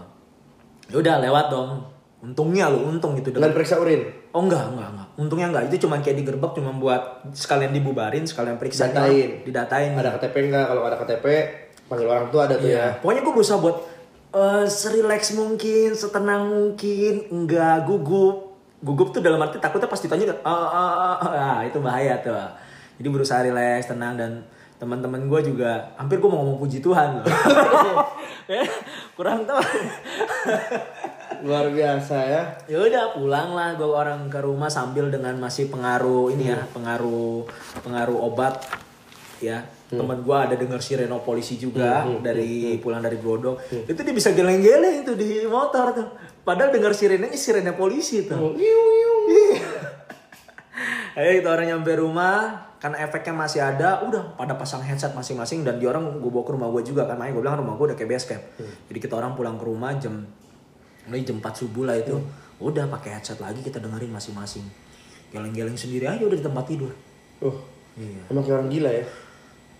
Ya 0.91 0.95
udah 0.99 1.15
lewat 1.23 1.45
dong. 1.51 1.83
Untungnya 2.23 2.71
lo, 2.71 2.87
untung 2.87 3.19
gitu. 3.19 3.35
Nggak 3.35 3.51
periksa 3.51 3.83
urin. 3.83 4.07
Oh 4.31 4.47
enggak, 4.47 4.63
enggak, 4.71 4.89
enggak. 4.95 5.07
Untungnya 5.19 5.47
enggak. 5.51 5.63
Itu 5.67 5.83
cuma 5.83 5.99
kayak 5.99 6.23
digerebek 6.23 6.55
cuma 6.55 6.71
buat 6.71 7.27
sekalian 7.35 7.75
dibubarin, 7.75 8.23
sekalian 8.23 8.55
periksa. 8.55 8.87
Datain. 8.87 9.43
Didatain. 9.43 9.91
Ada 9.91 10.15
KTP 10.15 10.47
enggak? 10.47 10.65
Kalau 10.71 10.81
ada 10.87 10.95
KTP, 10.95 11.25
panggil 11.91 12.07
orang 12.07 12.31
tua 12.31 12.47
ada 12.47 12.55
tuh 12.55 12.71
Iya. 12.71 12.79
ya. 12.79 12.87
Pokoknya 13.03 13.21
gue 13.27 13.33
berusaha 13.35 13.59
buat 13.59 13.77
eh 14.33 14.65
serileks 14.65 15.35
mungkin, 15.35 15.89
setenang 15.93 16.47
mungkin, 16.47 17.13
enggak 17.27 17.83
gugup. 17.83 18.55
Gugup 18.79 19.11
tuh 19.11 19.19
dalam 19.19 19.43
arti 19.43 19.59
takutnya 19.59 19.91
pasti 19.91 20.07
tanya 20.07 20.31
ah, 20.41 20.47
ah, 20.47 20.67
ah, 20.71 21.15
ah. 21.19 21.31
Nah, 21.35 21.59
itu 21.67 21.83
bahaya 21.83 22.23
tuh. 22.23 22.39
Jadi 23.03 23.07
berusaha 23.11 23.43
rileks, 23.43 23.91
tenang 23.91 24.15
dan 24.15 24.47
teman-teman 24.79 25.31
gue 25.31 25.39
juga 25.47 25.95
hampir 25.95 26.19
gue 26.19 26.27
mau 26.27 26.39
ngomong 26.43 26.59
puji 26.59 26.79
Tuhan 26.79 27.19
loh. 27.19 27.23
Kurang 29.19 29.43
tahu. 29.43 29.59
Luar 31.43 31.67
biasa 31.75 32.17
ya. 32.23 32.43
ya 32.71 32.77
udah 32.79 33.19
pulang 33.19 33.51
lah 33.51 33.75
gue 33.75 33.83
orang 33.83 34.31
ke 34.31 34.39
rumah 34.39 34.71
sambil 34.71 35.11
dengan 35.11 35.35
masih 35.35 35.67
pengaruh 35.67 36.31
ini 36.31 36.55
ya 36.55 36.63
pengaruh 36.71 37.43
pengaruh 37.83 38.17
obat 38.31 38.63
ya. 39.43 39.59
Teman 39.93 40.25
gue 40.25 40.37
ada 40.39 40.55
dengar 40.57 40.81
sireno 40.81 41.21
polisi 41.21 41.59
juga 41.59 42.07
dari 42.23 42.79
pulang 42.79 43.03
dari 43.03 43.19
Glodok. 43.19 43.69
Itu 43.85 44.01
dia 44.01 44.15
bisa 44.15 44.31
geleng-geleng 44.31 45.05
tuh 45.05 45.19
di 45.19 45.43
motor 45.45 45.93
tuh. 45.93 46.07
Padahal 46.41 46.71
dengar 46.71 46.95
sirenenya 46.95 47.37
sirene 47.37 47.75
polisi 47.75 48.25
tuh. 48.25 48.55
Eh 51.13 51.43
itu 51.43 51.47
orang 51.53 51.69
nyampe 51.69 51.93
rumah 51.99 52.71
karena 52.81 52.99
efeknya 52.99 53.31
masih 53.31 53.61
ada, 53.63 54.03
udah 54.03 54.35
pada 54.35 54.59
pasang 54.59 54.83
headset 54.83 55.15
masing-masing 55.15 55.63
dan 55.63 55.79
di 55.79 55.87
orang 55.87 56.19
gue 56.19 56.27
bawa 56.27 56.43
ke 56.43 56.51
rumah 56.51 56.67
gue 56.67 56.83
juga 56.83 57.07
kan, 57.07 57.15
makanya 57.15 57.39
gue 57.39 57.43
bilang 57.47 57.55
rumah 57.63 57.79
gue 57.79 57.85
udah 57.93 57.97
kayak 57.99 58.11
base 58.11 58.27
camp. 58.27 58.43
Jadi 58.91 58.99
kita 58.99 59.15
orang 59.15 59.31
pulang 59.39 59.55
ke 59.55 59.63
rumah 59.63 59.95
jam 59.95 60.27
mulai 61.07 61.23
jam 61.23 61.37
4 61.39 61.45
subuh 61.53 61.83
lah 61.87 61.97
itu, 61.99 62.15
udah 62.63 62.87
pakai 62.87 63.19
headset 63.19 63.39
lagi 63.43 63.59
kita 63.59 63.79
dengerin 63.83 64.11
masing-masing. 64.11 64.63
Geleng-geleng 65.33 65.75
sendiri 65.75 66.05
aja 66.07 66.23
udah 66.23 66.37
di 66.37 66.45
tempat 66.45 66.65
tidur. 66.69 66.93
Uh, 67.43 67.57
Iya. 67.93 68.25
emang 68.33 68.41
kayak 68.41 68.57
orang 68.57 68.69
gila 68.73 68.89
ya. 68.89 69.05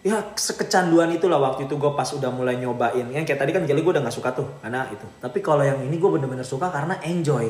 Ya 0.04 0.18
sekecanduan 0.36 1.10
itulah 1.16 1.40
waktu 1.40 1.66
itu 1.66 1.80
gue 1.80 1.92
pas 1.96 2.06
udah 2.12 2.30
mulai 2.30 2.60
nyobain. 2.60 3.08
Yang 3.08 3.24
kayak 3.24 3.40
tadi 3.40 3.52
kan 3.56 3.64
jelly 3.64 3.82
gue 3.82 3.94
udah 3.96 4.04
gak 4.04 4.14
suka 4.14 4.36
tuh 4.36 4.46
karena 4.60 4.86
itu. 4.92 5.08
Tapi 5.18 5.40
kalau 5.40 5.64
yang 5.64 5.80
ini 5.80 5.96
gue 5.96 6.10
bener-bener 6.12 6.44
suka 6.44 6.68
karena 6.70 7.00
enjoy. 7.02 7.48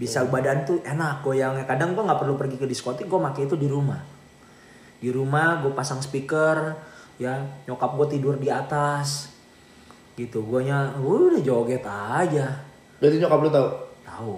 Bisa 0.00 0.24
badan 0.24 0.64
tuh 0.64 0.80
enak 0.80 1.20
goyangnya. 1.20 1.68
Kadang 1.68 1.92
gue 1.92 2.00
nggak 2.00 2.24
perlu 2.24 2.40
pergi 2.40 2.56
ke 2.56 2.64
diskotik, 2.64 3.04
gue 3.04 3.20
pakai 3.20 3.44
itu 3.44 3.52
di 3.60 3.68
rumah. 3.68 4.00
Di 4.96 5.12
rumah 5.12 5.60
gue 5.60 5.76
pasang 5.76 6.00
speaker, 6.00 6.72
ya 7.20 7.36
nyokap 7.68 7.92
gue 8.00 8.16
tidur 8.16 8.40
di 8.40 8.48
atas. 8.48 9.28
Gitu, 10.16 10.40
gue 10.40 10.60
nya 10.64 10.96
udah 10.96 11.44
joget 11.44 11.84
aja. 11.84 12.48
Berarti 13.00 13.16
nyokap 13.16 13.40
lu 13.40 13.50
tahu? 13.50 13.68
Tahu, 14.02 14.34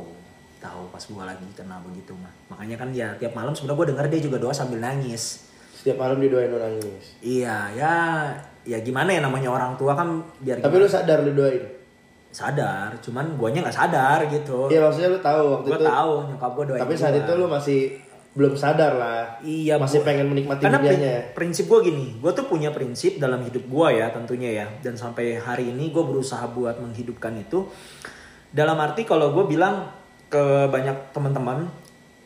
tahu 0.58 0.82
pas 0.88 1.02
gue 1.02 1.24
lagi 1.24 1.46
kena 1.52 1.82
begitu 1.82 2.14
mah. 2.14 2.30
Makanya 2.48 2.76
kan 2.76 2.88
ya 2.90 3.10
tiap 3.16 3.34
malam 3.34 3.50
sebenarnya 3.50 3.76
gue 3.76 3.86
denger 3.90 4.06
dia 4.08 4.20
juga 4.22 4.36
doa 4.38 4.54
sambil 4.54 4.78
nangis. 4.78 5.50
Setiap 5.74 5.98
malam 5.98 6.16
didoain 6.16 6.46
lu 6.46 6.56
nangis. 6.56 7.18
Iya, 7.18 7.74
ya 7.74 7.94
ya 8.62 8.78
gimana 8.78 9.10
ya 9.10 9.18
namanya 9.18 9.50
orang 9.50 9.74
tua 9.74 9.92
kan 9.92 10.22
biar 10.38 10.62
Tapi 10.62 10.76
lu 10.78 10.86
sadar 10.86 11.20
lu 11.20 11.34
doain? 11.34 11.82
sadar, 12.32 12.96
cuman 12.96 13.36
guanya 13.36 13.60
nggak 13.60 13.76
sadar 13.76 14.24
gitu. 14.24 14.64
Iya 14.66 14.80
maksudnya 14.80 15.12
lu 15.12 15.20
tahu 15.20 15.42
waktu 15.52 15.68
gue 15.68 15.76
itu. 15.76 15.84
tahu 15.84 16.12
nyokap 16.32 16.50
gue 16.56 16.64
doain. 16.64 16.80
Tapi 16.80 16.94
saat 16.96 17.12
gua. 17.12 17.20
itu 17.20 17.32
lu 17.36 17.44
masih 17.46 17.80
belum 18.32 18.54
sadar 18.56 18.92
lah. 18.96 19.20
Iya, 19.44 19.76
Masih 19.76 20.00
gua- 20.00 20.06
pengen 20.08 20.26
menikmati 20.32 20.64
Karena 20.64 20.80
dunianya. 20.80 21.36
prinsip 21.36 21.68
gue 21.68 21.80
gini, 21.84 22.16
gue 22.16 22.32
tuh 22.32 22.48
punya 22.48 22.72
prinsip 22.72 23.20
dalam 23.20 23.44
hidup 23.44 23.68
gue 23.68 23.88
ya 23.92 24.08
tentunya 24.08 24.48
ya. 24.48 24.66
Dan 24.80 24.96
sampai 24.96 25.36
hari 25.36 25.68
ini 25.68 25.92
gue 25.92 26.00
berusaha 26.00 26.40
buat 26.48 26.80
menghidupkan 26.80 27.36
itu. 27.36 27.68
Dalam 28.52 28.76
arti 28.78 29.08
kalau 29.08 29.32
gue 29.32 29.44
bilang 29.48 29.88
ke 30.28 30.68
banyak 30.68 31.16
teman-teman, 31.16 31.68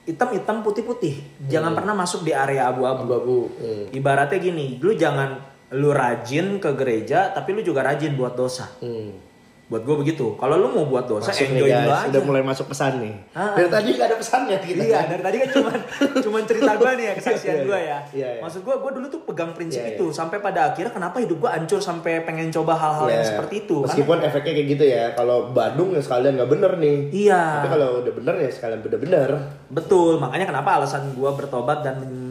hitam-hitam 0.06 0.62
putih-putih, 0.62 1.22
jangan 1.50 1.74
pernah 1.74 1.94
masuk 1.94 2.22
di 2.22 2.30
area 2.30 2.70
abu-abu. 2.70 3.02
Abu-abu. 3.06 3.38
Hmm. 3.58 3.84
Ibaratnya 3.90 4.38
gini, 4.38 4.78
lu 4.78 4.94
jangan 4.94 5.38
lu 5.74 5.90
rajin 5.90 6.62
ke 6.62 6.70
gereja, 6.78 7.34
tapi 7.34 7.54
lu 7.54 7.62
juga 7.62 7.82
rajin 7.82 8.14
buat 8.14 8.38
dosa. 8.38 8.70
Hmm. 8.78 9.25
Buat 9.66 9.82
gue 9.82 9.96
begitu. 9.98 10.26
Kalau 10.32 10.54
lu 10.56 10.70
mau 10.70 10.86
buat 10.86 11.04
dosa, 11.04 11.26
Masuk 11.28 11.42
enjoy 11.48 11.66
dulu 11.66 11.90
aja. 11.90 12.06
udah 12.06 12.22
mulai 12.22 12.38
masuk 12.40 12.70
pesan 12.70 13.02
nih. 13.02 13.14
Ah. 13.32 13.50
Dari 13.52 13.66
tadi 13.66 13.88
gak 13.92 14.06
ada 14.06 14.16
pesannya 14.16 14.58
kita. 14.58 14.78
Iya, 14.80 15.00
dari 15.04 15.22
tadi 15.22 15.36
kan 15.36 15.48
cuman 15.50 15.78
cuman 16.24 16.42
cerita 16.44 16.72
gue 16.72 16.90
nih 16.92 17.04
ya, 17.04 17.12
kesaksian 17.14 17.50
Iya, 17.52 17.64
gue 17.64 17.74
iya. 17.76 17.82
ya. 17.82 17.98
Iya, 18.14 18.28
iya. 18.30 18.40
Maksud 18.40 18.60
gue, 18.62 18.74
gue 18.76 18.90
dulu 18.94 19.06
tuh 19.08 19.20
pegang 19.24 19.50
prinsip 19.52 19.82
Iya, 19.82 19.92
itu 19.92 20.06
sampai 20.08 20.38
pada 20.38 20.70
akhirnya 20.70 20.92
kenapa 20.92 21.18
hidup 21.18 21.38
gue 21.40 21.50
hancur 21.50 21.80
sampai 21.80 22.22
pengen 22.22 22.46
coba 22.48 22.72
hal-hal 22.74 23.06
yang 23.08 23.20
Iya. 23.20 23.30
seperti 23.32 23.54
itu. 23.60 23.76
Karena- 23.76 23.90
Meskipun 23.90 24.18
efeknya 24.22 24.52
kayak 24.54 24.68
gitu 24.70 24.84
ya. 24.86 25.04
Kalau 25.12 25.38
Badung 25.50 25.90
ya 25.90 26.00
sekalian 26.00 26.32
nggak 26.36 26.50
bener 26.52 26.72
nih. 26.78 26.96
iya, 27.10 27.42
Tapi 27.58 27.68
kalau 27.68 27.88
udah 28.00 28.12
bener 28.14 28.34
ya 28.38 28.48
sekalian 28.48 28.80
udah 28.80 29.00
bener. 29.00 29.28
betul. 29.68 30.12
Makanya 30.16 30.46
kenapa 30.46 30.70
alasan 30.76 31.10
gue 31.10 31.30
bertobat 31.32 31.82
dan 31.82 31.98
men- 31.98 32.24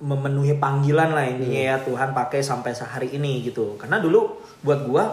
memenuhi 0.00 0.56
panggilan 0.56 1.10
lah 1.10 1.26
Hmm. 1.26 1.36
ini 1.36 1.66
ya 1.66 1.76
Tuhan 1.76 2.14
pakai 2.14 2.40
sampai 2.40 2.70
sehari 2.70 3.12
ini 3.12 3.42
gitu. 3.42 3.76
Karena 3.76 3.98
dulu 3.98 4.30
buat 4.60 4.80
gue, 4.80 5.04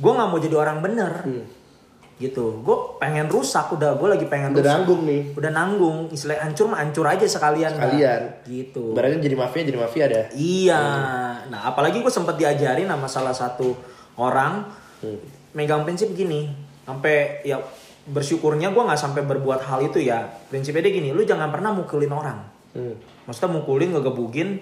gue 0.00 0.12
nggak 0.16 0.28
mau 0.32 0.40
jadi 0.40 0.56
orang 0.56 0.78
bener. 0.80 1.12
Gitu. 2.20 2.60
Gue 2.60 2.76
pengen 3.00 3.32
rusak, 3.32 3.72
udah 3.72 3.96
gue 3.96 4.08
lagi 4.08 4.28
pengen 4.28 4.52
Udah 4.52 4.60
rusak. 4.60 4.72
nanggung 4.80 5.00
nih. 5.08 5.22
Udah 5.36 5.50
nanggung, 5.52 5.98
istilah 6.12 6.36
hancur 6.40 6.68
mah 6.68 6.84
hancur 6.84 7.04
aja 7.08 7.24
sekalian. 7.24 7.72
Sekalian. 7.76 8.20
Gitu. 8.44 8.92
Ibaratnya 8.92 9.20
jadi 9.24 9.36
mafia 9.40 9.62
jadi 9.64 9.78
mafia 9.80 10.04
ada. 10.08 10.20
Iya. 10.36 10.82
Nah, 11.48 11.60
apalagi 11.68 12.04
gue 12.04 12.12
sempat 12.12 12.36
diajarin 12.36 12.88
sama 12.88 13.08
salah 13.08 13.32
satu 13.32 13.72
orang 14.20 14.68
megang 15.56 15.88
prinsip 15.88 16.12
gini, 16.12 16.52
sampai 16.84 17.40
ya 17.40 17.56
bersyukurnya 18.04 18.68
gue 18.68 18.82
nggak 18.84 19.00
sampai 19.00 19.24
berbuat 19.24 19.64
hal 19.64 19.80
itu 19.88 20.04
ya. 20.04 20.28
Prinsipnya 20.52 20.84
dia 20.84 20.92
gini, 20.92 21.16
lu 21.16 21.24
jangan 21.24 21.48
pernah 21.48 21.72
mukulin 21.72 22.12
orang. 22.12 22.38
Hmm. 22.76 23.00
Maksudnya 23.24 23.50
mukulin, 23.56 23.96
ngegebugin, 23.96 24.60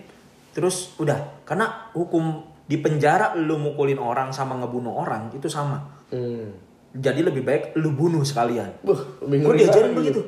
terus 0.55 0.95
udah. 1.03 1.43
Karena 1.43 1.91
hukum 1.91 2.47
di 2.69 2.77
penjara 2.77 3.33
lu 3.33 3.57
mukulin 3.57 3.97
orang 3.97 4.29
sama 4.31 4.61
ngebunuh 4.61 4.93
orang 4.93 5.33
itu 5.33 5.49
sama. 5.49 5.81
Hmm. 6.13 6.53
Jadi 6.93 7.25
lebih 7.25 7.41
baik 7.41 7.73
lu 7.81 7.97
bunuh 7.97 8.21
sekalian. 8.21 8.85
Gue 8.85 9.55
diajarin 9.57 9.97
begitu. 9.97 10.21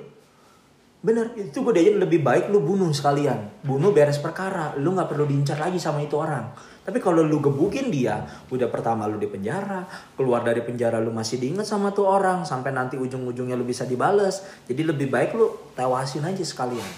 Bener, 1.01 1.33
itu 1.37 1.57
gue 1.65 1.73
diajarin 1.73 2.01
lebih 2.01 2.21
baik 2.21 2.49
lu 2.49 2.65
bunuh 2.65 2.89
sekalian. 2.93 3.65
Bunuh 3.65 3.93
beres 3.93 4.21
perkara, 4.21 4.77
lu 4.77 4.93
nggak 4.97 5.09
perlu 5.09 5.29
diincar 5.29 5.61
lagi 5.61 5.77
sama 5.77 6.05
itu 6.05 6.17
orang. 6.17 6.53
Tapi 6.81 6.97
kalau 7.01 7.21
lu 7.21 7.41
gebukin 7.45 7.93
dia, 7.93 8.25
udah 8.49 8.69
pertama 8.73 9.05
lu 9.05 9.21
di 9.21 9.29
penjara, 9.29 9.85
keluar 10.17 10.41
dari 10.41 10.65
penjara 10.65 10.97
lu 10.97 11.13
masih 11.13 11.37
diinget 11.37 11.69
sama 11.69 11.93
tuh 11.93 12.09
orang, 12.09 12.45
sampai 12.45 12.73
nanti 12.73 12.97
ujung-ujungnya 12.97 13.57
lu 13.57 13.69
bisa 13.69 13.85
dibales. 13.85 14.45
Jadi 14.65 14.81
lebih 14.85 15.13
baik 15.13 15.37
lu 15.37 15.73
tewasin 15.77 16.25
aja 16.25 16.45
sekalian. 16.45 16.89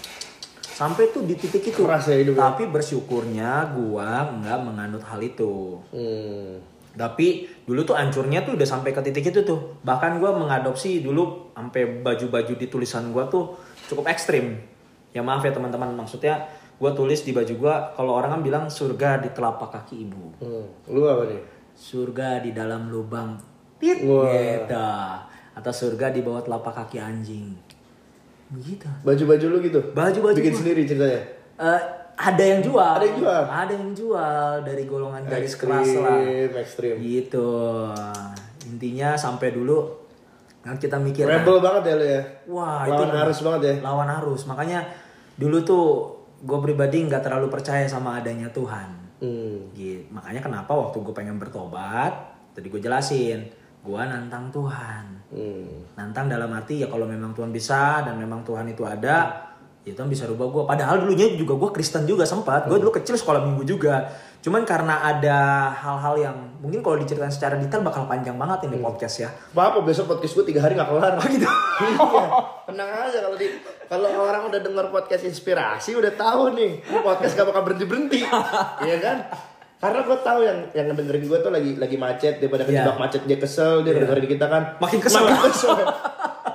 Sampai 0.83 1.15
tuh 1.15 1.23
di 1.23 1.39
titik 1.39 1.63
itu. 1.71 1.87
Keras 1.87 2.11
ya 2.11 2.19
hidupnya. 2.19 2.51
Tapi 2.51 2.67
bersyukurnya 2.67 3.71
gua 3.71 4.27
nggak 4.35 4.59
menganut 4.67 5.03
hal 5.07 5.23
itu. 5.23 5.79
Hmm. 5.95 6.59
Tapi 6.93 7.49
dulu 7.65 7.81
tuh 7.87 7.97
ancurnya 7.97 8.45
tuh 8.45 8.53
udah 8.53 8.67
sampai 8.67 8.93
ke 8.93 9.01
titik 9.01 9.33
itu 9.33 9.41
tuh. 9.41 9.81
Bahkan 9.81 10.21
gue 10.21 10.29
mengadopsi 10.29 11.01
dulu 11.01 11.49
sampai 11.57 12.05
baju-baju 12.05 12.53
di 12.53 12.69
tulisan 12.69 13.09
gue 13.09 13.23
tuh 13.33 13.57
cukup 13.89 14.13
ekstrim. 14.13 14.61
Ya 15.09 15.25
maaf 15.25 15.41
ya 15.41 15.49
teman-teman, 15.49 15.89
maksudnya 15.97 16.45
gue 16.77 16.91
tulis 16.93 17.25
di 17.25 17.33
baju 17.33 17.53
gue 17.53 17.75
kalau 17.97 18.11
orang 18.13 18.37
kan 18.37 18.41
bilang 18.45 18.63
surga 18.69 19.21
di 19.21 19.29
telapak 19.33 19.73
kaki 19.73 20.05
ibu, 20.05 20.37
Hmm. 20.41 20.65
Lu 20.89 21.05
apa 21.09 21.29
nih? 21.29 21.41
surga 21.73 22.45
di 22.45 22.53
dalam 22.53 22.93
lubang 22.93 23.33
gitu, 23.81 24.21
atau 25.57 25.73
surga 25.73 26.13
di 26.13 26.21
bawah 26.21 26.45
telapak 26.45 26.85
kaki 26.85 27.01
anjing. 27.01 27.57
Begitu. 28.53 28.87
Baju-baju 29.01 29.45
lu 29.49 29.57
gitu? 29.59 29.79
Baju-baju 29.91 30.37
Bikin 30.37 30.53
gua. 30.53 30.59
sendiri 30.61 30.81
ceritanya? 30.85 31.21
Eh, 31.57 31.81
ada 32.13 32.43
yang 32.43 32.61
jual. 32.61 32.93
Ada 33.01 33.05
yang 33.09 33.17
jual? 33.17 33.43
Ada 33.49 33.73
yang 33.73 33.89
jual 33.91 34.49
dari 34.61 34.83
golongan 34.85 35.21
garis 35.25 35.57
keras 35.57 35.89
lah. 35.97 36.21
Ekstrim. 36.61 37.01
Gitu. 37.01 37.49
Intinya 38.69 39.17
sampai 39.17 39.51
dulu 39.51 40.01
kan 40.63 40.79
kita 40.79 40.95
mikir 40.95 41.27
Rebel 41.27 41.59
banget 41.59 41.91
ya 41.91 41.93
lu 41.99 42.05
ya? 42.07 42.21
wah 42.47 42.87
Lawan 42.87 43.11
itu 43.11 43.19
arus 43.19 43.39
banget 43.43 43.61
ya? 43.67 43.75
lawan 43.83 44.09
arus. 44.23 44.47
Makanya 44.47 44.79
dulu 45.35 45.59
tuh 45.59 45.85
gue 46.39 46.59
pribadi 46.63 47.03
nggak 47.03 47.19
terlalu 47.19 47.51
percaya 47.51 47.83
sama 47.83 48.15
adanya 48.15 48.47
Tuhan. 48.47 48.87
Hmm. 49.19 49.75
Gitu. 49.75 50.07
Makanya 50.15 50.39
kenapa 50.39 50.71
waktu 50.71 51.03
gue 51.03 51.11
pengen 51.11 51.35
bertobat, 51.35 52.15
tadi 52.55 52.71
gue 52.71 52.79
jelasin, 52.79 53.43
gue 53.83 54.01
nantang 54.07 54.47
Tuhan. 54.47 55.05
Hmm. 55.27 55.67
Nantang 55.99 56.31
dalam 56.31 56.47
arti 56.55 56.79
ya 56.79 56.87
kalau 56.87 57.03
memang 57.03 57.35
Tuhan 57.35 57.51
bisa 57.51 57.99
dan 58.07 58.15
memang 58.15 58.39
Tuhan 58.47 58.63
itu 58.71 58.87
ada, 58.87 59.51
ya 59.83 59.91
Tuhan 59.91 60.07
bisa 60.07 60.23
rubah 60.23 60.47
gue. 60.47 60.63
Padahal 60.63 61.03
dulunya 61.03 61.35
juga 61.35 61.59
gue 61.59 61.69
Kristen 61.75 62.07
juga 62.07 62.23
sempat. 62.23 62.71
Gue 62.71 62.79
dulu 62.79 62.95
kecil 62.95 63.19
sekolah 63.19 63.43
minggu 63.43 63.67
juga. 63.67 64.07
Cuman 64.43 64.67
karena 64.67 65.03
ada 65.03 65.71
hal-hal 65.71 66.15
yang 66.19 66.37
mungkin 66.59 66.83
kalau 66.83 66.99
diceritain 66.99 67.31
secara 67.31 67.55
detail 67.59 67.83
bakal 67.83 68.07
panjang 68.07 68.35
banget 68.35 68.67
ini 68.71 68.79
podcast 68.79 69.23
ya. 69.23 69.29
Apa 69.55 69.79
besok 69.83 70.15
podcast 70.15 70.35
gue 70.35 70.45
tiga 70.47 70.63
hari 70.63 70.79
gak 70.79 70.87
kelar? 70.87 71.15
Oh 71.19 71.27
gitu. 71.27 71.47
iya. 71.47 72.27
Tenang 72.67 72.89
aja 73.07 73.19
kalau 73.23 73.35
di 73.39 73.47
kalau 73.87 74.09
orang 74.09 74.47
udah 74.47 74.59
dengar 74.63 74.87
podcast 74.89 75.27
inspirasi 75.27 75.95
udah 75.99 76.15
tahu 76.15 76.55
nih 76.55 76.79
podcast 77.03 77.35
gak 77.35 77.47
bakal 77.51 77.61
berhenti 77.67 77.85
berhenti, 77.85 78.19
iya 78.87 78.97
kan? 79.03 79.17
Karena 79.83 79.99
gue 79.99 80.17
tahu 80.23 80.39
yang 80.47 80.59
yang 80.71 80.87
dengerin 80.95 81.27
gue 81.27 81.39
tuh 81.43 81.51
lagi 81.51 81.71
lagi 81.75 81.97
macet 81.99 82.39
daripada 82.39 82.63
kejebak 82.63 82.95
Iya. 82.95 83.01
macet 83.03 83.21
dia 83.27 83.35
kesel 83.35 83.83
dia 83.83 83.91
dengerin 83.93 84.27
kita 84.31 84.45
kan 84.47 84.63
Makin 84.79 84.99
kesel. 85.03 85.27
Makin 85.27 85.51
kesel. 85.51 85.75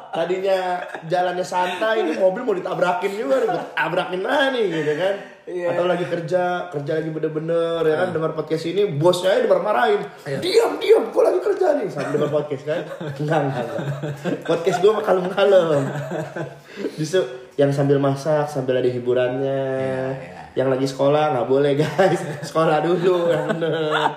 tadinya 0.09 0.83
jalannya 1.07 1.47
santai 1.47 2.03
ini 2.03 2.19
mobil 2.19 2.43
mau 2.43 2.51
ditabrakin 2.51 3.13
juga 3.15 3.39
nih, 3.39 3.51
tabrakin 3.71 4.21
lah 4.25 4.51
nih 4.51 4.67
gitu 4.67 4.93
kan. 4.99 5.15
Iya. 5.49 5.67
Atau 5.73 5.85
lagi 5.89 6.05
kerja, 6.05 6.43
kerja 6.69 6.93
lagi 7.01 7.09
bener-bener 7.09 7.81
ya 7.87 7.97
kan 8.05 8.09
dengar 8.13 8.37
podcast 8.37 8.69
ini 8.69 8.99
bosnya 8.99 9.33
aja 9.33 9.47
dimarah-marahin. 9.47 10.03
Diam, 10.45 10.77
diam, 10.77 11.09
gua 11.09 11.33
lagi 11.33 11.41
kerja 11.41 11.67
nih 11.79 11.87
sambil 11.89 12.21
dengar 12.21 12.31
podcast 12.35 12.65
kan. 12.67 12.83
Enggak, 13.21 13.41
enggak. 13.47 13.67
Podcast 14.45 14.79
gua 14.83 14.93
mah 15.01 15.05
kalem-kalem. 15.07 15.83
Justru 17.01 17.21
yang 17.57 17.71
sambil 17.73 17.97
masak, 17.97 18.51
sambil 18.51 18.77
ada 18.77 18.91
hiburannya. 18.91 19.63
Yang 20.59 20.69
lagi 20.69 20.87
sekolah 20.91 21.25
nggak 21.31 21.47
boleh 21.47 21.73
guys, 21.73 22.19
sekolah 22.51 22.83
dulu 22.83 23.31
yang 23.31 23.47
bener. 23.55 24.11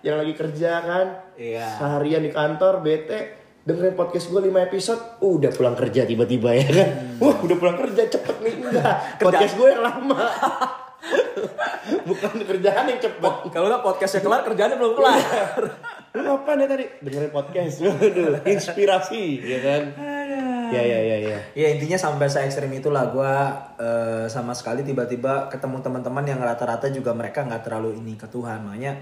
Yang 0.00 0.16
lagi 0.20 0.34
kerja 0.36 0.70
kan, 0.80 1.06
Iya. 1.34 1.64
seharian 1.76 2.20
di 2.20 2.28
kantor 2.28 2.84
bete. 2.84 3.40
Dengerin 3.60 3.92
podcast 3.92 4.28
gue 4.28 4.40
5 4.42 4.56
episode 4.62 5.00
udah 5.20 5.52
pulang 5.52 5.76
kerja 5.76 6.04
tiba-tiba 6.04 6.52
ya 6.52 6.64
kan. 6.66 6.90
Wah 7.16 7.36
udah 7.38 7.56
pulang 7.56 7.76
kerja 7.78 8.08
cepet 8.08 8.36
nih. 8.40 8.54
Enggak 8.56 8.94
podcast 9.20 9.52
gue 9.56 9.68
yang 9.68 9.80
lama. 9.80 10.20
Bukan 12.08 12.32
kerjaan 12.40 12.84
yang 12.86 13.00
cepet. 13.00 13.34
Kalau 13.48 13.66
nggak 13.68 13.80
podcastnya 13.80 14.20
kelar, 14.20 14.40
kerjaannya 14.44 14.76
belum 14.76 14.94
kelar. 14.96 15.60
lu 16.10 16.26
apa 16.26 16.50
nih 16.56 16.66
tadi? 16.66 16.84
Dengerin 17.00 17.30
podcast. 17.30 17.74
Inspirasi 18.44 19.24
ya 19.40 19.58
kan 19.60 19.82
ya 20.72 20.82
ya 20.82 20.98
ya 21.02 21.16
ya 21.20 21.38
Ya 21.52 21.66
intinya 21.74 21.98
sampai 21.98 22.30
se 22.30 22.40
ekstrim 22.40 22.70
itulah 22.70 23.10
gue 23.10 23.34
sama 24.30 24.54
sekali 24.54 24.86
tiba-tiba 24.86 25.50
ketemu 25.50 25.82
teman-teman 25.82 26.24
yang 26.24 26.40
rata-rata 26.40 26.88
juga 26.88 27.10
mereka 27.12 27.42
nggak 27.44 27.66
terlalu 27.66 27.98
ini 27.98 28.14
ke 28.14 28.26
Tuhan, 28.30 28.64
makanya 28.66 28.94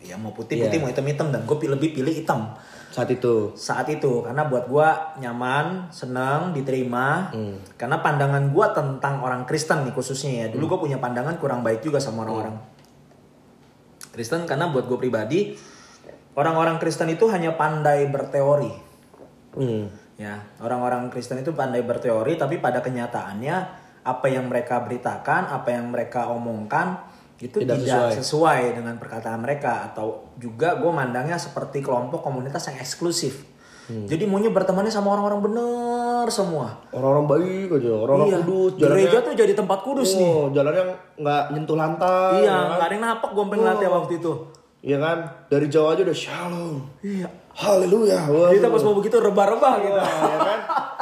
ya 0.00 0.14
mau 0.20 0.30
putih 0.30 0.60
putih 0.60 0.78
Iya. 0.78 0.82
mau 0.84 0.90
hitam 0.92 1.06
hitam 1.08 1.28
dan 1.34 1.42
gue 1.42 1.56
lebih 1.66 1.96
pilih 1.98 2.14
hitam 2.14 2.54
saat 2.94 3.10
itu 3.10 3.52
saat 3.58 3.84
itu 3.90 4.22
karena 4.22 4.46
buat 4.48 4.70
gue 4.70 4.88
nyaman, 5.20 5.90
senang, 5.92 6.56
diterima. 6.56 7.28
Karena 7.76 8.00
pandangan 8.00 8.48
gue 8.48 8.66
tentang 8.72 9.20
orang 9.20 9.44
Kristen 9.44 9.84
nih 9.84 9.92
khususnya 9.92 10.32
ya. 10.32 10.46
Dulu 10.48 10.64
gue 10.76 10.78
punya 10.88 10.96
pandangan 10.96 11.36
kurang 11.36 11.60
baik 11.60 11.84
juga 11.84 12.00
sama 12.00 12.24
orang-orang 12.24 12.56
Kristen 14.16 14.48
karena 14.48 14.72
buat 14.72 14.88
gue 14.88 14.96
pribadi 14.96 15.52
orang-orang 16.36 16.80
Kristen 16.80 17.12
itu 17.12 17.28
hanya 17.28 17.52
pandai 17.52 18.08
berteori. 18.08 18.72
hmm. 19.60 20.05
Ya, 20.16 20.40
orang-orang 20.64 21.12
Kristen 21.12 21.44
itu 21.44 21.52
pandai 21.52 21.84
berteori, 21.84 22.40
tapi 22.40 22.56
pada 22.56 22.80
kenyataannya 22.80 23.56
apa 24.06 24.26
yang 24.32 24.48
mereka 24.48 24.80
beritakan, 24.80 25.52
apa 25.52 25.68
yang 25.76 25.92
mereka 25.92 26.32
omongkan 26.32 27.04
itu 27.36 27.60
Tidak 27.60 27.76
tidak, 27.84 28.16
sesuai. 28.16 28.16
sesuai. 28.16 28.60
dengan 28.80 28.94
perkataan 28.96 29.44
mereka 29.44 29.92
atau 29.92 30.32
juga 30.40 30.80
gue 30.80 30.88
mandangnya 30.88 31.36
seperti 31.36 31.84
kelompok 31.84 32.24
komunitas 32.24 32.72
yang 32.72 32.80
eksklusif. 32.80 33.44
Hmm. 33.86 34.08
Jadi 34.08 34.26
maunya 34.26 34.50
bertemannya 34.50 34.90
sama 34.90 35.14
orang-orang 35.14 35.46
bener 35.46 36.26
semua. 36.32 36.80
orang-orang 36.90 37.26
baik 37.38 37.68
aja 37.78 37.92
orang-orang 37.94 38.26
iya. 38.26 38.38
kudus 38.42 38.72
Gereja 38.82 39.18
tuh 39.22 39.34
jadi 39.38 39.52
tempat 39.54 39.78
kudus 39.86 40.18
nih. 40.18 40.26
oh, 40.26 40.50
jalannya 40.50 40.84
nggak 41.22 41.42
nyentuh 41.54 41.76
lantai 41.78 42.42
Iya, 42.42 42.56
nggak 42.74 42.86
ada 42.88 42.94
yang 42.98 43.04
napak 43.04 43.30
gue 43.30 43.44
pengen 43.46 43.62
ngeliatnya 43.62 43.90
waktu 43.92 44.12
itu. 44.18 44.32
Iya 44.86 44.96
kan 44.96 45.18
dari 45.48 45.66
jauh 45.66 45.90
aja 45.90 46.00
udah 46.00 46.14
shalom 46.14 46.78
Iya. 47.02 47.26
haleluya 47.50 48.22
Kita 48.52 48.68
pas 48.68 48.82
mau 48.82 48.94
begitu 48.94 49.18
rebah-rebah 49.18 49.74
gitu. 49.80 49.98
ya 49.98 50.38
kan 50.38 50.60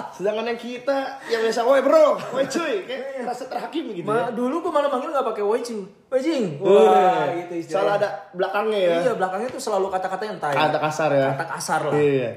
sedangkan 0.08 0.46
yang 0.46 0.56
kita 0.56 0.98
yang 1.26 1.42
biasa 1.42 1.60
woi 1.60 1.82
bro 1.82 2.14
woi 2.30 2.46
cuy 2.46 2.86
kayak 2.86 3.26
rasa 3.26 3.44
terhakimi 3.44 3.98
gitu 3.98 4.06
Ma, 4.06 4.14
ya 4.16 4.24
dulu 4.30 4.62
gue 4.62 4.70
malah 4.70 4.86
manggil 4.86 5.10
nggak 5.10 5.26
pakai 5.26 5.42
wajing, 5.42 5.82
wajing. 6.06 6.44
Wah, 6.56 6.70
Wah, 6.86 7.26
gitu 7.34 7.52
istilahnya. 7.58 7.74
salah 7.76 7.92
ada 7.98 8.08
belakangnya 8.30 8.78
ya 8.80 8.96
Iya, 9.02 9.12
belakangnya 9.12 9.48
tuh 9.50 9.60
selalu 9.60 9.86
kata-kata 9.90 10.22
yang 10.24 10.38
tai. 10.38 10.54
kata 10.54 10.78
kasar 10.80 11.10
ya 11.12 11.28
Kata 11.34 11.44
kasar 11.50 11.80
lah. 11.84 11.94
iya 11.94 12.30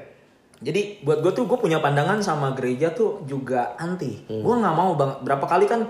Jadi 0.58 1.00
buat 1.00 1.22
gue 1.22 1.30
tuh 1.30 1.46
gue 1.46 1.54
punya 1.56 1.78
pandangan 1.78 2.18
sama 2.18 2.50
gereja 2.50 2.90
tuh 2.90 3.22
juga 3.24 3.78
anti. 3.78 4.26
Gue 4.26 4.54
nggak 4.58 4.74
mau 4.74 4.92
bang. 4.92 5.22
Berapa 5.22 5.46
kali 5.46 5.64
kan 5.64 5.86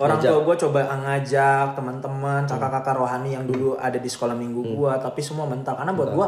orang 0.00 0.18
tua 0.18 0.40
gue 0.40 0.56
coba 0.66 0.80
ngajak 0.88 1.76
teman-teman, 1.76 2.48
kakak-kakak 2.48 2.96
rohani 2.96 3.36
yang 3.36 3.44
dulu 3.44 3.76
ada 3.76 4.00
di 4.00 4.08
sekolah 4.08 4.32
minggu 4.32 4.74
gue, 4.74 4.92
tapi 4.98 5.20
semua 5.20 5.44
mental. 5.44 5.76
Karena 5.76 5.92
buat 5.92 6.10
gue, 6.16 6.26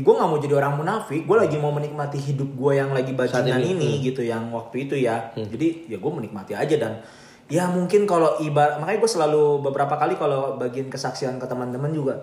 gue 0.00 0.14
nggak 0.16 0.28
mau 0.32 0.40
jadi 0.40 0.54
orang 0.56 0.80
munafik. 0.80 1.28
Gue 1.28 1.36
lagi 1.36 1.60
mau 1.60 1.70
menikmati 1.70 2.16
hidup 2.16 2.56
gue 2.56 2.72
yang 2.80 2.90
lagi 2.96 3.12
bajingan 3.12 3.60
ini, 3.60 4.00
ini, 4.00 4.08
gitu, 4.08 4.24
yang 4.24 4.48
waktu 4.50 4.88
itu 4.88 4.96
ya. 4.96 5.28
Jadi 5.36 5.92
ya 5.92 6.00
gue 6.00 6.12
menikmati 6.12 6.56
aja 6.56 6.74
dan 6.80 7.04
ya 7.52 7.68
mungkin 7.68 8.08
kalau 8.08 8.40
ibarat 8.40 8.80
makanya 8.80 8.98
gue 9.02 9.10
selalu 9.10 9.44
beberapa 9.60 9.98
kali 9.98 10.14
kalau 10.14 10.54
bagian 10.54 10.86
kesaksian 10.86 11.34
ke 11.42 11.50
teman-teman 11.50 11.90
juga 11.90 12.14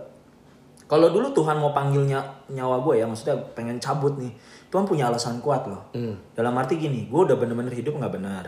kalau 0.88 1.12
dulu 1.12 1.36
Tuhan 1.36 1.60
mau 1.60 1.76
panggilnya 1.76 2.24
nyawa 2.48 2.80
gue 2.80 3.04
ya, 3.04 3.06
maksudnya 3.06 3.36
pengen 3.52 3.76
cabut 3.76 4.16
nih. 4.16 4.32
Tuhan 4.72 4.88
punya 4.88 5.12
alasan 5.12 5.44
kuat 5.44 5.68
loh. 5.68 5.92
Dalam 6.32 6.56
arti 6.56 6.80
gini, 6.80 7.12
gue 7.12 7.22
udah 7.28 7.36
bener-bener 7.36 7.76
hidup 7.76 8.00
nggak 8.00 8.14
benar. 8.16 8.44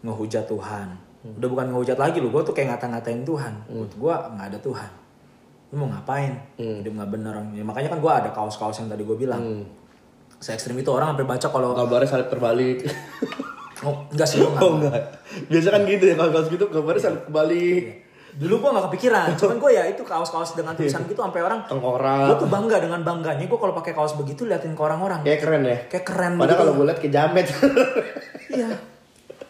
Ngehujat 0.00 0.44
Tuhan. 0.46 0.88
Udah 1.38 1.48
bukan 1.48 1.66
ngehujat 1.68 1.98
lagi 1.98 2.18
loh, 2.18 2.30
gue 2.30 2.42
tuh 2.42 2.54
kayak 2.54 2.76
ngata-ngatain 2.76 3.22
Tuhan. 3.22 3.52
Buat 3.66 3.92
gue 3.92 4.14
nggak 4.34 4.46
ada 4.54 4.58
Tuhan. 4.58 4.90
Lu 5.68 5.74
mau 5.78 5.88
ngapain? 5.90 6.32
Hidup 6.56 6.92
nggak 6.94 7.10
bener. 7.10 7.34
Ya, 7.52 7.62
makanya 7.62 7.88
kan 7.92 7.98
gue 7.98 8.12
ada 8.12 8.30
kaos-kaos 8.30 8.78
yang 8.78 8.88
tadi 8.88 9.02
gue 9.02 9.16
bilang. 9.16 9.42
Se 10.38 10.54
ekstrim 10.54 10.78
itu 10.78 10.86
orang 10.88 11.12
sampai 11.12 11.26
baca 11.26 11.46
kalau 11.50 11.74
kabarnya 11.74 12.06
salib 12.06 12.30
terbalik 12.30 12.86
oh, 13.82 14.06
enggak 14.10 14.22
sih 14.22 14.38
gue 14.38 14.46
nggak. 14.46 14.62
oh 14.62 14.70
enggak 14.78 15.02
biasa 15.50 15.68
kan 15.70 15.82
gitu 15.82 16.04
ya 16.06 16.14
kalau 16.14 16.30
kaos 16.30 16.46
gitu 16.46 16.64
kabarnya 16.68 17.02
salib 17.02 17.22
terbalik 17.26 17.84
Dulu 18.38 18.54
gue 18.54 18.70
gak 18.70 18.86
kepikiran, 18.86 19.28
cuman 19.34 19.56
gue 19.58 19.70
ya 19.74 19.82
itu 19.90 20.02
kaos-kaos 20.06 20.54
dengan 20.54 20.78
tulisan 20.78 21.02
gitu 21.02 21.18
sampai 21.18 21.42
orang 21.42 21.66
tengkorak 21.66 22.30
Gue 22.30 22.36
tuh 22.38 22.46
bangga 22.46 22.78
dengan 22.78 23.02
bangganya 23.02 23.42
gue 23.42 23.58
kalau 23.58 23.74
pakai 23.74 23.90
kaos 23.90 24.14
begitu 24.14 24.46
liatin 24.46 24.78
ke 24.78 24.82
orang-orang. 24.84 25.26
kayak 25.26 25.42
keren 25.42 25.62
ya 25.66 25.78
Kayak 25.90 26.04
keren 26.06 26.32
padahal 26.38 26.46
gitu. 26.46 26.60
kalau 26.62 26.72
gue 26.78 26.86
liat 26.86 26.98
kayak 27.02 27.14
jamet 27.18 27.46
Iya. 28.54 28.68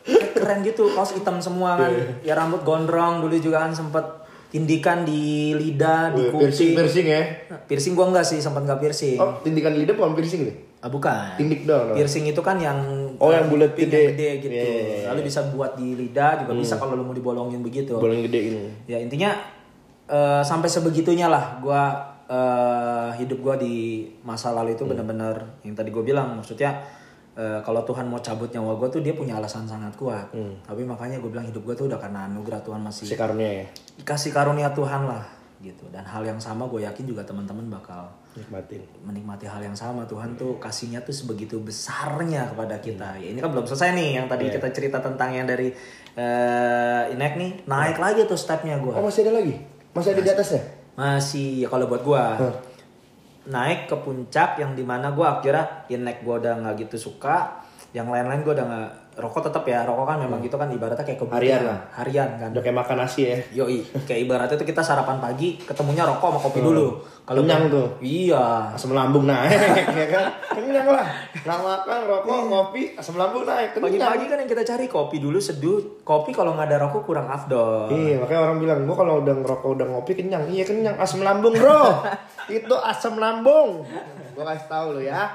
Keren 0.08 0.58
gitu, 0.62 0.88
kaos 0.88 1.12
hitam 1.12 1.36
semua 1.38 1.76
kan. 1.76 1.90
Iya. 1.90 2.06
Ya 2.22 2.34
rambut 2.34 2.62
gondrong 2.62 3.20
dulu 3.20 3.36
juga 3.36 3.60
kan 3.60 3.70
sempet 3.70 4.00
tindikan 4.48 5.04
di 5.04 5.52
lidah, 5.52 6.08
di 6.10 6.24
piercing 6.26 6.72
kuping. 6.72 6.76
piercing 6.78 7.06
ya 7.06 7.22
Nah, 7.46 7.60
piercing 7.62 7.92
gue 7.92 8.06
enggak 8.06 8.24
sih, 8.24 8.40
sempat 8.40 8.64
enggak 8.64 8.80
piercing. 8.80 9.16
oh 9.16 9.36
tindikan 9.38 9.76
lidah 9.76 9.92
bukan 9.92 10.16
piercing 10.16 10.42
nih 10.42 10.56
Ah, 10.78 10.86
bukan. 10.86 11.34
tindik 11.34 11.66
dong. 11.66 11.92
Piercing 11.92 12.24
itu 12.24 12.38
kan 12.38 12.56
yang 12.56 12.78
Oh, 13.18 13.28
yang 13.28 13.46
bulat 13.46 13.74
kuping 13.74 13.90
gede. 13.90 14.14
gede 14.14 14.28
gitu. 14.40 14.54
Iya, 14.54 14.62
iya, 14.64 14.82
iya. 14.94 15.06
Lalu 15.10 15.20
bisa 15.26 15.40
buat 15.50 15.74
di 15.74 15.92
lidah 15.92 16.40
juga 16.40 16.54
bisa 16.54 16.78
kalau 16.78 16.94
lu 16.94 17.02
mau 17.02 17.12
dibolongin 17.12 17.60
begitu. 17.60 17.92
bolong 17.92 18.24
gede 18.24 18.40
ini 18.48 18.60
Ya 18.86 18.96
intinya 18.96 19.36
eh, 20.06 20.40
sampai 20.40 20.64
sebegitunya 20.66 21.26
lah 21.26 21.58
gua 21.58 21.82
eh, 22.24 23.10
hidup 23.18 23.42
gua 23.42 23.54
di 23.54 24.06
masa 24.22 24.48
lalu 24.50 24.72
itu 24.72 24.84
benar-benar 24.84 25.60
yang 25.60 25.74
tadi 25.74 25.88
gue 25.88 26.00
bilang 26.02 26.32
maksudnya 26.34 26.78
eh, 27.38 27.60
kalau 27.62 27.86
Tuhan 27.86 28.10
mau 28.10 28.18
cabut 28.18 28.50
nyawa 28.50 28.74
gua 28.74 28.90
tuh 28.90 28.98
dia 28.98 29.14
punya 29.14 29.38
alasan 29.38 29.64
sangat 29.70 29.94
kuat. 29.94 30.34
Tapi 30.66 30.82
makanya 30.82 31.22
gue 31.22 31.30
bilang 31.30 31.46
hidup 31.46 31.62
gua 31.62 31.78
tuh 31.78 31.86
udah 31.86 32.02
karena 32.02 32.26
anugerah 32.26 32.58
Tuhan 32.66 32.82
masih 32.82 33.06
si 33.06 33.14
karunia 33.14 33.62
ya? 33.62 33.66
Dikasih 34.02 34.34
karunia 34.34 34.74
Tuhan 34.74 35.06
lah 35.06 35.22
gitu. 35.62 35.86
Dan 35.90 36.06
hal 36.06 36.22
yang 36.22 36.38
sama 36.38 36.70
gue 36.70 36.86
yakin 36.86 37.02
juga 37.02 37.26
teman-teman 37.26 37.66
bakal 37.66 38.06
nikmatin. 38.38 38.82
menikmati 39.02 39.46
hal 39.46 39.58
yang 39.62 39.74
sama. 39.74 40.06
Tuhan 40.06 40.38
tuh 40.38 40.58
kasihnya 40.62 41.02
tuh 41.02 41.14
sebegitu 41.14 41.58
besarnya 41.58 42.50
kepada 42.50 42.78
kita. 42.78 43.18
Ya 43.18 43.34
ini 43.34 43.38
kan 43.38 43.50
belum 43.50 43.66
selesai 43.66 43.94
nih 43.94 44.22
yang 44.22 44.26
tadi 44.30 44.50
kita 44.50 44.70
cerita 44.70 44.98
tentang 44.98 45.34
yang 45.34 45.46
dari 45.46 45.70
eh 46.18 47.02
Inek 47.14 47.32
nih 47.38 47.50
naik 47.66 47.98
lagi 47.98 48.26
tuh 48.26 48.38
stepnya 48.38 48.78
gue 48.82 48.90
oh 48.90 49.02
masih 49.06 49.26
ada 49.26 49.38
lagi? 49.38 49.54
Masih 49.94 50.14
ada 50.14 50.22
di 50.22 50.30
atasnya? 50.30 50.62
masih 50.98 51.62
ya 51.62 51.70
kalau 51.70 51.86
buat 51.86 52.02
gue 52.02 52.24
naik 53.48 53.88
ke 53.88 53.96
puncak 53.96 54.60
yang 54.60 54.76
di 54.76 54.84
mana 54.84 55.10
gue 55.16 55.24
akhirnya 55.24 55.88
Inek 55.88 56.20
gue 56.20 56.34
udah 56.36 56.52
nggak 56.60 56.74
gitu 56.84 57.10
suka 57.10 57.57
yang 57.96 58.04
lain-lain 58.12 58.44
gue 58.44 58.52
udah 58.52 58.66
nggak 58.68 58.90
rokok 59.18 59.50
tetap 59.50 59.66
ya 59.66 59.82
rokok 59.82 60.06
kan 60.06 60.18
memang 60.22 60.38
gitu 60.38 60.54
kan 60.54 60.70
ibaratnya 60.70 61.02
kayak 61.02 61.18
kebutuhan 61.18 61.42
Harian 61.42 61.62
lah. 61.66 61.78
harian 61.98 62.28
kan 62.38 62.48
udah 62.54 62.62
kayak 62.62 62.76
makan 62.78 62.96
nasi 63.02 63.20
ya 63.26 63.36
Yoi, 63.64 63.80
kayak 64.06 64.20
ibaratnya 64.28 64.54
tuh 64.54 64.68
kita 64.68 64.78
sarapan 64.78 65.18
pagi 65.18 65.58
ketemunya 65.58 66.06
rokok 66.06 66.28
sama 66.30 66.40
kopi 66.44 66.60
dulu. 66.62 67.00
Kalau 67.26 67.44
Kenyang 67.44 67.68
tuh. 67.68 67.88
Iya. 68.00 68.72
asam 68.72 68.94
lambung 68.96 69.28
naik 69.28 69.52
ya 70.00 70.06
kan 70.08 70.24
kenyang 70.54 70.88
lah 70.88 71.04
nggak 71.34 71.60
makan 71.60 72.00
rokok 72.06 72.38
ngopi 72.46 72.82
asam 72.94 73.16
lambung 73.18 73.42
naik 73.42 73.74
kenyang 73.74 73.90
Pagi-pagi 73.90 74.24
kan 74.30 74.36
yang 74.44 74.50
kita 74.52 74.62
cari 74.68 74.86
kopi 74.86 75.16
dulu 75.18 75.38
seduh. 75.42 76.04
Kopi 76.06 76.30
kalau 76.30 76.54
nggak 76.54 76.68
ada 76.70 76.78
rokok 76.88 77.02
kurang 77.04 77.26
afdol. 77.28 77.88
Iya, 77.90 78.22
makanya 78.22 78.40
orang 78.48 78.58
bilang, 78.62 78.78
gua 78.88 78.96
kalau 78.96 79.14
udah 79.20 79.34
ngerokok 79.44 79.68
udah 79.76 79.86
ngopi 79.92 80.12
kenyang. 80.16 80.44
Iya 80.48 80.64
kenyang, 80.64 80.96
asam 80.96 81.20
lambung 81.20 81.52
bro. 81.52 82.04
Itu 82.52 82.76
asam 82.80 83.20
lambung. 83.20 83.84
Gua 84.32 84.44
kasih 84.48 84.68
tahu 84.70 84.86
lo 84.96 85.00
ya. 85.04 85.28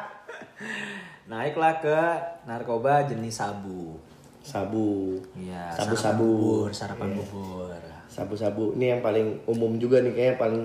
Naiklah 1.24 1.80
ke 1.80 1.98
narkoba 2.44 3.08
jenis 3.08 3.40
sabu. 3.40 3.96
Sabu. 4.44 5.16
Iya. 5.40 5.72
Sabu-sabu. 5.72 5.96
sarapan 5.96 6.16
bubur, 6.20 6.70
sarapan 6.76 7.08
Iya. 7.08 7.18
bubur. 7.24 7.80
Sabu-sabu. 8.12 8.64
Ini 8.76 8.86
yang 9.00 9.02
paling 9.02 9.48
umum 9.48 9.80
juga 9.80 10.04
nih, 10.04 10.12
kayaknya 10.12 10.36
paling 10.36 10.64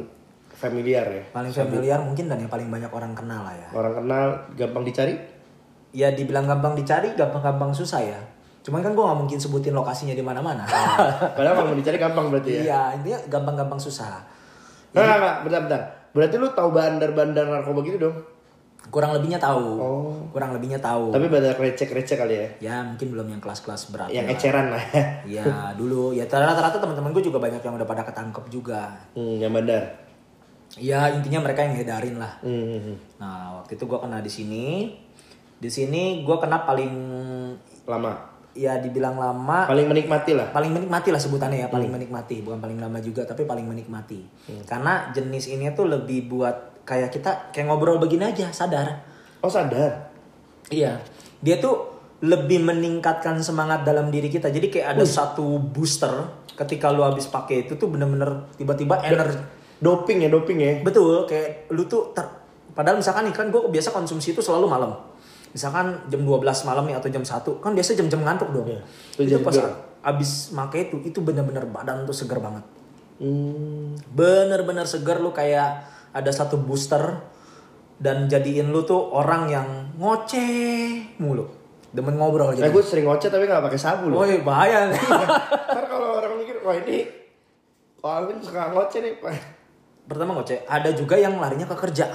familiar 0.50 1.06
ya. 1.06 1.22
Paling 1.30 1.54
familiar 1.54 1.98
mungkin 2.02 2.26
dan 2.26 2.42
yang 2.42 2.50
paling 2.50 2.66
banyak 2.66 2.90
orang 2.90 3.14
kenal 3.14 3.46
lah 3.46 3.54
ya. 3.54 3.68
Orang 3.70 4.02
kenal, 4.02 4.26
gampang 4.58 4.82
dicari. 4.82 5.14
Ya 5.94 6.10
dibilang 6.12 6.44
gampang 6.50 6.74
dicari, 6.74 7.14
gampang-gampang 7.14 7.70
susah 7.70 8.02
ya. 8.02 8.20
Cuman 8.66 8.82
kan 8.82 8.92
gue 8.92 9.00
nggak 9.00 9.20
mungkin 9.24 9.38
sebutin 9.38 9.72
lokasinya 9.72 10.12
di 10.12 10.20
mana-mana. 10.20 10.66
Padahal 11.38 11.54
kalau 11.56 11.70
mau 11.72 11.78
dicari 11.78 11.96
gampang 11.96 12.28
berarti 12.28 12.50
ya. 12.50 12.62
Iya, 12.66 12.80
intinya 13.00 13.18
gampang-gampang 13.30 13.80
susah. 13.80 14.20
Nah, 14.92 15.00
nah, 15.06 15.16
nah, 15.16 15.34
bentar, 15.46 15.60
bentar. 15.64 15.80
Berarti 16.12 16.34
lu 16.36 16.50
tahu 16.52 16.68
bandar-bandar 16.74 17.46
narkoba 17.46 17.80
gitu 17.86 17.96
dong? 18.10 18.16
Kurang 18.88 19.12
lebihnya 19.12 19.36
tahu 19.36 19.66
Oh. 19.76 20.12
kurang 20.28 20.50
lebihnya 20.50 20.76
tahu 20.76 21.10
Tapi 21.10 21.26
pada 21.26 21.52
recek-recek 21.52 22.16
kali 22.18 22.34
ya. 22.34 22.48
ya 22.60 22.74
mungkin 22.82 23.10
belum 23.10 23.26
yang 23.28 23.40
kelas-kelas 23.40 23.88
berat 23.88 24.08
Yang 24.08 24.26
ya. 24.26 24.34
eceran 24.34 24.66
lah. 24.68 24.84
ya 25.36 25.44
dulu 25.72 26.10
ya 26.10 26.24
rata-rata 26.24 26.76
teman-teman 26.76 27.10
gue 27.10 27.22
juga 27.22 27.38
banyak 27.38 27.58
yang 27.58 27.74
udah 27.74 27.84
pada 27.84 28.02
ketangkep 28.02 28.44
juga 28.48 28.92
hmm, 29.12 29.36
yang 29.38 29.50
bandar. 29.50 29.82
ya 30.74 31.08
intinya 31.10 31.40
mereka 31.42 31.62
yang 31.62 31.74
ngedarin 31.74 32.16
lah 32.16 32.32
Hmm. 32.40 32.96
nah 33.16 33.58
waktu 33.58 33.74
itu 33.74 33.84
gue 33.84 33.98
kena 33.98 34.18
di 34.18 34.28
sini 34.28 34.66
di 35.54 35.66
sini 35.66 36.02
gue 36.22 36.36
kena 36.36 36.60
paling 36.60 36.92
Lama. 37.84 38.12
ya 38.52 38.76
dibilang 38.76 39.14
lama 39.14 39.64
Paling 39.64 39.86
menikmati 39.86 40.32
lah. 40.32 40.48
paling 40.48 40.70
menikmati 40.70 41.08
lah 41.08 41.16
sebutannya 41.16 41.64
ya 41.64 41.68
paling 41.68 41.88
menikmati 41.88 42.40
bukan 42.40 42.58
paling 42.58 42.76
lama 42.76 42.98
juga 42.98 43.24
tapi 43.24 43.42
paling 43.42 43.64
menikmati 43.64 44.22
karena 44.64 45.08
jenis 45.10 45.48
ini 45.48 45.72
tuh 45.72 45.86
lebih 45.86 46.28
buat 46.28 46.77
kayak 46.88 47.12
kita 47.12 47.52
kayak 47.52 47.68
ngobrol 47.68 48.00
begini 48.00 48.32
aja 48.32 48.48
sadar. 48.48 49.04
Oh 49.44 49.52
sadar. 49.52 50.08
iya. 50.72 50.96
Dia 51.44 51.60
tuh 51.60 52.00
lebih 52.24 52.64
meningkatkan 52.64 53.38
semangat 53.44 53.84
dalam 53.84 54.08
diri 54.08 54.32
kita. 54.32 54.48
Jadi 54.48 54.72
kayak 54.72 54.96
ada 54.96 55.04
satu 55.04 55.60
booster 55.60 56.32
ketika 56.56 56.90
lu 56.90 57.04
habis 57.04 57.28
pakai 57.28 57.68
itu 57.68 57.78
tuh 57.78 57.86
bener-bener 57.86 58.50
tiba-tiba 58.58 58.98
energi 59.04 59.38
Doping 59.78 60.26
ya, 60.26 60.28
doping 60.28 60.58
ya. 60.58 60.72
betul 60.82 61.22
kayak 61.30 61.70
lu 61.70 61.86
tuh 61.86 62.10
ter 62.10 62.26
padahal 62.74 62.98
misalkan 62.98 63.30
nih 63.30 63.34
kan 63.34 63.46
gue 63.46 63.62
biasa 63.70 63.94
konsumsi 63.94 64.34
itu 64.34 64.42
selalu 64.42 64.66
malam. 64.66 64.90
Misalkan 65.54 66.02
jam 66.10 66.26
12 66.26 66.42
malam 66.66 66.82
nih 66.90 66.98
atau 66.98 67.06
jam 67.06 67.22
1 67.22 67.62
kan 67.62 67.70
biasa 67.78 67.94
jam-jam 67.94 68.26
ngantuk 68.26 68.50
dong. 68.50 68.66
Iya, 68.66 68.82
itu 69.22 69.38
itu 69.38 69.38
pas 69.46 69.54
abis 70.02 70.50
make 70.50 70.90
itu 70.90 70.98
itu 71.06 71.18
bener-bener 71.22 71.62
badan 71.70 72.02
tuh 72.10 72.16
segar 72.16 72.42
banget. 72.42 72.66
Hmm. 73.18 73.98
bener-bener 74.14 74.86
segar 74.86 75.18
lu 75.18 75.34
kayak 75.34 75.82
ada 76.10 76.30
satu 76.30 76.56
booster 76.56 77.20
dan 77.96 78.26
jadiin 78.26 78.68
lu 78.68 78.82
tuh 78.82 79.10
orang 79.10 79.48
yang 79.48 79.68
ngoceh 79.96 81.18
mulu 81.18 81.44
demen 81.88 82.14
ngobrol 82.14 82.48
Nah, 82.48 82.56
jadi 82.56 82.70
gue 82.70 82.80
sering 82.80 83.04
ngoceh 83.04 83.26
tapi 83.26 83.44
gak 83.44 83.58
pakai 83.60 83.76
sabu 83.76 84.08
loh. 84.08 84.20
woi 84.20 84.38
bahaya 84.40 84.86
Ntar 84.92 85.84
kalau 85.84 86.18
orang 86.18 86.36
mikir, 86.36 86.60
wah 86.60 86.76
ini 86.76 87.08
Alvin 87.98 88.38
suka 88.38 88.70
ngoceh 88.70 89.00
nih, 89.00 89.12
Pak. 89.18 89.34
pertama 90.04 90.32
ngoceh 90.32 90.64
ada 90.64 90.88
juga 90.90 91.14
yang 91.14 91.36
larinya 91.36 91.64
ke 91.64 91.76
kerja 91.76 92.06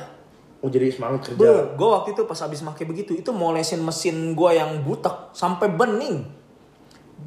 Oh 0.57 0.71
jadi 0.71 0.87
semangat 0.87 1.35
kerja. 1.35 1.75
gue 1.75 1.89
waktu 1.91 2.15
itu 2.15 2.23
pas 2.23 2.39
habis 2.39 2.63
make 2.63 2.81
begitu 2.81 3.11
itu 3.11 3.29
molesin 3.29 3.83
mesin 3.83 4.31
gue 4.31 4.51
yang 4.53 4.79
butek 4.79 5.35
sampai 5.35 5.67
bening 5.67 6.23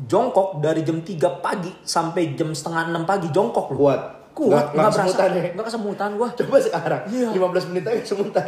jongkok 0.03 0.59
dari 0.59 0.81
jam 0.81 0.99
3 0.99 1.13
pagi 1.39 1.69
sampai 1.81 2.33
jam 2.33 2.51
setengah 2.51 2.89
6 2.91 3.05
pagi 3.05 3.29
jongkok 3.29 3.71
lu 3.71 3.77
Kuat. 3.79 4.01
Kuat 4.37 4.69
Nggak- 4.69 4.93
berasa. 4.93 5.01
kesemutan 5.01 5.29
ya? 5.33 5.43
nggak 5.51 5.67
kesemutan 5.67 6.11
gue 6.13 6.29
Coba 6.37 6.57
sekarang, 6.61 7.03
Iya. 7.09 7.29
15 7.33 7.73
menit 7.73 7.85
aja 7.85 8.03
semutan. 8.07 8.47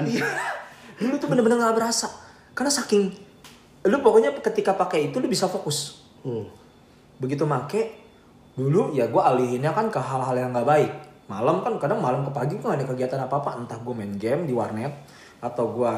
dulu 1.00 1.14
tuh 1.16 1.26
bener-bener 1.26 1.56
nggak 1.56 1.74
berasa. 1.74 2.12
Karena 2.52 2.68
saking 2.68 3.08
lu 3.80 3.96
pokoknya 3.98 4.36
ketika 4.36 4.74
pakai 4.74 5.08
itu 5.08 5.16
lu 5.16 5.26
bisa 5.26 5.46
fokus. 5.46 6.04
Hmm. 6.20 6.44
begitu 7.16 7.42
make 7.42 7.94
dulu 8.52 8.90
ya 8.90 9.06
gue 9.06 9.18
alihinnya 9.18 9.70
kan 9.70 9.86
ke 9.86 9.96
hal-hal 9.96 10.36
yang 10.36 10.50
nggak 10.52 10.66
baik. 10.66 10.90
Malam 11.26 11.60
kan 11.60 11.78
kadang 11.78 11.98
malam 11.98 12.22
ke 12.22 12.30
pagi 12.30 12.52
gue 12.52 12.62
gak 12.62 12.74
ada 12.74 12.86
kegiatan 12.86 13.20
apa 13.20 13.38
apa 13.38 13.50
entah 13.56 13.76
gue 13.76 13.90
main 13.92 14.12
game 14.12 14.44
di 14.44 14.52
warnet 14.52 14.92
atau 15.38 15.72
gue 15.72 15.92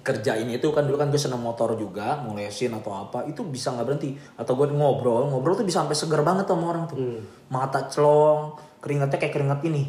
kerjain 0.00 0.44
itu 0.46 0.68
kan. 0.70 0.82
Dulu 0.82 0.96
kan 0.96 1.08
gue 1.08 1.16
seneng 1.16 1.38
motor 1.38 1.72
juga 1.74 2.18
molesin 2.18 2.72
atau 2.72 2.92
apa. 2.98 3.24
Itu 3.24 3.44
bisa 3.44 3.70
nggak 3.70 3.86
berhenti. 3.86 4.10
Atau 4.34 4.54
gue 4.54 4.68
ngobrol 4.68 5.24
ngobrol 5.26 5.54
tuh 5.54 5.64
bisa 5.64 5.80
sampai 5.80 5.94
segar 5.94 6.20
banget 6.20 6.44
sama 6.44 6.64
orang 6.68 6.84
tuh. 6.86 6.96
Hmm. 6.96 7.20
mata 7.48 7.84
celong 7.86 8.54
keringatnya 8.80 9.18
kayak 9.20 9.34
keringat 9.36 9.60
ini 9.68 9.84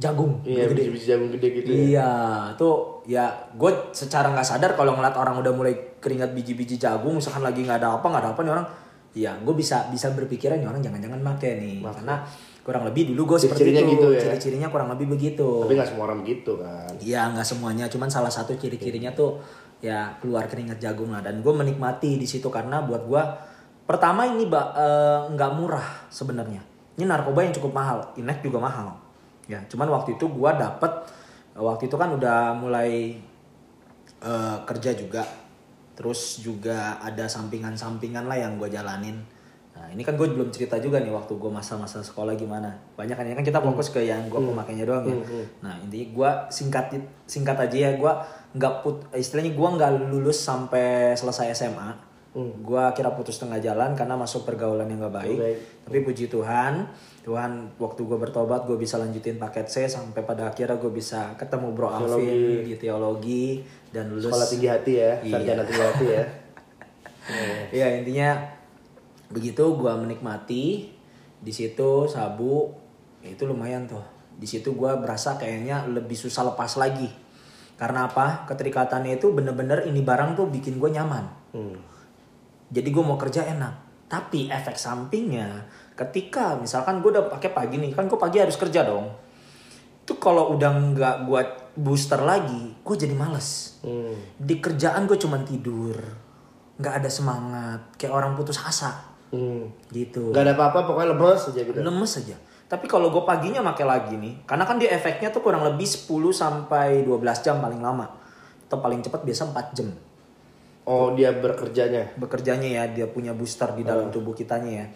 jagung 0.00 0.40
Iya, 0.42 0.66
gede 0.72 0.88
biji-biji 0.88 1.06
jagung 1.06 1.30
gede 1.36 1.48
gitu 1.62 1.68
ya. 1.68 1.78
Iya, 1.78 2.12
tuh 2.56 3.04
ya 3.04 3.24
gue 3.54 3.70
secara 3.92 4.32
nggak 4.32 4.46
sadar 4.46 4.72
kalau 4.74 4.96
ngeliat 4.96 5.14
orang 5.14 5.38
udah 5.38 5.52
mulai 5.52 5.74
keringat 6.02 6.34
biji-biji 6.34 6.80
jagung, 6.80 7.20
misalkan 7.20 7.44
lagi 7.44 7.62
nggak 7.62 7.78
ada 7.78 8.00
apa 8.00 8.06
nggak 8.08 8.22
ada 8.24 8.30
apa 8.34 8.40
nih 8.42 8.52
orang, 8.56 8.66
ya 9.12 9.30
gue 9.38 9.54
bisa 9.54 9.86
bisa 9.92 10.10
berpikiran 10.16 10.58
nih 10.58 10.66
orang 10.66 10.82
jangan-jangan 10.82 11.20
make 11.20 11.50
nih, 11.60 11.78
karena 11.84 12.24
kurang 12.62 12.82
lebih 12.88 13.12
dulu 13.14 13.36
gue 13.36 13.46
seperti 13.46 13.74
itu, 13.74 13.84
gitu 13.84 14.06
ya? 14.16 14.20
ciri-cirinya 14.22 14.68
kurang 14.72 14.88
lebih 14.90 15.12
begitu. 15.12 15.66
Tapi 15.66 15.74
gak 15.78 15.90
semua 15.92 16.04
orang 16.10 16.22
begitu 16.24 16.56
kan. 16.58 16.90
Iya 16.98 17.30
nggak 17.36 17.46
semuanya, 17.46 17.84
cuman 17.92 18.08
salah 18.08 18.32
satu 18.32 18.56
ciri-cirinya 18.56 19.12
tuh 19.14 19.38
ya 19.82 20.16
keluar 20.18 20.48
keringat 20.48 20.80
jagung 20.80 21.12
lah, 21.12 21.20
dan 21.20 21.44
gue 21.44 21.52
menikmati 21.52 22.16
di 22.16 22.26
situ 22.26 22.48
karena 22.48 22.82
buat 22.82 23.04
gue 23.06 23.22
pertama 23.86 24.24
ini 24.24 24.48
eh, 24.48 25.20
nggak 25.30 25.50
murah 25.58 26.08
sebenarnya, 26.08 26.62
ini 27.02 27.10
narkoba 27.10 27.42
yang 27.42 27.50
cukup 27.50 27.74
mahal, 27.74 27.98
inek 28.14 28.46
juga 28.46 28.62
mahal, 28.62 28.94
ya 29.50 29.58
cuman 29.66 29.90
waktu 29.90 30.14
itu 30.14 30.30
gue 30.30 30.50
dapet 30.54 30.92
waktu 31.58 31.90
itu 31.90 31.96
kan 31.98 32.14
udah 32.14 32.54
mulai 32.54 33.18
eh, 34.22 34.58
kerja 34.62 34.94
juga, 34.94 35.26
terus 35.98 36.38
juga 36.38 37.02
ada 37.02 37.26
sampingan-sampingan 37.26 38.30
lah 38.30 38.38
yang 38.38 38.54
gue 38.54 38.70
jalanin. 38.70 39.18
Nah 39.72 39.88
ini 39.88 40.04
kan 40.04 40.14
gue 40.20 40.28
belum 40.28 40.52
cerita 40.52 40.76
juga 40.78 41.00
nih 41.00 41.10
waktu 41.10 41.32
gue 41.32 41.50
masa-masa 41.50 42.04
sekolah 42.04 42.36
gimana. 42.38 42.70
Banyak 42.94 43.16
kan 43.18 43.24
ya 43.26 43.34
kan 43.34 43.42
kita 43.42 43.58
fokus 43.58 43.90
ke 43.90 44.04
yang 44.04 44.30
gue 44.30 44.38
pemakainya 44.38 44.84
doang 44.86 45.04
ya. 45.10 45.16
Nah 45.64 45.74
intinya 45.82 46.06
gue 46.12 46.30
singkat 46.52 46.92
singkat 47.26 47.56
aja 47.56 47.76
ya 47.88 47.90
gue 47.96 48.12
nggak 48.52 48.74
put 48.84 49.10
istilahnya 49.16 49.56
gue 49.56 49.68
nggak 49.74 49.90
lulus 50.12 50.38
sampai 50.38 51.16
selesai 51.18 51.56
SMA. 51.56 52.11
Gue 52.34 52.84
kira 52.96 53.12
putus 53.12 53.36
tengah 53.36 53.60
jalan 53.60 53.92
karena 53.92 54.16
masuk 54.16 54.48
pergaulan 54.48 54.88
yang 54.88 55.04
gak 55.04 55.20
baik. 55.20 55.36
Baik. 55.36 55.58
Tapi 55.84 55.98
puji 56.00 56.24
Tuhan, 56.26 56.88
Tuhan 57.20 57.76
waktu 57.76 58.00
gue 58.02 58.16
bertobat 58.16 58.64
gue 58.64 58.80
bisa 58.80 58.96
lanjutin 58.96 59.36
paket 59.36 59.68
C 59.68 59.84
sampai 59.84 60.24
pada 60.24 60.48
akhirnya 60.48 60.80
gue 60.80 60.88
bisa 60.88 61.36
ketemu 61.36 61.76
Bro 61.76 61.92
Alvin 61.92 62.64
di 62.64 62.74
teologi 62.80 63.60
dan 63.92 64.08
lulus. 64.08 64.32
Sekolah 64.32 64.48
tinggi 64.48 64.68
hati 64.68 64.92
ya, 64.96 65.12
Iya. 65.20 65.32
sarjana 65.36 65.62
tinggi 65.62 65.84
hati 65.84 66.06
ya. 66.08 66.24
Iya 67.72 68.02
intinya 68.02 68.34
begitu 69.30 69.64
gua 69.78 69.96
menikmati 69.96 70.90
di 71.38 71.52
situ 71.54 72.04
sabu 72.04 72.68
ya 73.22 73.32
itu 73.32 73.46
lumayan 73.46 73.86
tuh 73.86 74.02
di 74.34 74.44
situ 74.44 74.74
gua 74.74 74.98
berasa 74.98 75.38
kayaknya 75.38 75.86
lebih 75.88 76.18
susah 76.18 76.52
lepas 76.52 76.76
lagi 76.76 77.08
karena 77.78 78.10
apa 78.10 78.44
keterikatannya 78.46 79.16
itu 79.16 79.30
bener-bener 79.32 79.86
ini 79.86 80.02
barang 80.02 80.34
tuh 80.34 80.50
bikin 80.50 80.76
gue 80.76 80.90
nyaman 80.90 81.24
Hmm. 81.52 81.76
Jadi 82.72 82.88
gue 82.88 83.04
mau 83.04 83.20
kerja 83.20 83.44
enak. 83.44 84.08
Tapi 84.08 84.48
efek 84.48 84.80
sampingnya 84.80 85.68
ketika 85.92 86.56
misalkan 86.56 87.04
gue 87.04 87.12
udah 87.12 87.28
pakai 87.28 87.52
pagi 87.52 87.76
nih 87.76 87.92
kan 87.92 88.08
gue 88.08 88.16
pagi 88.16 88.40
harus 88.40 88.56
kerja 88.56 88.88
dong. 88.88 89.12
Itu 90.02 90.16
kalau 90.16 90.56
udah 90.56 90.72
nggak 90.72 91.16
gue 91.28 91.42
booster 91.76 92.20
lagi 92.24 92.72
gue 92.80 92.96
jadi 92.96 93.12
males. 93.12 93.80
Hmm. 93.82 94.14
di 94.38 94.62
kerjaan 94.62 95.10
gue 95.10 95.18
cuman 95.18 95.42
tidur 95.42 95.98
nggak 96.78 97.02
ada 97.02 97.10
semangat 97.10 97.80
kayak 98.00 98.12
orang 98.16 98.32
putus 98.32 98.56
asa. 98.58 99.12
Hmm. 99.32 99.72
gitu. 99.88 100.28
Gak 100.28 100.44
ada 100.44 100.52
apa-apa, 100.52 100.84
pokoknya 100.84 101.16
lemes 101.16 101.40
aja 101.48 101.60
gitu. 101.64 101.80
lemes 101.80 102.12
aja. 102.20 102.36
Tapi 102.68 102.84
kalau 102.84 103.08
gue 103.08 103.24
paginya 103.24 103.64
pakai 103.72 103.84
lagi 103.88 104.14
nih 104.20 104.44
karena 104.44 104.68
kan 104.68 104.76
dia 104.76 104.92
efeknya 104.92 105.32
tuh 105.32 105.40
kurang 105.40 105.64
lebih 105.64 105.88
10 105.88 106.04
sampai 106.36 107.00
12 107.00 107.40
jam 107.40 107.56
paling 107.64 107.80
lama. 107.80 108.12
Atau 108.68 108.84
paling 108.84 109.00
cepat 109.00 109.24
biasa 109.24 109.48
4 109.48 109.72
jam 109.72 109.88
Oh, 110.82 111.12
dia 111.12 111.30
bekerjanya. 111.32 112.10
bekerjanya 112.16 112.66
ya 112.66 112.84
dia 112.88 113.06
punya 113.06 113.30
booster 113.30 113.70
di 113.70 113.82
dalam 113.82 114.10
tubuh 114.10 114.32
kitanya 114.32 114.82
ya 114.82 114.86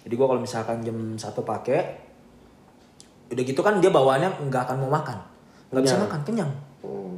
jadi 0.00 0.14
gue 0.14 0.26
kalau 0.26 0.38
misalkan 0.38 0.80
jam 0.80 0.96
satu 1.14 1.40
pakai 1.40 1.80
udah 3.26 3.42
gitu 3.42 3.60
kan 3.60 3.76
dia 3.76 3.88
bawaannya 3.88 4.40
nggak 4.42 4.62
akan 4.62 4.76
mau 4.78 4.92
makan 4.94 5.16
nggak 5.68 5.82
bisa 5.82 5.96
makan 5.98 6.20
kenyang 6.22 6.52
Hmm. 6.80 7.16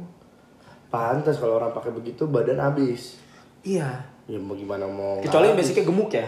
Pantas 0.87 1.35
kalau 1.35 1.55
orang 1.57 1.71
pakai 1.71 1.91
begitu 1.91 2.23
badan 2.25 2.55
habis. 2.57 3.19
iya 3.61 3.99
Ya 4.25 4.35
mau 4.37 4.55
gimana 4.55 4.83
mau 4.83 5.15
nggak 5.17 5.27
kecuali 5.27 5.45
yang 5.45 5.57
basicnya 5.57 5.83
gemuk 5.83 6.07
ya 6.09 6.27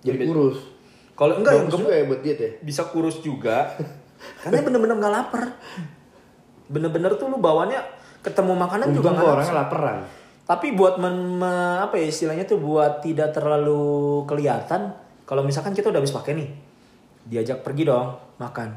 jadi 0.00 0.18
kurus. 0.24 0.58
kalau 1.12 1.34
enggak 1.36 1.54
yang 1.54 1.66
gemuk 1.68 1.78
juga 1.80 1.94
ya 1.96 2.04
buat 2.04 2.20
diet 2.20 2.38
ya. 2.38 2.50
bisa 2.60 2.82
kurus 2.86 3.18
juga 3.18 3.70
karena 4.42 4.58
bener-bener 4.60 4.94
nggak 4.96 5.10
lapar 5.12 5.42
bener-bener 6.66 7.14
tuh 7.14 7.26
lu 7.26 7.38
bawaannya 7.38 7.78
ketemu 8.20 8.52
makanan 8.52 8.86
juga 8.88 8.98
Untung 9.08 9.12
nggak 9.12 9.14
kok 9.16 9.22
nafsu. 9.24 9.36
orangnya 9.36 9.56
laparan. 9.56 9.98
Tapi 10.48 10.72
buat 10.72 10.96
men, 10.96 11.36
me- 11.36 11.78
apa 11.84 12.00
ya 12.00 12.08
istilahnya 12.08 12.48
tuh 12.48 12.56
buat 12.56 13.04
tidak 13.04 13.36
terlalu 13.36 14.24
kelihatan 14.24 14.96
kalau 15.28 15.44
misalkan 15.44 15.76
kita 15.76 15.92
udah 15.92 16.00
habis 16.00 16.16
pakai 16.16 16.32
nih 16.34 16.48
diajak 17.28 17.60
pergi 17.60 17.84
dong 17.84 18.16
makan 18.40 18.72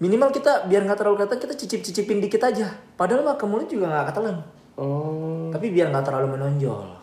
minimal 0.00 0.32
kita 0.32 0.64
biar 0.64 0.88
nggak 0.88 0.96
terlalu 0.96 1.20
kelihatan 1.20 1.40
kita 1.44 1.54
cicip-cicipin 1.60 2.24
dikit 2.24 2.40
aja 2.40 2.72
padahal 2.96 3.20
mah 3.20 3.36
ke 3.36 3.44
mulut 3.44 3.68
juga 3.68 3.92
nggak 3.92 4.08
ketelan 4.14 4.38
Oh, 4.78 5.50
tapi 5.50 5.74
biar 5.74 5.90
nggak 5.90 6.06
terlalu 6.06 6.38
menonjol 6.38 6.98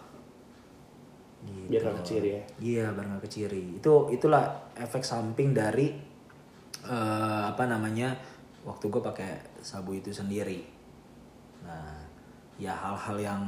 biar 1.65 1.81
nggak 1.81 1.97
kecil 2.05 2.21
ya. 2.21 2.41
Iya, 2.61 2.85
biar 2.93 3.05
nggak 3.09 3.23
keciri. 3.25 3.81
Itu 3.81 4.09
itulah 4.13 4.69
efek 4.77 5.01
samping 5.01 5.53
dari 5.53 5.89
eh, 6.85 7.43
apa 7.45 7.63
namanya 7.65 8.13
waktu 8.65 8.85
gue 8.89 9.01
pakai 9.01 9.61
sabu 9.61 9.97
itu 9.97 10.13
sendiri. 10.13 10.61
Nah, 11.65 12.04
ya 12.55 12.71
hal-hal 12.71 13.17
yang 13.19 13.41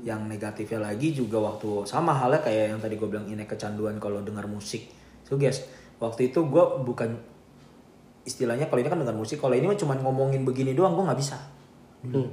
yang 0.00 0.24
negatifnya 0.28 0.80
lagi 0.80 1.12
juga 1.12 1.40
waktu 1.40 1.84
sama 1.84 2.16
halnya 2.16 2.40
kayak 2.40 2.76
yang 2.76 2.80
tadi 2.80 2.96
gue 2.96 3.08
bilang 3.08 3.28
ini 3.28 3.44
kecanduan 3.44 4.00
kalau 4.00 4.20
dengar 4.24 4.48
musik. 4.48 4.88
So 5.24 5.36
guys, 5.36 5.64
waktu 6.00 6.32
itu 6.32 6.40
gue 6.44 6.64
bukan 6.84 7.16
istilahnya 8.24 8.68
kalau 8.68 8.80
ini 8.80 8.88
kan 8.88 9.00
dengar 9.00 9.16
musik, 9.16 9.40
kalau 9.40 9.56
ini 9.56 9.68
mah 9.68 9.76
cuma 9.76 9.96
ngomongin 9.96 10.44
begini 10.44 10.72
doang 10.72 10.96
gue 10.96 11.04
nggak 11.04 11.20
bisa. 11.20 11.36
Hmm. 12.00 12.32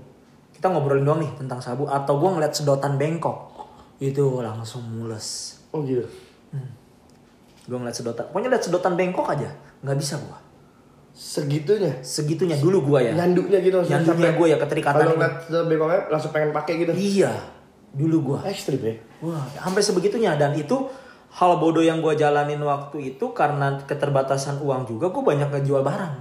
kita 0.55 0.71
ngobrolin 0.71 1.03
doang 1.03 1.19
nih 1.19 1.31
tentang 1.35 1.59
sabu 1.59 1.85
atau 1.91 2.17
gue 2.17 2.29
ngeliat 2.39 2.55
sedotan 2.55 2.95
bengkok 2.95 3.51
itu 3.99 4.39
langsung 4.39 4.79
mules 4.89 5.59
Oh 5.75 5.83
gitu. 5.83 6.07
gue 7.67 7.77
ngeliat 7.77 7.93
sedotan 7.93 8.31
pokoknya 8.31 8.55
liat 8.55 8.63
sedotan 8.63 8.95
bengkok 8.95 9.27
aja 9.27 9.51
nggak 9.83 9.97
bisa 9.99 10.15
gue 10.15 10.37
Segitunya. 11.17 11.97
segitunya 11.99 12.53
dulu 12.55 12.93
gue 12.93 13.09
ya 13.09 13.13
Nyanduknya 13.17 13.57
gitu 13.59 13.81
sampai- 13.81 14.37
gue 14.37 14.47
ya 14.47 14.57
keterikatan 14.61 15.01
Kalau 15.01 15.17
ngeliat 15.17 15.65
bengkoknya 15.65 16.01
langsung 16.07 16.29
pengen 16.29 16.53
pakai 16.53 16.73
gitu. 16.77 16.91
iya 16.93 17.33
dulu 17.89 18.17
gue 18.33 18.39
Ekstrim 18.45 18.77
ya. 18.77 18.93
Wah, 19.19 19.41
sampai 19.57 19.81
sebegitunya 19.81 20.37
dan 20.37 20.53
itu 20.53 20.77
hal 21.33 21.57
bodoh 21.57 21.81
yang 21.81 21.99
gue 21.99 22.13
jalanin 22.13 22.61
waktu 22.61 23.11
itu 23.11 23.33
karena 23.33 23.81
keterbatasan 23.81 24.61
uang 24.61 24.85
juga 24.85 25.09
gue 25.09 25.23
banyak 25.25 25.49
ngejual 25.49 25.81
barang. 25.81 26.13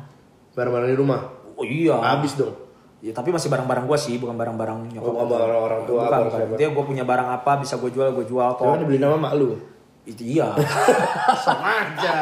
Barang-barang 0.57 0.89
di 0.89 0.97
rumah. 0.97 1.21
Oh 1.53 1.65
iya. 1.65 2.01
Habis 2.17 2.41
dong. 2.41 2.57
Ya, 3.05 3.13
tapi 3.13 3.29
masih 3.29 3.53
barang-barang 3.53 3.85
gue 3.85 3.99
sih, 4.01 4.17
bukan 4.17 4.33
barang-barang 4.35 4.97
nyokap. 4.97 5.13
Oh, 5.13 5.29
barang 5.29 5.61
orang 5.63 5.83
tua, 5.85 6.09
Bukan, 6.09 6.21
bukan. 6.27 6.57
Dia 6.57 6.69
gue 6.73 6.85
punya 6.89 7.05
barang 7.05 7.29
apa 7.31 7.61
bisa 7.61 7.77
gue 7.77 7.93
jual, 7.93 8.17
gue 8.17 8.25
jual 8.25 8.49
kok. 8.57 8.65
Cuma 8.65 8.81
dibeli 8.81 8.97
nama 8.97 9.21
mak 9.21 9.37
lu. 9.37 9.53
Itu 10.09 10.25
iya. 10.25 10.57
Sama 11.45 11.85
aja. 11.85 12.17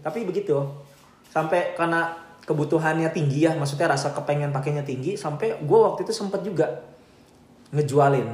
Tapi 0.00 0.24
begitu. 0.24 0.56
Sampai 1.28 1.74
karena 1.74 2.08
kebutuhannya 2.42 3.12
tinggi 3.12 3.44
ya, 3.44 3.52
maksudnya 3.52 3.86
rasa 3.86 4.10
kepengen 4.10 4.48
pakainya 4.48 4.80
tinggi, 4.80 5.12
sampai 5.12 5.60
gue 5.60 5.78
waktu 5.78 6.02
itu 6.02 6.12
sempet 6.12 6.40
juga 6.40 6.64
ngejualin. 7.70 8.28